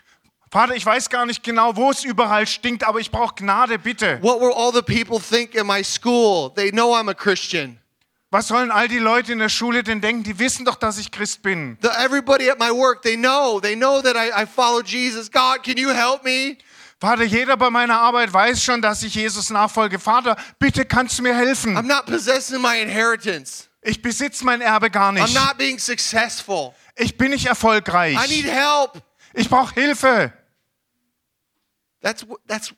Vater, 0.49 0.75
ich 0.75 0.85
weiß 0.85 1.09
gar 1.09 1.25
nicht 1.25 1.43
genau, 1.43 1.75
wo 1.75 1.91
es 1.91 2.03
überall 2.03 2.47
stinkt, 2.47 2.83
aber 2.85 2.99
ich 2.99 3.11
brauche 3.11 3.35
Gnade, 3.35 3.77
bitte. 3.77 4.19
What 4.21 4.39
will 4.39 4.53
all 4.53 4.71
the 4.71 4.81
people 4.81 5.19
think 5.19 5.55
in 5.55 5.67
my 5.67 5.83
school? 5.83 6.51
They 6.55 6.71
know 6.71 6.95
I'm 6.95 7.09
a 7.09 7.13
Christian. 7.13 7.79
Was 8.29 8.47
sollen 8.47 8.71
all 8.71 8.87
die 8.87 8.99
Leute 8.99 9.31
in 9.31 9.39
der 9.39 9.49
Schule 9.49 9.83
denn 9.83 10.01
denken? 10.01 10.23
Die 10.23 10.37
wissen 10.37 10.65
doch, 10.65 10.75
dass 10.75 10.97
ich 10.97 11.11
Christ 11.11 11.41
bin. 11.41 11.77
The, 11.81 11.89
everybody 11.97 12.49
at 12.49 12.59
my 12.59 12.71
work, 12.71 13.01
they 13.01 13.15
know. 13.15 13.59
They 13.61 13.75
know 13.75 14.01
that 14.01 14.15
I, 14.17 14.43
I 14.43 14.45
follow 14.45 14.81
Jesus. 14.81 15.29
God, 15.29 15.63
can 15.63 15.77
you 15.77 15.89
help 15.89 16.23
me? 16.23 16.57
Vater, 16.99 17.23
jeder 17.23 17.55
bei 17.57 17.69
meiner 17.69 17.99
Arbeit 17.99 18.33
weiß 18.33 18.63
schon, 18.63 18.81
dass 18.81 19.03
ich 19.03 19.15
Jesus 19.15 19.49
nachfolge. 19.49 19.99
Vater, 19.99 20.35
bitte 20.59 20.83
kannst 20.83 21.19
du 21.19 21.23
mir 21.23 21.35
helfen. 21.35 21.77
I'm 21.77 21.83
not 21.83 22.05
possessing 22.05 22.61
my 22.61 22.81
inheritance. 22.81 23.66
Ich 23.81 24.01
besitze 24.01 24.43
mein 24.43 24.61
Erbe 24.61 24.89
gar 24.89 25.11
I'm 25.11 25.21
nicht. 25.23 25.33
not 25.33 25.57
being 25.57 25.79
successful. 25.79 26.73
Ich 26.95 27.17
bin 27.17 27.29
nicht 27.31 27.43
I 27.45 27.45
need 27.45 27.49
erfolgreich. 27.49 28.43
help. 28.45 29.01
Ich 29.33 29.49
brauche 29.49 29.73
Hilfe. 29.73 30.33
That's 32.01 32.25
that's 32.47 32.73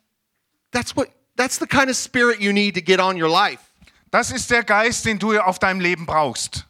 that's 0.70 0.94
what 0.96 1.08
that's 1.36 1.58
the 1.58 1.66
kind 1.66 1.90
of 1.90 1.96
spirit 1.96 2.40
you 2.40 2.52
need 2.52 2.74
to 2.74 2.80
get 2.82 3.00
on 3.00 3.20
your 3.20 3.30
life. 3.30 3.62
Das 4.10 4.30
ist 4.30 4.50
der 4.50 4.64
Geist, 4.64 5.04
den 5.04 5.18
du 5.18 5.38
auf 5.38 5.58
deinem 5.58 5.80
Leben 5.80 6.04
brauchst. 6.06 6.66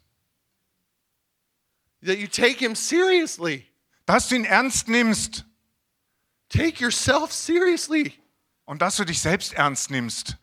That 2.05 2.19
you 2.19 2.29
take 2.29 2.59
him 2.59 2.75
seriously. 2.75 3.67
Dass 4.07 4.29
du 4.29 4.37
ihn 4.37 4.45
ernst 4.45 4.89
nimmst 4.89 5.45
Take 6.49 6.83
yourself 6.83 7.33
seriously. 7.33 8.13
und 8.65 8.83
dass 8.83 8.97
du 8.97 9.05
dich 9.05 9.21
selbst 9.21 9.53
ernst 9.55 9.91
nimmst. 9.91 10.37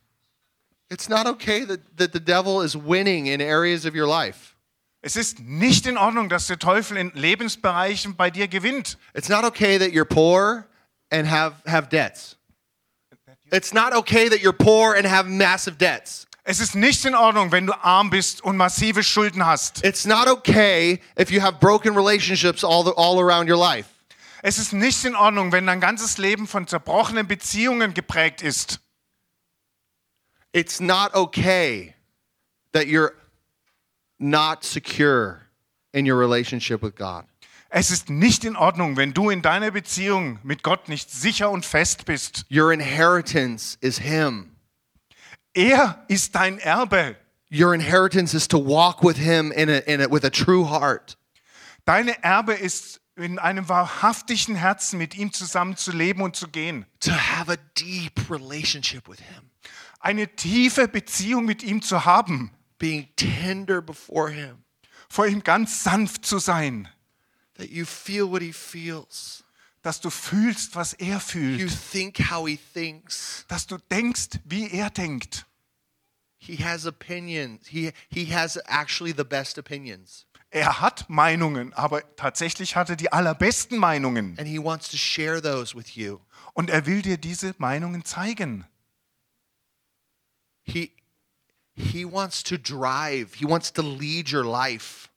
It's 0.90 1.10
not 1.10 1.28
okay 1.28 1.66
that, 1.66 1.98
that 1.98 2.14
the 2.14 2.20
devil 2.20 2.62
is 2.62 2.76
winning 2.76 3.28
in 3.28 3.42
areas 3.42 3.86
of 3.86 3.96
your 3.96 4.08
life. 4.08 4.56
Es 5.02 5.16
ist 5.16 5.40
nicht 5.40 5.86
in 5.86 5.98
Ordnung, 5.98 6.28
dass 6.30 6.48
der 6.48 6.58
Teufel 6.58 6.98
in 6.98 7.12
Lebensbereichen 7.14 8.16
bei 8.16 8.30
dir 8.30 8.48
gewinnt. 8.48 8.98
It's 9.14 9.30
not 9.30 9.44
okay 9.46 9.78
that 9.78 9.92
you're 9.92 10.06
poor 10.06 10.68
and 11.12 11.28
have, 11.28 11.56
have 11.66 11.90
debts. 11.90 12.36
It's 13.52 13.74
not 13.74 13.94
okay 13.94 14.28
that 14.28 14.42
you're 14.42 14.54
poor 14.54 14.96
and 14.96 15.06
have 15.06 15.30
massive 15.30 15.78
debts. 15.78 16.26
Es 16.44 16.60
ist 16.62 16.76
nicht 16.76 17.06
in 17.06 17.14
Ordnung, 17.14 17.52
wenn 17.52 17.68
du 17.68 17.74
arm 17.74 18.10
bist 18.10 18.42
und 18.42 18.56
massive 18.56 19.04
Schulden 19.04 19.46
hast. 19.46 19.84
It's 19.84 20.06
not 20.06 20.28
okay 20.28 21.02
if 21.20 21.30
you 21.30 21.42
have 21.42 21.60
broken 21.60 21.94
relationships 21.94 22.64
all, 22.64 22.84
the, 22.84 22.94
all 22.96 23.20
around 23.20 23.50
your 23.50 23.58
life. 23.58 23.90
Es 24.42 24.58
ist 24.58 24.72
nicht 24.72 25.04
in 25.04 25.16
Ordnung, 25.16 25.52
wenn 25.52 25.68
dein 25.68 25.82
ganzes 25.82 26.18
Leben 26.18 26.48
von 26.48 26.68
zerbrochenen 26.68 27.28
Beziehungen 27.28 27.94
geprägt 27.94 28.42
ist. 28.42 28.80
It's 30.58 30.82
not 30.82 31.14
okay 31.14 31.93
that 32.72 32.88
you're 32.88 33.14
not 34.18 34.64
secure 34.64 35.43
in 35.93 36.08
your 36.08 36.16
relationship 36.16 36.82
with 36.82 36.95
God. 36.95 37.26
Es 37.70 37.91
ist 37.91 38.10
nicht 38.10 38.43
in 38.43 38.55
Ordnung, 38.55 38.97
wenn 38.97 39.14
du 39.14 39.30
in 39.30 39.43
deiner 39.43 39.70
Beziehung 39.70 40.39
mit 40.41 40.64
Gott 40.64 40.89
nicht 40.89 41.12
sicher 41.12 41.51
und 41.51 41.64
fest 41.64 42.05
bist. 42.05 42.45
Your 42.49 42.74
inheritance 42.74 43.78
is 43.82 43.99
Him. 43.99 44.55
Er 45.53 46.03
ist 46.08 46.34
dein 46.34 46.58
Erbe. 46.58 47.18
Your 47.51 47.76
inheritance 47.76 48.34
is 48.34 48.47
to 48.47 48.58
walk 48.58 49.03
with 49.03 49.18
Him 49.18 49.51
in 49.51 49.70
a, 49.70 49.84
in 49.86 50.01
a, 50.01 50.10
with 50.10 50.24
a 50.24 50.32
true 50.32 50.64
heart. 50.64 51.18
Deine 51.86 52.24
Erbe 52.24 52.53
ist 52.53 52.99
in 53.16 53.38
einem 53.38 53.70
wahrhaftigen 53.70 54.55
Herzen 54.55 54.97
mit 54.97 55.16
ihm 55.16 55.32
zusammen 55.34 55.78
zu 55.78 55.91
leben 55.91 56.24
und 56.24 56.36
zu 56.36 56.47
gehen. 56.47 56.88
To 57.01 57.12
have 57.12 57.47
a 57.47 57.58
deep 57.76 58.28
relationship 58.32 59.08
with 59.08 59.20
Him. 59.20 59.51
Eine 60.08 60.34
tiefe 60.34 60.88
Beziehung 60.88 61.43
mit 61.43 61.64
ihm 61.64 61.82
zu 61.82 62.05
haben. 62.05 62.51
Being 62.80 63.10
tender 63.18 63.82
before 63.82 64.32
Him. 64.32 64.64
Vor 65.10 65.28
ihm 65.28 65.43
ganz 65.43 65.84
sanft 65.84 66.26
zu 66.26 66.39
sein. 66.39 66.88
That 67.55 67.68
you 67.70 67.84
feel 67.84 68.24
what 68.32 68.41
He 68.41 68.53
feels. 68.53 69.43
Dass 69.82 69.99
du 69.99 70.10
fühlst, 70.10 70.78
was 70.78 70.93
er 70.93 71.16
You 71.16 71.20
fühlt. 71.20 71.91
think 71.91 72.32
how 72.32 72.47
He 72.47 72.58
thinks. 72.74 73.43
Dass 73.49 73.68
du 73.68 73.78
denkst, 73.91 74.39
wie 74.45 74.72
er 74.72 74.91
denkt. 74.91 75.45
He 76.38 76.55
has 76.64 76.86
opinions. 76.86 77.68
He, 77.68 77.91
he 78.10 78.34
has 78.34 78.55
actually 78.66 79.14
the 79.14 79.26
best 79.26 79.58
opinions. 79.58 80.26
Er 80.51 80.80
hat 80.80 81.10
Meinungen, 81.10 81.74
aber 81.74 82.16
tatsächlich 82.16 82.78
hat 82.78 82.89
er 82.89 82.95
die 82.95 83.12
allerbesten 83.12 83.78
Meinungen. 83.78 84.39
And 84.39 84.47
He 84.47 84.64
wants 84.64 84.88
to 84.88 84.95
share 84.95 85.41
those 85.41 85.76
with 85.76 85.97
you. 85.97 86.22
Und 86.53 86.70
er 86.70 86.86
will 86.86 87.01
dir 87.01 87.18
diese 87.18 87.55
Meinungen 87.58 88.05
zeigen. 88.05 88.66
He, 90.68 90.91
he 91.76 92.03
wants 92.05 92.43
to 92.43 92.57
drive, 92.57 93.36
He 93.36 93.45
wants 93.45 93.72
to 93.74 93.82
lead 93.82 94.30
your 94.30 94.43
life. 94.43 95.09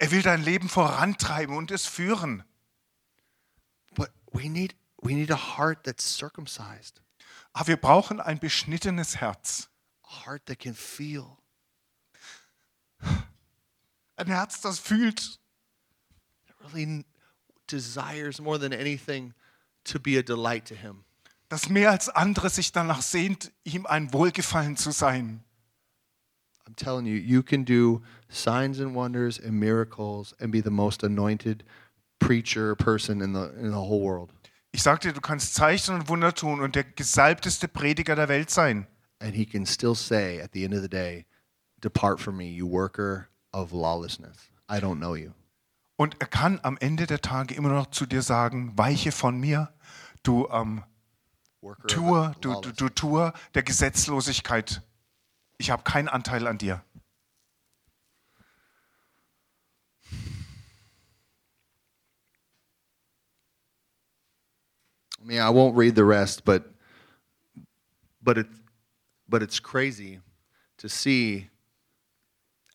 Er 0.00 0.10
will 0.10 0.22
dein 0.22 0.44
Leben 0.44 0.68
vorantreiben 0.68 1.56
und 1.56 1.70
es 1.70 1.86
führen. 1.86 2.44
But 3.94 4.10
we 4.32 4.48
need, 4.48 4.74
we 5.02 5.14
need 5.14 5.30
a 5.30 5.56
heart 5.56 5.84
that's 5.84 6.04
circumcised, 6.04 7.00
Aber 7.52 7.68
wir 7.68 7.76
brauchen 7.78 8.20
ein 8.20 8.38
beschnittenes 8.38 9.16
Herz. 9.16 9.68
a 10.04 10.24
heart 10.26 10.46
that 10.46 10.60
can 10.60 10.74
feel. 10.74 11.38
Ein 14.18 14.28
Herz, 14.28 14.60
das 14.60 14.78
fühlt. 14.78 15.38
that 16.46 16.72
really 16.72 17.04
desires 17.66 18.40
more 18.40 18.58
than 18.58 18.72
anything 18.72 19.34
to 19.84 19.98
be 19.98 20.16
a 20.16 20.22
delight 20.22 20.64
to 20.66 20.74
him. 20.74 21.05
Das 21.48 21.68
mehr 21.68 21.90
als 21.90 22.08
andere 22.08 22.50
sich 22.50 22.72
danach 22.72 23.02
sehnt, 23.02 23.52
ihm 23.64 23.86
ein 23.86 24.12
Wohlgefallen 24.12 24.76
zu 24.76 24.90
sein. 24.90 25.42
I'm 26.66 26.74
telling 26.74 27.06
you, 27.06 27.14
you 27.14 27.42
can 27.42 27.64
do 27.64 28.02
signs 28.28 28.80
and 28.80 28.94
wonders 28.94 29.38
and 29.38 29.52
miracles 29.52 30.34
and 30.40 30.50
be 30.50 30.60
the 30.60 30.70
most 30.70 31.04
anointed 31.04 31.64
preacher 32.18 32.74
person 32.74 33.20
in 33.20 33.34
the 33.34 33.50
in 33.58 33.70
the 33.70 33.76
whole 33.76 34.02
world. 34.02 34.30
Ich 34.72 34.82
sag 34.82 35.00
dir, 35.00 35.12
du 35.12 35.20
kannst 35.20 35.54
Zeichen 35.54 35.94
und 35.94 36.08
Wunder 36.08 36.34
tun 36.34 36.60
und 36.60 36.74
der 36.74 36.84
gesalbteste 36.84 37.68
Prediger 37.68 38.16
der 38.16 38.28
Welt 38.28 38.50
sein. 38.50 38.86
And 39.20 39.34
he 39.34 39.46
can 39.46 39.64
still 39.64 39.94
say 39.94 40.40
at 40.42 40.50
the 40.52 40.64
end 40.64 40.74
of 40.74 40.82
the 40.82 40.88
day, 40.88 41.24
Depart 41.82 42.20
from 42.20 42.36
me, 42.36 42.44
you 42.44 42.68
worker 42.68 43.28
of 43.52 43.72
lawlessness. 43.72 44.36
I 44.68 44.78
don't 44.78 44.98
know 44.98 45.14
you. 45.14 45.30
Und 45.96 46.16
er 46.18 46.26
kann 46.26 46.60
am 46.62 46.76
Ende 46.78 47.06
der 47.06 47.22
Tage 47.22 47.54
immer 47.54 47.70
noch 47.70 47.86
zu 47.86 48.04
dir 48.04 48.20
sagen, 48.20 48.76
weiche 48.76 49.12
von 49.12 49.38
mir, 49.38 49.72
du 50.22 50.46
ähm, 50.50 50.82
Tour, 51.88 52.34
du, 52.40 52.60
du, 52.60 52.72
du 52.72 52.88
Tour 52.88 53.32
der 53.54 53.62
Gesetzlosigkeit. 53.62 54.82
Ich 55.58 55.70
habe 55.70 55.82
keinen 55.82 56.08
Anteil 56.08 56.46
an 56.46 56.58
dir. 56.58 56.82
I 65.18 65.24
mean, 65.24 65.40
I 65.40 65.50
won't 65.50 65.76
read 65.76 65.96
the 65.96 66.04
rest, 66.04 66.44
but 66.44 66.70
but 68.22 68.38
it 68.38 68.46
but 69.28 69.42
it's 69.42 69.58
crazy 69.58 70.20
to 70.78 70.88
see 70.88 71.48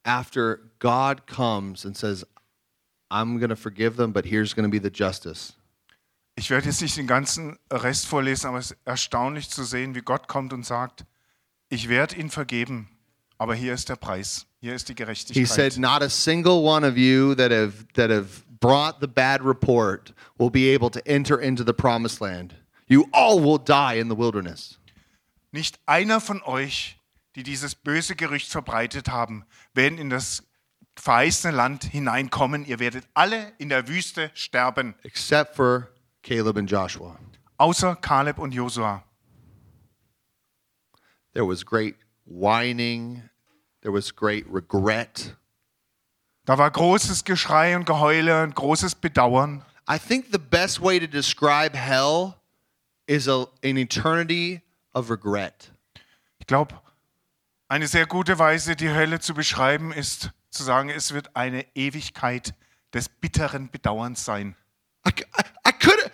after 0.03 0.71
God 0.79 1.25
comes 1.27 1.85
and 1.85 1.95
says, 1.95 2.25
I'm 3.09 3.37
going 3.37 3.49
to 3.49 3.55
forgive 3.55 3.95
them, 3.95 4.11
but 4.11 4.25
here's 4.25 4.53
going 4.53 4.63
to 4.63 4.71
be 4.71 4.79
the 4.79 4.89
justice. 4.89 5.53
Ich 6.35 6.49
werde 6.49 6.67
jetzt 6.67 6.81
nicht 6.81 6.97
den 6.97 7.07
ganzen 7.07 7.59
Rest 7.71 8.07
vorlesen, 8.07 8.47
aber 8.47 8.59
es 8.59 8.71
ist 8.71 8.79
erstaunlich 8.85 9.49
zu 9.49 9.63
sehen, 9.63 9.95
wie 9.95 10.01
Gott 10.01 10.27
kommt 10.27 10.53
und 10.53 10.65
sagt, 10.65 11.05
ich 11.69 11.89
werde 11.89 12.15
ihn 12.15 12.29
vergeben, 12.29 12.89
aber 13.37 13.53
hier 13.55 13.73
ist 13.73 13.89
der 13.89 13.95
Preis, 13.95 14.45
hier 14.59 14.73
ist 14.73 14.87
die 14.89 14.93
He 14.93 14.95
Gerechtigkeit. 14.95 15.47
said, 15.47 15.77
Not 15.77 16.01
a 16.01 16.09
single 16.09 16.63
one 16.63 16.87
of 16.87 16.97
you 16.97 17.35
that 17.35 17.51
have 17.51 17.85
that 17.93 18.09
have 18.09 18.43
brought 18.59 18.97
the 19.01 19.07
bad 19.07 19.41
report 19.43 20.13
will 20.37 20.49
be 20.49 20.73
able 20.73 20.89
to 20.89 20.99
enter 21.05 21.39
into 21.39 21.63
the 21.65 21.73
promised 21.73 22.21
land. 22.21 22.55
You 22.87 23.07
all 23.11 23.41
will 23.41 23.59
die 23.59 23.99
in 23.99 24.09
the 24.09 24.17
wilderness. 24.17 24.79
Nicht 25.51 25.79
einer 25.85 26.21
von 26.21 26.41
euch, 26.43 26.97
die 27.35 27.43
dieses 27.43 27.75
böse 27.75 28.15
Gerücht 28.15 28.49
verbreitet 28.49 29.09
haben, 29.09 29.45
werden 29.73 29.97
in 29.97 30.09
das 30.09 30.43
verheißene 30.97 31.55
Land 31.55 31.83
hineinkommen. 31.85 32.65
Ihr 32.65 32.79
werdet 32.79 33.05
alle 33.13 33.53
in 33.57 33.69
der 33.69 33.87
Wüste 33.87 34.31
sterben, 34.33 34.95
Except 35.03 35.55
for 35.55 35.89
Caleb 36.23 36.57
and 36.57 36.69
Joshua. 36.69 37.17
außer 37.57 37.95
Kaleb 37.95 38.37
und 38.39 38.53
Josua. 38.53 39.03
There 41.33 41.45
was 41.47 41.63
great 41.65 41.95
whining, 42.25 43.23
there 43.81 43.93
was 43.93 44.11
great 44.15 44.45
regret. 44.51 45.35
Da 46.45 46.57
war 46.57 46.69
großes 46.71 47.23
Geschrei 47.23 47.75
und 47.75 47.85
Geheule 47.85 48.43
und 48.43 48.55
großes 48.55 48.95
Bedauern. 48.95 49.63
I 49.89 49.97
think 49.99 50.27
the 50.31 50.37
best 50.39 50.81
way 50.81 50.99
to 50.99 51.07
describe 51.07 51.75
hell 51.77 52.33
is 53.07 53.27
a, 53.27 53.45
an 53.63 53.77
eternity 53.77 54.61
of 54.93 55.09
regret. 55.09 55.71
Ich 56.39 56.47
glaube, 56.47 56.79
eine 57.67 57.87
sehr 57.87 58.05
gute 58.07 58.37
Weise, 58.39 58.75
die 58.75 58.89
Hölle 58.89 59.19
zu 59.19 59.33
beschreiben, 59.33 59.91
ist 59.93 60.31
zu 60.49 60.63
sagen, 60.63 60.89
es 60.89 61.13
wird 61.13 61.35
eine 61.35 61.65
Ewigkeit 61.75 62.53
des 62.93 63.07
bitteren 63.07 63.69
Bedauerns 63.69 64.25
sein. 64.25 64.55
I, 65.07 65.11
I- 65.11 65.60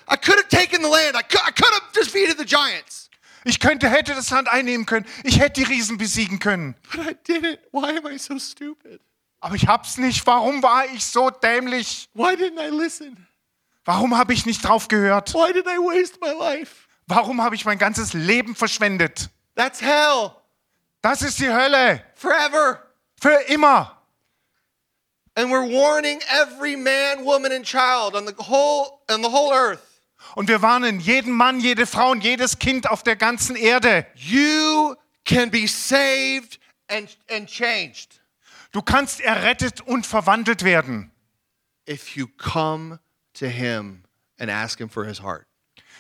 I 0.10 0.16
could 0.16 0.38
have 0.38 0.48
taken 0.50 0.82
the 0.82 0.90
land. 0.90 1.16
I 1.18 1.22
could, 1.24 1.42
I 1.46 1.52
could 1.52 1.72
have 1.74 1.92
defeated 1.94 2.38
the 2.38 2.46
giants, 2.46 3.10
Ich 3.44 3.60
könnte, 3.60 3.90
hätte 3.90 4.14
das 4.16 4.30
Land 4.30 4.48
einnehmen 4.50 4.86
können. 4.86 5.06
Ich 5.24 5.40
hätte 5.40 5.62
die 5.62 5.64
Riesen 5.64 5.98
besiegen 5.98 6.40
können. 6.40 6.76
but 6.96 7.06
I 7.08 7.14
didn't. 7.26 7.60
Why 7.72 7.98
am 7.98 8.06
I 8.08 8.18
so 8.18 8.38
stupid? 8.40 9.02
Aber 9.40 9.56
ich 9.56 9.68
hab's 9.68 9.98
nicht. 9.98 10.26
Warum 10.26 10.64
war 10.64 10.86
ich 10.88 11.06
so 11.06 11.30
dämlich? 11.30 12.10
Why 12.14 12.34
didn't 12.36 12.60
I 12.60 12.70
listen? 12.70 13.28
Warum 13.86 14.18
habe 14.18 14.34
ich 14.34 14.46
nicht 14.46 14.66
drauf 14.68 14.88
gehört? 14.88 15.34
Why 15.34 15.54
did 15.54 15.66
I 15.66 15.78
waste 15.78 16.18
my 16.22 16.32
life? 16.32 16.88
Warum 17.06 17.42
habe 17.42 17.56
ich 17.56 17.64
mein 17.64 17.78
ganzes 17.78 18.14
Leben 18.14 18.56
verschwendet? 18.56 19.30
That's 19.56 19.82
hell 19.82 20.32
Das 21.02 21.22
ist 21.22 21.40
die 21.40 21.50
Hölle. 21.50 22.04
forever. 22.16 22.82
Für 23.22 23.40
immer. 23.48 23.94
And 25.36 25.52
we're 25.52 25.70
warning 25.72 26.20
every 26.30 26.76
man, 26.76 27.24
woman, 27.24 27.52
and 27.52 27.64
child 27.64 28.16
on 28.16 28.26
the 28.26 28.34
whole 28.38 29.00
on 29.10 29.22
the 29.24 29.30
whole 29.30 29.54
earth. 29.54 29.80
Und 30.36 30.50
wir 30.50 30.62
warnen 30.62 31.00
jeden 31.00 31.34
Mann, 31.34 31.60
jede 31.60 31.86
Frau 31.86 32.12
und 32.12 32.24
jedes 32.24 32.60
Kind 32.60 32.90
auf 32.90 33.04
der 33.04 33.16
ganzen 33.16 33.56
Erde. 33.56 34.06
You 34.16 34.96
can 35.26 35.50
be 35.50 35.68
saved 35.68 36.60
and, 36.88 37.18
and 37.30 37.48
changed 37.50 38.22
Du 38.72 38.82
kannst 38.82 39.22
errettet 39.22 39.82
und 39.82 40.06
verwandelt 40.06 40.64
werden, 40.64 41.12
if 41.90 42.16
you 42.16 42.28
come 42.38 43.00
to 43.34 43.48
him 43.48 44.04
and 44.38 44.52
ask 44.52 44.80
him 44.80 44.90
for 44.90 45.06
his 45.06 45.22
heart. 45.22 45.48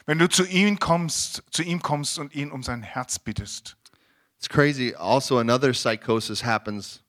wenn 0.05 0.19
du 0.19 0.29
zu 0.29 0.45
ihm 0.45 0.77
kommst, 0.77 1.43
zu 1.51 1.63
ihm 1.63 1.81
kommst 1.81 2.19
und 2.19 2.35
ihn 2.35 2.51
um 2.51 2.63
sein 2.63 2.83
Herz 2.83 3.19
bittest. 3.19 3.77
It's 4.37 4.47
crazy. 4.47 4.93
Also, 4.93 5.39
another 5.39 5.71
psychosis 5.71 6.43
happens 6.43 7.01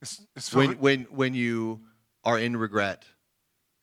Es 0.00 0.26
ist, 0.34 0.54
when, 0.54 0.80
when, 0.80 1.06
when 1.10 1.34
you 1.34 1.80
are 2.22 2.38
in 2.38 2.56
regret. 2.56 3.06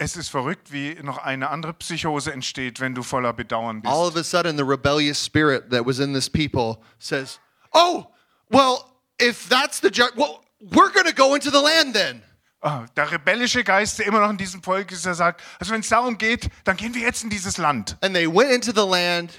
Es 0.05 0.15
ist 0.15 0.29
verrückt, 0.29 0.71
wie 0.71 0.95
noch 1.01 1.17
eine 1.17 1.49
andere 1.49 1.73
Psychose 1.73 2.31
entsteht, 2.31 2.79
wenn 2.79 2.93
du 2.93 3.01
voller 3.01 3.33
Bedauern 3.33 3.81
bist. 3.81 3.91
All 3.91 4.07
of 4.07 4.15
a 4.15 4.23
sudden, 4.23 4.55
the 4.55 4.63
rebellious 4.63 5.23
spirit 5.23 5.71
that 5.71 5.85
was 5.85 5.99
in 5.99 6.13
this 6.13 6.29
people 6.29 6.77
says, 6.99 7.39
Oh, 7.73 8.05
well, 8.51 8.85
if 9.19 9.49
that's 9.49 9.81
the 9.81 9.89
well, 10.15 10.41
we're 10.61 10.91
going 10.93 11.07
to 11.07 11.13
go 11.13 11.33
into 11.33 11.49
the 11.49 11.59
land 11.59 11.95
then. 11.95 12.21
Ah, 12.61 12.85
der 12.95 13.11
rebellische 13.11 13.63
Geist, 13.63 13.99
der 13.99 14.05
immer 14.05 14.19
noch 14.21 14.29
in 14.29 14.37
diesem 14.37 14.61
Volk 14.61 14.91
ist, 14.91 15.05
der 15.05 15.15
sagt, 15.15 15.41
also 15.59 15.73
wenn 15.73 15.81
es 15.81 15.89
darum 15.89 16.17
geht, 16.17 16.49
dann 16.63 16.77
gehen 16.77 16.93
wir 16.93 17.01
jetzt 17.01 17.23
in 17.23 17.29
dieses 17.29 17.57
Land. 17.57 17.97
And 18.01 18.15
they 18.15 18.27
went 18.27 18.51
into 18.51 18.71
the 18.71 18.87
land 18.87 19.31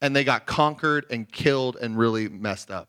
and 0.00 0.14
they 0.14 0.24
got 0.24 0.46
conquered 0.46 1.10
and 1.10 1.30
killed 1.30 1.80
and 1.80 1.98
really 1.98 2.28
messed 2.28 2.70
up. 2.70 2.88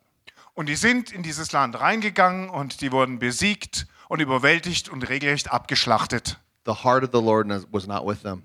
Und 0.53 0.67
die 0.67 0.75
sind 0.75 1.11
in 1.11 1.23
dieses 1.23 1.51
Land 1.51 1.79
reingegangen 1.79 2.49
und 2.49 2.81
die 2.81 2.91
wurden 2.91 3.19
besiegt 3.19 3.87
und 4.07 4.21
überwältigt 4.21 4.89
und 4.89 5.07
regelrecht 5.09 5.51
abgeschlachtet. 5.51 6.39
The 6.65 6.83
heart 6.83 7.03
of 7.03 7.11
the 7.11 7.21
Lord 7.21 7.47
was 7.71 7.87
not 7.87 8.05
with 8.05 8.21
them. 8.23 8.43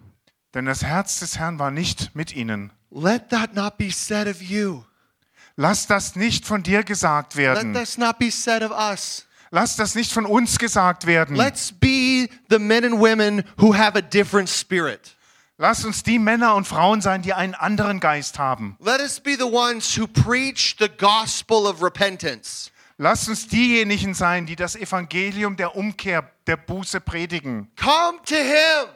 Denn 0.54 0.66
das 0.66 0.82
Herz 0.82 1.20
des 1.20 1.38
Herrn 1.38 1.58
war 1.58 1.70
nicht 1.70 2.14
mit 2.14 2.34
ihnen. 2.34 2.72
Let 2.90 3.30
that 3.30 3.54
not 3.54 3.76
be 3.78 3.90
said 3.90 4.26
of 4.26 4.42
you. 4.42 4.84
Lass 5.56 5.86
das 5.86 6.16
nicht 6.16 6.46
von 6.46 6.62
dir 6.62 6.84
gesagt 6.84 7.34
Let 7.34 7.56
werden. 7.56 7.74
this 7.74 7.98
not 7.98 8.18
be 8.18 8.30
said 8.30 8.62
of 8.62 8.70
us. 8.70 9.26
Lass 9.50 9.76
das 9.76 9.94
nicht 9.94 10.12
von 10.12 10.26
uns 10.26 10.58
gesagt 10.58 11.06
werden. 11.06 11.36
Let's 11.36 11.72
be 11.72 12.28
the 12.50 12.58
men 12.58 12.84
and 12.84 13.00
women 13.00 13.44
who 13.58 13.74
have 13.74 13.96
a 13.96 14.02
different 14.02 14.48
spirit. 14.48 15.16
Lass 15.56 15.84
uns 15.84 16.04
die 16.04 16.18
Männer 16.20 16.54
und 16.54 16.66
Frauen 16.66 17.00
sein, 17.00 17.22
die 17.22 17.32
einen 17.32 17.54
anderen 17.54 17.98
Geist 17.98 18.38
haben. 18.38 18.76
Let 18.80 19.00
us 19.00 19.18
be 19.18 19.34
the 19.36 19.44
ones 19.44 19.98
who 19.98 20.06
preach 20.06 20.76
the 20.78 20.88
gospel 20.88 21.66
of 21.66 21.82
repentance. 21.82 22.70
Lass 23.00 23.28
uns 23.28 23.46
diejenigen 23.46 24.12
sein, 24.12 24.44
die 24.44 24.56
das 24.56 24.74
Evangelium 24.74 25.56
der 25.56 25.76
Umkehr, 25.76 26.28
der 26.48 26.56
Buße 26.56 27.00
predigen. 27.00 27.70
Come 27.80 28.18
to 28.24 28.34
him. 28.34 28.88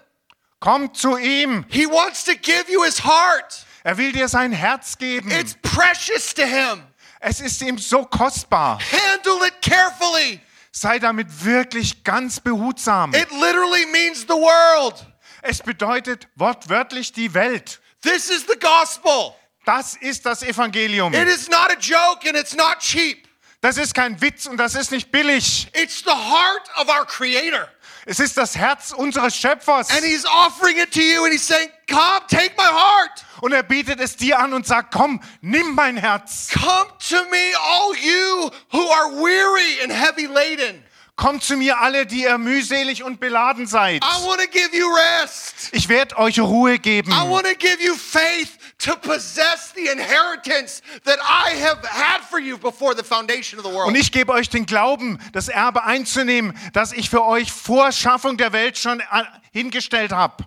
Komm 0.59 0.93
zu 0.93 1.17
ihm. 1.17 1.65
He 1.69 1.87
wants 1.87 2.25
to 2.25 2.33
give 2.33 2.65
you 2.69 2.83
his 2.83 3.05
heart. 3.05 3.65
Er 3.85 3.97
will 3.97 4.11
dir 4.11 4.27
sein 4.27 4.51
Herz 4.51 4.99
geben. 4.99 5.31
It's 5.31 5.57
precious 5.63 6.35
to 6.35 6.43
him. 6.43 6.83
Es 7.21 7.41
ist 7.41 7.63
ihm 7.63 7.79
so 7.79 8.05
kostbar. 8.05 8.81
Handle 8.81 9.47
it 9.47 9.63
carefully. 9.63 10.41
Sei 10.73 10.99
damit 10.99 11.45
wirklich 11.45 12.03
ganz 12.03 12.41
behutsam. 12.41 13.15
It 13.15 13.31
literally 13.31 13.87
means 13.87 14.23
the 14.23 14.35
world. 14.35 15.07
Es 15.43 15.63
bedeutet 15.63 16.27
wortwörtlich 16.35 17.13
die 17.13 17.33
Welt. 17.35 17.81
This 18.01 18.31
is 18.31 18.47
the 18.49 18.59
gospel. 18.59 19.35
Das 19.65 19.95
ist 19.95 20.27
das 20.27 20.43
Evangelium. 20.43 21.15
It 21.15 21.29
is 21.29 21.49
not 21.49 21.71
a 21.71 21.79
joke 21.79 22.29
and 22.29 22.37
it's 22.37 22.57
not 22.57 22.81
cheap. 22.81 23.29
Das 23.63 23.77
ist 23.77 23.95
kein 23.95 24.21
Witz 24.21 24.47
und 24.47 24.57
das 24.57 24.75
ist 24.75 24.91
nicht 24.91 25.13
billig. 25.13 25.69
It's 25.73 26.03
the 26.05 26.11
heart 26.11 26.69
of 26.81 26.89
our 26.89 27.07
Creator. 27.07 27.69
Es 28.05 28.19
ist 28.19 28.37
das 28.37 28.57
Herz 28.57 28.91
unseres 28.91 29.37
Schöpfers. 29.37 29.89
And 29.91 30.03
He's 30.03 30.25
offering 30.27 30.79
it 30.79 30.91
to 30.93 31.01
you 31.01 31.23
and 31.23 31.33
He's 31.33 31.47
saying, 31.47 31.71
Come, 31.89 32.27
take 32.27 32.55
my 32.57 32.65
heart. 32.65 33.25
Und 33.41 33.53
er 33.53 33.63
bietet 33.63 34.01
es 34.01 34.17
dir 34.17 34.41
an 34.41 34.53
und 34.53 34.67
sagt, 34.67 34.93
komm, 34.93 35.23
nimm 35.43 35.77
mein 35.77 35.97
Herz. 35.97 36.49
Come 36.53 36.91
to 37.09 37.25
me, 37.31 37.53
all 37.57 37.95
you 37.95 38.51
who 38.73 38.91
are 38.91 39.13
weary 39.13 39.81
and 39.81 39.93
heavy 39.93 40.27
laden. 40.27 40.83
Kommt 41.15 41.45
zu 41.45 41.57
mir 41.57 41.79
alle, 41.79 42.05
die 42.05 42.23
ihr 42.23 42.39
mühselig 42.39 43.05
und 43.05 43.21
beladen 43.21 43.69
seid. 43.69 44.03
I 44.03 44.27
want 44.27 44.41
to 44.41 44.49
give 44.49 44.77
you 44.77 44.93
rest. 44.93 45.69
Ich 45.71 45.89
werde 45.89 46.19
euch 46.19 46.41
Ruhe 46.41 46.81
geben. 46.81 47.13
I 47.13 47.29
want 47.29 47.47
to 47.47 47.55
give 47.55 47.81
you 47.81 47.95
faith 47.95 48.59
to 48.85 48.97
possess 48.97 49.73
the 49.75 49.89
inheritance 49.91 50.83
that 51.05 51.19
I 51.21 51.55
have 51.61 51.85
had 51.87 52.21
for 52.23 52.39
you 52.41 52.59
before 52.59 52.95
the 52.95 53.05
foundation 53.05 53.59
of 53.59 53.65
the 53.65 53.71
world. 53.73 53.89
Und 53.89 53.95
ich 53.97 54.11
gebe 54.13 54.33
euch 54.33 54.49
den 54.51 54.67
Glauben, 54.67 55.19
das 55.33 55.49
Erbe 55.49 55.85
einzunehmen, 55.85 56.57
das 56.73 56.93
ich 56.93 57.09
für 57.11 57.25
euch 57.25 57.53
vor 57.53 57.93
Schaffung 57.93 58.37
der 58.37 58.53
Welt 58.53 58.77
schon 58.79 59.01
äh, 59.01 59.05
hingestellt 59.53 60.13
habe. 60.13 60.45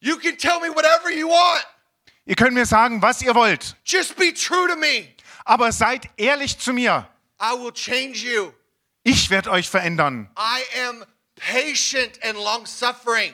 You 0.00 0.16
can 0.16 0.36
tell 0.36 0.60
me 0.60 0.68
whatever 0.74 1.10
you 1.10 1.28
want. 1.28 1.66
Ihr 2.24 2.36
könnt 2.36 2.52
mir 2.52 2.66
sagen, 2.66 3.00
was 3.00 3.22
ihr 3.22 3.34
wollt, 3.34 3.74
Just 3.84 4.16
be 4.16 4.34
true 4.34 4.68
to 4.68 4.76
me. 4.76 5.08
aber 5.44 5.72
seid 5.72 6.08
ehrlich 6.18 6.58
zu 6.58 6.72
mir. 6.72 7.08
I 7.40 7.54
will 7.58 7.72
change 7.72 8.18
you. 8.18 8.52
Ich 9.02 9.30
werde 9.30 9.50
euch 9.50 9.70
verändern. 9.70 10.28
I 10.36 10.80
am 10.88 11.04
patient 11.36 12.22
and 12.22 12.34
long 12.36 12.66
suffering. 12.66 13.32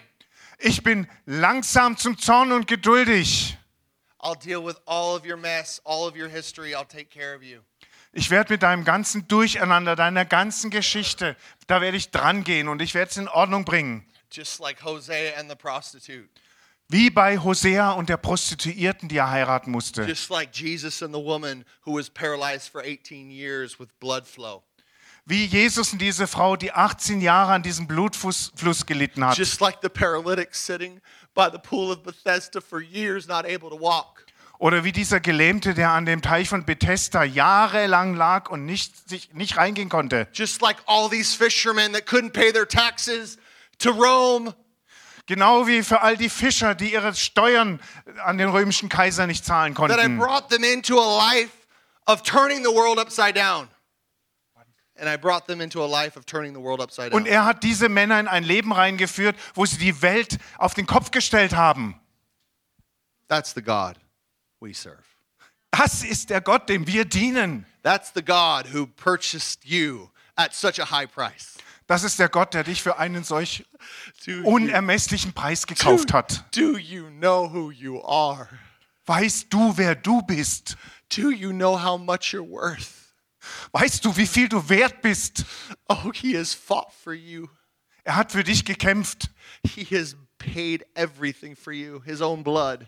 Ich 0.59 0.83
bin 0.83 1.09
langsam 1.27 1.97
zum 1.97 2.17
Zorn 2.19 2.53
und 2.53 2.69
geduldig. 2.69 3.57
I'll 4.25 4.35
deal 4.35 4.65
with 4.65 4.79
all 4.87 5.15
of 5.15 5.27
your 5.27 5.37
mess, 5.37 5.81
all 5.85 6.09
of 6.09 6.17
your 6.17 6.29
history. 6.29 6.75
I'll 6.75 6.87
take 6.87 7.11
care 7.11 7.35
of 7.35 7.43
you. 7.43 7.61
Ich 8.13 8.31
werde 8.31 8.53
mit 8.53 8.63
deinem 8.63 8.85
ganzen 8.85 9.29
Durcheinander, 9.29 9.97
deiner 9.97 10.25
ganzen 10.25 10.71
Geschichte, 10.71 11.37
da 11.67 11.81
werde 11.81 11.97
ich 11.97 12.11
dran 12.11 12.45
gehen 12.45 12.69
und 12.69 12.81
ich 12.81 12.95
werde 12.95 13.11
es 13.11 13.17
in 13.17 13.29
Ordnung 13.29 13.65
bringen. 13.65 14.07
Just 14.31 14.61
like 14.61 14.83
Hosea 14.83 15.39
and 15.39 15.51
the 15.51 15.57
prostitute. 15.57 16.29
Wie 16.89 17.11
bei 17.11 17.39
Hosea 17.39 17.93
und 17.93 18.09
der 18.09 18.17
Prostituierten, 18.17 19.09
die 19.09 19.17
er 19.17 19.31
heiraten 19.31 19.71
musste. 19.71 20.05
Just 20.05 20.31
like 20.31 20.51
Jesus 20.55 21.03
and 21.03 21.15
the 21.15 21.21
woman 21.21 21.65
who 21.85 21.99
was 21.99 22.09
paralyzed 22.09 22.71
for 22.71 22.83
18 22.83 23.31
years 23.31 23.79
with 23.79 23.89
blood 24.01 24.27
flow. 24.27 24.63
Wie 25.27 25.47
Jesus 25.47 25.93
und 25.93 26.01
diese 26.01 26.27
Frau, 26.27 26.55
die 26.55 26.71
18 26.71 27.23
Jahre 27.23 27.53
an 27.53 27.63
diesem 27.63 27.87
Blutfluss 27.87 28.53
Fluss 28.55 28.85
gelitten 28.85 29.25
hat. 29.25 29.39
Just 29.39 29.61
like 29.61 29.79
the 29.83 29.89
paralytic 29.89 30.55
sitting 30.55 31.01
by 31.35 31.49
the 31.51 31.59
pool 31.59 31.91
of 31.91 32.03
Bethesda 32.03 32.61
for 32.61 32.81
years, 32.81 33.27
not 33.27 33.47
able 33.47 33.71
to 33.71 33.77
walk. 33.77 34.14
Oder 34.59 34.85
wie 34.85 34.93
dieser 34.93 35.21
Gelähmte, 35.21 35.75
der 35.75 35.91
an 35.91 36.07
dem 36.07 36.23
Teich 36.23 36.49
von 36.49 36.65
Bethesda 36.65 37.25
jahrelang 37.25 38.15
lag 38.15 38.51
und 38.51 38.65
nicht, 38.65 39.09
sich 39.09 39.35
nicht 39.35 39.57
reingehen 39.57 39.89
konnte. 39.89 40.29
Just 40.33 40.63
like 40.63 40.77
all 40.87 41.11
these 41.11 41.37
fishermen 41.37 41.93
that 41.93 42.07
couldn't 42.07 42.33
pay 42.33 42.53
their 42.53 42.67
taxes 42.67 43.37
to 43.79 43.91
Rome. 43.91 44.55
Genau 45.27 45.67
wie 45.67 45.83
für 45.83 46.03
all 46.03 46.17
die 46.17 46.29
Fischer, 46.29 46.75
die 46.75 46.93
ihre 46.93 47.15
Steuern 47.15 47.81
an 48.23 48.39
den 48.39 48.49
römischen 48.49 48.89
Kaiser 48.89 49.27
nicht 49.27 49.45
zahlen 49.45 49.75
that 49.75 49.91
I 49.91 49.95
konnten. 49.95 50.19
brought 50.19 50.51
them 50.51 50.63
into 50.63 51.01
a 51.01 51.33
life 51.33 51.51
of 52.07 52.23
turning 52.23 52.63
the 52.63 52.71
world 52.71 52.99
upside 52.99 53.35
down. 53.35 53.69
And 54.97 55.09
I 55.13 55.17
brought 55.17 55.47
them 55.47 55.61
into 55.61 55.83
a 55.83 55.89
life 55.89 56.17
of 56.17 56.27
turning 56.27 56.55
the 56.55 56.61
world 56.61 56.81
upside 56.81 57.13
Und 57.13 57.25
down. 57.25 57.33
er 57.33 57.45
hat 57.45 57.65
diese 57.65 57.89
Männer 57.89 58.21
in 58.21 58.29
ein 58.29 58.45
Leben 58.45 58.71
reingeführt, 58.71 59.35
wo 59.55 59.67
sie 59.67 59.79
die 59.79 60.03
Welt 60.03 60.39
auf 60.59 60.75
den 60.75 60.87
Kopf 60.87 61.11
gestellt 61.11 61.57
haben. 61.57 62.01
That's 63.29 63.55
the 63.55 63.63
God 63.63 63.97
we 64.61 64.75
serve. 64.75 65.05
Das 65.71 66.05
ist 66.05 66.31
der 66.31 66.41
Gott, 66.41 66.69
dem 66.69 66.87
wir 66.87 67.05
dienen. 67.05 67.67
That's 67.83 68.13
the 68.15 68.23
God 68.23 68.73
who 68.73 68.87
purchased 68.87 69.65
you 69.65 70.11
at 70.37 70.55
such 70.55 70.79
a 70.79 70.91
high 70.91 71.11
price. 71.11 71.59
Das 71.87 72.03
ist 72.03 72.19
der 72.19 72.29
Gott, 72.29 72.55
der 72.55 72.65
dich 72.65 72.83
für 72.83 72.99
einen 72.99 73.25
solch 73.25 73.65
unermesslichen 74.45 75.33
Preis 75.33 75.67
gekauft 75.67 76.13
hat. 76.13 76.45
do 76.57 76.79
you 76.79 77.09
know 77.11 77.53
who 77.53 77.71
you 77.71 78.03
are? 78.05 78.49
Weißt 79.07 79.53
du, 79.53 79.77
wer 79.77 79.95
du 79.95 80.23
bist? 80.23 80.77
Do 81.15 81.31
you 81.31 81.51
know 81.51 81.77
how 81.77 82.01
much 82.01 82.33
you're 82.33 82.49
worth? 82.49 83.15
Weißt 83.73 84.05
du, 84.05 84.17
wie 84.17 84.27
viel 84.27 84.49
du 84.49 84.67
wert 84.69 85.03
bist? 85.03 85.45
Oh, 85.89 86.11
he 86.15 86.37
has 86.39 86.55
fought 86.55 86.93
for 86.93 87.13
you. 87.13 87.49
Er 88.05 88.17
hat 88.17 88.33
für 88.33 88.45
dich 88.45 88.65
gekämpft. 88.65 89.31
He 89.67 89.85
has 89.85 90.17
paid 90.39 90.85
everything 90.95 91.55
for 91.55 91.73
you, 91.73 92.01
his 92.01 92.23
own 92.23 92.43
blood, 92.43 92.87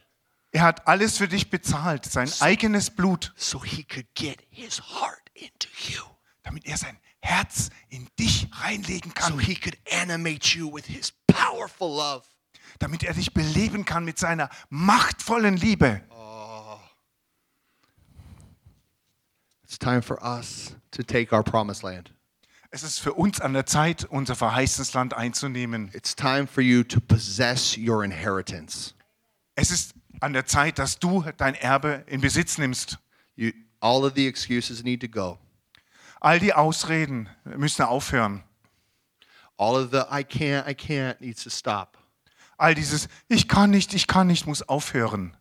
Er 0.52 0.62
hat 0.62 0.86
alles 0.86 1.18
für 1.18 1.28
dich 1.28 1.50
bezahlt, 1.50 2.04
sein 2.06 2.30
eigenes 2.40 2.90
Blut, 2.90 3.32
so 3.36 3.62
he 3.62 3.84
could 3.84 4.06
get 4.14 4.38
his 4.50 4.80
heart 4.80 5.30
into 5.34 5.68
you. 5.88 6.02
damit 6.42 6.64
er 6.66 6.76
sein 6.78 6.98
Herz 7.20 7.70
in 7.88 8.08
dich 8.18 8.48
reinlegen 8.52 9.12
So 9.18 9.30
kann, 9.30 9.38
he 9.40 9.54
could 9.56 9.76
animate 9.92 10.56
you 10.56 10.72
with 10.72 10.86
his 10.86 11.12
powerful 11.26 11.88
love. 11.88 12.24
damit 12.78 13.02
er 13.02 13.14
dich 13.14 13.34
beleben 13.34 13.84
kann 13.84 14.04
mit 14.04 14.18
seiner 14.18 14.48
machtvollen 14.70 15.56
Liebe. 15.56 16.02
It's 19.64 19.78
time 19.78 20.00
for 20.00 20.22
us 20.22 20.76
to 20.92 21.02
take 21.02 21.32
our 21.34 21.42
promised 21.42 21.82
land. 21.82 22.12
Es 22.70 22.82
ist 22.84 23.00
für 23.00 23.14
uns 23.14 23.40
an 23.40 23.52
der 23.52 23.66
Zeit, 23.66 24.04
unser 24.04 24.36
verheißenes 24.36 24.94
Land 24.94 25.14
einzunehmen. 25.14 25.90
It's 25.92 26.14
time 26.14 26.46
for 26.46 26.62
you 26.62 26.84
to 26.84 27.00
possess 27.00 27.76
your 27.76 28.04
inheritance. 28.04 28.94
Es 29.56 29.70
ist 29.70 29.94
an 30.20 30.32
der 30.32 30.46
Zeit, 30.46 30.78
dass 30.78 30.98
du 30.98 31.24
dein 31.36 31.54
Erbe 31.54 32.04
in 32.06 32.20
Besitz 32.20 32.58
nimmst. 32.58 32.98
You, 33.34 33.52
all 33.80 34.04
of 34.04 34.14
the 34.14 34.26
excuses 34.26 34.82
need 34.82 35.00
to 35.00 35.08
go. 35.08 35.38
All 36.20 36.38
die 36.38 36.54
Ausreden 36.54 37.28
müssen 37.44 37.82
aufhören. 37.82 38.42
All 39.58 39.76
of 39.76 39.90
the 39.90 40.02
I 40.10 40.22
can't, 40.22 40.68
I 40.68 40.74
can't 40.74 41.20
needs 41.20 41.42
to 41.44 41.50
stop. 41.50 41.98
All 42.58 42.74
dieses 42.74 43.08
Ich 43.28 43.48
kann 43.48 43.70
nicht, 43.70 43.94
ich 43.94 44.06
kann 44.06 44.26
nicht 44.26 44.46
muss 44.46 44.62
aufhören. 44.62 45.36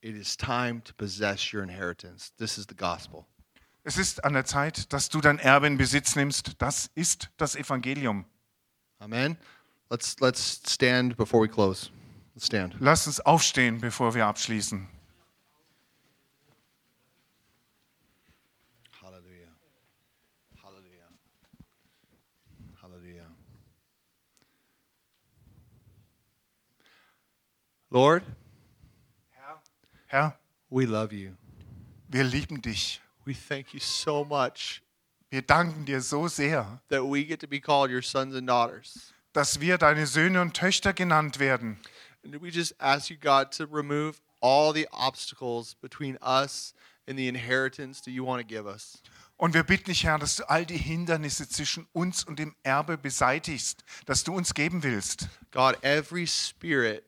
It 0.00 0.14
is 0.14 0.36
time 0.36 0.82
to 0.84 0.92
possess 0.94 1.52
your 1.52 1.62
inheritance. 1.62 2.32
This 2.36 2.58
is 2.58 2.66
the 2.68 2.76
gospel. 2.76 3.24
Es 3.82 3.96
ist 3.96 4.24
an 4.24 4.32
der 4.32 4.44
Zeit, 4.44 4.92
dass 4.92 5.08
du 5.08 5.20
dein 5.20 5.38
Erbe 5.38 5.66
in 5.66 5.78
Besitz 5.78 6.16
nimmst. 6.16 6.52
Das 6.58 6.90
ist 6.94 7.30
das 7.36 7.54
Evangelium. 7.54 8.24
Amen. 8.98 9.36
Let's 9.90 10.16
let's 10.20 10.60
stand 10.68 11.16
before 11.16 11.42
we 11.42 11.48
close. 11.48 11.90
Let's 12.36 12.46
stand. 12.48 12.76
Lass 12.80 13.06
uns 13.06 13.18
aufstehen, 13.20 13.80
bevor 13.80 14.14
wir 14.14 14.26
abschließen. 14.26 14.86
Hallelujah. 19.00 19.48
Hallelujah. 20.62 21.08
Hallelujah. 22.82 23.26
Lord, 27.88 28.22
Herr, 30.08 30.38
we 30.68 30.84
love 30.84 31.14
you. 31.14 31.30
wir 32.08 32.24
lieben 32.24 32.60
dich. 32.60 33.00
We 33.24 33.32
thank 33.32 33.72
you 33.72 33.80
so 33.80 34.26
much 34.26 34.82
Wir 35.30 35.40
danken 35.40 35.86
dir 35.86 36.02
so 36.02 36.28
sehr, 36.28 36.80
that 36.90 37.02
we 37.02 37.24
get 37.24 37.40
to 37.40 37.48
be 37.48 37.60
called 37.60 37.90
your 37.90 38.02
sons 38.02 38.34
and 38.34 38.46
daughters. 38.46 39.14
dass 39.32 39.60
wir 39.60 39.78
deine 39.78 40.06
Söhne 40.06 40.42
und 40.42 40.54
Töchter 40.54 40.92
genannt 40.92 41.38
werden. 41.38 41.78
And 42.32 42.42
we 42.42 42.50
just 42.50 42.74
ask 42.80 43.08
you, 43.10 43.16
God, 43.16 43.52
to 43.52 43.66
remove 43.66 44.20
all 44.40 44.72
the 44.72 44.88
obstacles 44.92 45.74
between 45.80 46.18
us 46.20 46.74
and 47.06 47.16
the 47.18 47.28
inheritance 47.28 48.00
that 48.02 48.10
you 48.10 48.24
want 48.24 48.40
to 48.40 48.46
give 48.46 48.66
us. 48.66 49.02
Und 49.38 49.52
wir 49.52 49.64
bitten 49.64 49.84
dich, 49.90 50.04
Herr, 50.04 50.18
dass 50.18 50.36
du 50.36 50.48
all 50.48 50.64
die 50.64 50.78
Hindernisse 50.78 51.48
zwischen 51.48 51.86
uns 51.92 52.24
und 52.24 52.38
dem 52.38 52.56
Erbe 52.62 52.96
beseitigst, 52.96 53.84
das 54.06 54.24
du 54.24 54.34
uns 54.34 54.54
geben 54.54 54.82
willst. 54.82 55.28
God, 55.50 55.76
every 55.82 56.26
spirit 56.26 57.04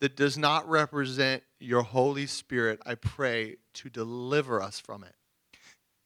that 0.00 0.18
does 0.18 0.36
not 0.36 0.64
represent 0.68 1.42
your 1.60 1.92
Holy 1.92 2.26
Spirit, 2.26 2.80
I 2.84 2.96
pray 2.96 3.58
to 3.74 3.88
deliver 3.88 4.60
us 4.60 4.80
from 4.80 5.04
it. 5.04 5.14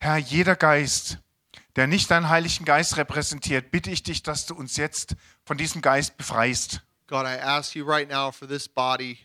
Herr, 0.00 0.18
jeder 0.18 0.54
Geist, 0.54 1.18
der 1.76 1.86
nicht 1.86 2.10
deinen 2.10 2.28
Heiligen 2.28 2.66
Geist 2.66 2.98
repräsentiert, 2.98 3.70
bitte 3.70 3.90
ich 3.90 4.02
dich, 4.02 4.22
dass 4.22 4.44
du 4.44 4.54
uns 4.54 4.76
jetzt 4.76 5.16
von 5.46 5.56
diesem 5.56 5.80
Geist 5.80 6.18
befreist. 6.18 6.82
God, 7.06 7.26
I 7.26 7.34
ask 7.34 7.74
you 7.74 7.84
right 7.84 8.08
now 8.08 8.30
for 8.30 8.46
this 8.46 8.66
body 8.66 9.20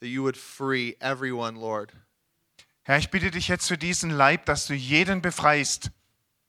that 0.00 0.08
you 0.08 0.22
would 0.22 0.36
free 0.36 0.96
everyone, 1.00 1.56
Lord, 1.56 1.92
Herr, 2.84 2.98
ich 2.98 3.10
bitte 3.10 3.30
dich 3.30 3.46
jetzt 3.46 3.68
für 3.68 3.78
diesen 3.78 4.10
Leib, 4.10 4.44
dass 4.46 4.66
du 4.66 4.74
jeden 4.74 5.20
befreist 5.20 5.90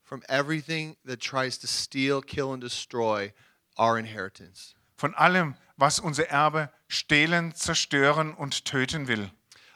from 0.02 0.22
everything 0.28 0.96
that 1.04 1.20
tries 1.20 1.56
to 1.58 1.68
steal, 1.68 2.20
kill, 2.20 2.52
and 2.52 2.60
destroy 2.60 3.32
our 3.78 3.96
inheritance. 3.96 4.74
von 4.96 5.14
allem, 5.14 5.54
was 5.76 5.98
unser 5.98 6.30
Erbe 6.30 6.70
stehlen, 6.88 7.54
zerstören 7.54 8.34
und 8.34 8.64
töten 8.64 9.06
will. 9.06 9.30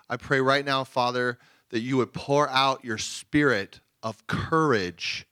I 0.08 0.16
pray 0.16 0.40
right 0.40 0.64
now, 0.64 0.84
Father, 0.84 1.38
that 1.70 1.80
you 1.80 1.96
would 1.96 2.12
pour 2.12 2.48
out 2.48 2.84
your 2.84 2.98
spirit 2.98 3.80
of 4.02 4.26
courage 4.26 5.26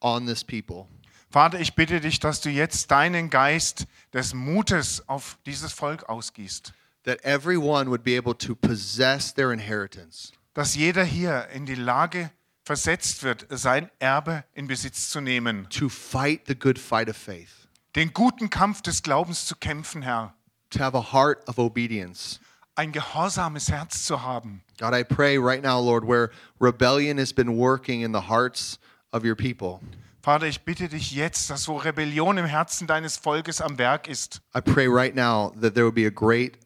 on 0.00 0.26
this 0.26 0.42
people. 0.42 0.88
Vater, 1.36 1.60
ich 1.60 1.74
bitte 1.74 2.00
dich, 2.00 2.18
dass 2.18 2.40
du 2.40 2.48
jetzt 2.48 2.90
deinen 2.90 3.28
Geist 3.28 3.86
des 4.14 4.32
Mutes 4.32 5.06
auf 5.06 5.36
dieses 5.44 5.70
Volk 5.70 6.08
ausgießt. 6.08 6.72
That 7.02 7.22
everyone 7.26 7.90
would 7.90 8.02
be 8.02 8.16
able 8.16 8.34
to 8.38 8.54
possess 8.54 9.34
their 9.34 9.52
inheritance. 9.52 10.32
Dass 10.54 10.74
jeder 10.76 11.04
hier 11.04 11.48
in 11.48 11.66
die 11.66 11.74
Lage 11.74 12.30
versetzt 12.64 13.22
wird, 13.22 13.44
sein 13.50 13.90
Erbe 13.98 14.44
in 14.54 14.66
Besitz 14.66 15.10
zu 15.10 15.20
nehmen. 15.20 15.68
to 15.68 15.90
fight 15.90 16.46
the 16.46 16.54
good 16.54 16.78
fight 16.78 17.10
of 17.10 17.18
faith, 17.18 17.68
Den 17.94 18.14
guten 18.14 18.48
Kampf 18.48 18.80
des 18.80 19.02
Glaubens 19.02 19.44
zu 19.44 19.56
kämpfen, 19.56 20.00
Herr. 20.00 20.32
to 20.70 20.78
have 20.78 20.96
a 20.96 21.12
heart 21.12 21.46
of 21.46 21.58
obedience. 21.58 22.40
Ein 22.76 22.92
gehorsames 22.92 23.70
Herz 23.70 24.04
zu 24.06 24.22
haben. 24.22 24.62
God, 24.78 24.94
I 24.94 25.04
pray 25.04 25.36
right 25.36 25.62
now, 25.62 25.78
Lord, 25.78 26.08
where 26.08 26.30
rebellion 26.58 27.18
has 27.18 27.34
been 27.34 27.58
working 27.58 28.00
in 28.00 28.14
the 28.14 28.30
hearts 28.30 28.78
of 29.12 29.22
your 29.22 29.36
people, 29.36 29.82
Vater, 30.26 30.48
ich 30.48 30.62
bitte 30.62 30.88
dich 30.88 31.12
jetzt, 31.12 31.50
dass 31.50 31.68
wo 31.68 31.76
Rebellion 31.76 32.36
im 32.36 32.46
Herzen 32.46 32.88
deines 32.88 33.16
Volkes 33.16 33.60
am 33.60 33.78
Werk 33.78 34.08
ist, 34.08 34.40
I 34.56 34.60
pray 34.60 34.88
right 34.88 35.14
now 35.14 35.52
that 35.60 35.74
there 35.74 35.84
would 35.84 35.94
be 35.94 36.04
a 36.04 36.10
great 36.10 36.58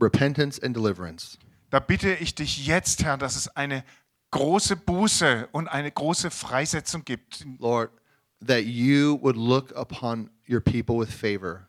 repentance 0.00 0.58
and 0.58 0.74
deliverance. 0.74 1.36
da 1.68 1.80
bitte 1.80 2.14
ich 2.14 2.34
dich 2.34 2.66
jetzt, 2.66 3.04
Herr, 3.04 3.18
dass 3.18 3.36
es 3.36 3.54
eine 3.56 3.84
große 4.30 4.76
Buße 4.76 5.50
und 5.52 5.68
eine 5.68 5.90
große 5.92 6.30
Freisetzung 6.30 7.04
gibt. 7.04 7.44
Lord, 7.58 7.90
that 8.40 8.64
you 8.64 9.18
would 9.20 9.36
look 9.36 9.76
upon 9.76 10.30
your 10.48 10.62
people 10.62 10.98
with 10.98 11.12
favor. 11.12 11.68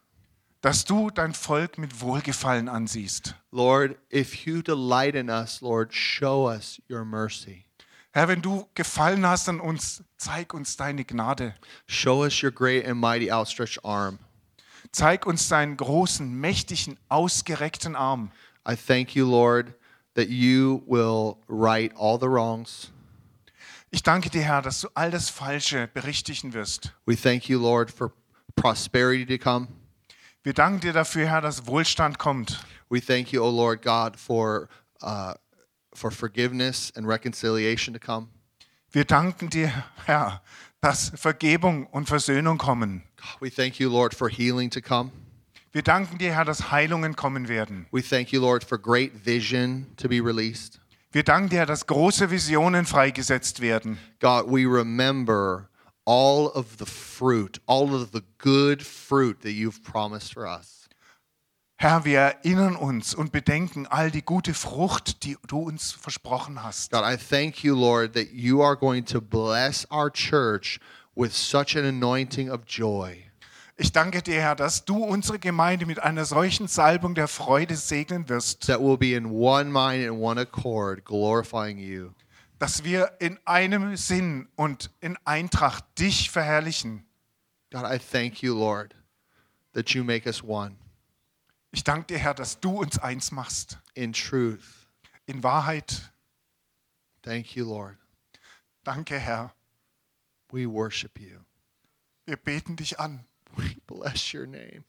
Dass 0.62 0.86
du 0.86 1.10
dein 1.10 1.34
Volk 1.34 1.78
mit 1.78 2.00
Wohlgefallen 2.00 2.70
ansiehst. 2.70 3.36
Lord, 3.52 3.98
if 4.10 4.46
you 4.46 4.62
delight 4.62 5.16
in 5.16 5.30
us, 5.30 5.60
Lord, 5.60 5.94
show 5.94 6.50
us 6.50 6.82
your 6.90 7.04
mercy. 7.04 7.66
Herr, 8.16 8.30
wenn 8.30 8.42
du 8.42 8.66
gefallen 8.76 9.28
hast 9.28 9.50
an 9.50 9.60
uns, 9.60 10.02
zeig 10.16 10.54
uns 10.54 10.78
deine 10.78 11.04
Gnade. 11.04 11.54
Show 11.86 12.24
us 12.24 12.42
your 12.42 12.50
great 12.50 12.88
and 12.88 12.98
mighty 12.98 13.30
outstretched 13.30 13.84
arm. 13.84 14.20
Zeig 14.94 15.26
uns 15.26 15.50
deinen 15.50 15.76
großen, 15.76 16.34
mächtigen, 16.34 16.98
ausgereckten 17.10 17.94
Arm. 17.98 18.32
I 18.66 18.78
thank 18.78 19.18
you, 19.18 19.30
Lord, 19.30 19.74
that 20.14 20.30
you 20.30 20.82
will 20.88 21.36
right 21.50 21.92
all 21.98 22.18
the 22.18 22.30
wrongs. 22.30 22.90
Ich 23.92 24.02
danke 24.02 24.30
dir, 24.30 24.44
Herr, 24.44 24.62
dass 24.62 24.80
du 24.80 24.88
all 24.94 25.12
das 25.12 25.30
Falsche 25.30 25.90
berichtigen 25.94 26.54
wirst. 26.54 26.94
We 27.06 27.18
thank 27.18 27.50
you, 27.50 27.60
Lord, 27.60 27.92
for 27.92 28.14
prosperity 28.56 29.26
to 29.26 29.38
come. 29.38 29.68
Wir 30.42 30.54
danken 30.54 30.80
dir 30.80 30.94
dafür, 30.94 31.28
Herr, 31.28 31.42
dass 31.42 31.68
Wohlstand 31.68 32.18
kommt. 32.18 32.64
We 32.90 33.02
thank 33.02 33.34
you, 33.34 33.44
O 33.44 33.50
Lord 33.50 33.82
God, 33.82 34.18
for, 34.18 34.70
uh, 35.02 35.34
for 35.98 36.12
forgiveness 36.12 36.92
and 36.96 37.08
reconciliation 37.08 37.94
to 37.94 38.00
come. 38.00 38.28
Wir 38.92 39.06
danken 39.06 39.50
dir, 39.50 39.72
Herr, 40.06 40.42
dass 40.82 41.12
Vergebung 41.16 41.88
und 41.88 42.08
Versöhnung 42.08 42.58
kommen. 42.58 43.04
We 43.40 43.50
thank 43.50 43.80
you, 43.80 43.90
Lord, 43.90 44.14
for 44.14 44.30
healing 44.30 44.70
to 44.70 44.82
come. 44.82 45.12
Wir 45.72 45.82
danken 45.82 46.18
dir, 46.18 46.34
Herr, 46.34 46.46
dass 46.46 46.72
Heilungen 46.72 47.16
kommen 47.16 47.50
werden. 47.50 47.88
We 47.92 48.02
thank 48.02 48.32
you, 48.32 48.40
Lord, 48.40 48.64
for 48.64 48.78
great 48.78 49.26
vision 49.26 49.88
to 49.98 50.08
be 50.08 50.22
released. 50.22 50.80
Wir 51.12 51.24
danken 51.24 51.50
dir, 51.50 51.60
Herr, 51.60 51.66
dass 51.66 51.86
große 51.88 52.32
Visionen 52.32 52.86
freigesetzt 52.86 53.62
werden. 53.62 53.98
God, 54.20 54.46
we 54.48 54.66
remember 54.66 55.70
all 56.06 56.48
of 56.54 56.78
the 56.78 56.86
fruit, 56.86 57.60
all 57.68 57.94
of 57.94 58.12
the 58.12 58.24
good 58.38 58.82
fruit 58.82 59.42
that 59.42 59.52
you've 59.52 59.84
promised 59.84 60.34
for 60.34 60.48
us. 60.48 60.75
Herr, 61.78 62.06
wir 62.06 62.20
erinnern 62.20 62.78
uns 62.78 63.14
und 63.14 63.34
bedenken 63.34 63.86
all 63.86 64.10
die 64.10 64.22
gute 64.22 64.54
Frucht, 64.54 65.24
die 65.24 65.38
du 65.46 65.60
uns 65.60 65.92
versprochen 65.92 66.64
hast. 66.64 66.92
God, 66.92 67.04
I 67.04 67.18
thank 67.18 67.66
you, 67.66 67.76
Lord, 67.76 68.14
that 68.14 68.32
you 68.32 68.64
are 68.64 68.78
going 68.78 69.04
to 69.06 69.20
bless 69.20 69.86
our 69.92 70.10
church 70.10 70.80
with 71.16 71.34
such 71.34 71.76
an 71.76 71.84
anointing 71.84 72.50
of 72.50 72.62
joy. 72.66 73.22
Ich 73.76 73.92
danke 73.92 74.22
dir, 74.22 74.42
Herr, 74.42 74.56
dass 74.56 74.86
du 74.86 75.04
unsere 75.04 75.38
Gemeinde 75.38 75.86
mit 75.86 76.02
einer 76.02 76.24
solchen 76.24 76.70
Salbung 76.70 77.14
der 77.14 77.28
Freude 77.28 77.76
segnen 77.76 78.30
wirst, 78.30 78.68
that 78.68 78.80
we'll 78.80 78.98
be 78.98 79.14
in 79.14 79.26
one 79.26 79.66
mind 79.66 80.10
and 80.10 80.18
one 80.18 80.40
accord, 80.40 81.04
glorifying 81.04 81.78
you. 81.78 82.12
dass 82.58 82.86
wir 82.86 83.12
in 83.20 83.38
einem 83.44 83.98
Sinn 83.98 84.48
und 84.56 84.92
in 85.02 85.18
Eintracht 85.26 85.84
dich 86.00 86.32
verherrlichen. 86.32 87.04
God, 87.70 87.84
I 87.84 88.00
thank 88.00 88.42
you, 88.42 88.58
Lord, 88.58 88.96
that 89.74 89.90
you 89.90 90.06
make 90.06 90.26
us 90.26 90.42
one 90.42 90.78
Ich 91.76 91.84
danke 91.84 92.08
dir, 92.08 92.20
Herr, 92.20 92.34
dass 92.34 92.62
du 92.62 92.80
uns 92.80 92.98
eins 93.00 93.32
machst. 93.32 93.78
in 93.96 94.14
truth. 94.14 94.88
In 95.26 95.44
Wahrheit. 95.44 96.10
Thank 97.22 97.54
you, 97.58 97.66
Lord. 97.66 97.98
Danke, 98.86 99.20
Herr. 99.20 99.54
We 100.54 100.72
worship 100.72 101.20
you. 101.20 101.42
Wir 102.26 102.38
beten 102.38 102.78
dich 102.78 102.98
an. 102.98 103.26
We 103.58 103.76
bless 103.88 104.34
your 104.34 104.46
name. 104.46 104.86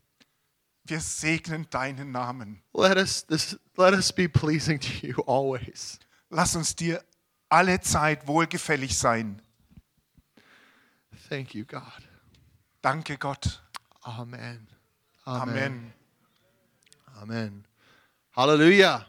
Wir 0.84 1.00
segnen 1.00 1.68
deinen 1.70 2.12
Namen. 2.12 2.62
Let 2.72 2.96
us 2.96 3.26
this 3.26 3.58
let 3.76 3.92
us 3.92 4.12
be 4.12 4.28
pleasing 4.28 4.78
to 4.78 5.04
you 5.04 5.24
always. 5.26 5.98
Lass 6.30 6.54
uns 6.54 6.76
dir 6.76 7.02
alle 7.48 7.80
Zeit 7.80 8.28
wohlgefällig 8.28 8.96
sein. 8.96 9.42
Thank 11.28 11.52
you, 11.52 11.64
God. 11.64 11.82
Danke, 12.80 13.18
Gott. 13.18 13.60
Amen. 14.02 14.68
Amen. 15.24 15.92
Amen. 17.22 17.64
Hallelujah. 18.30 19.06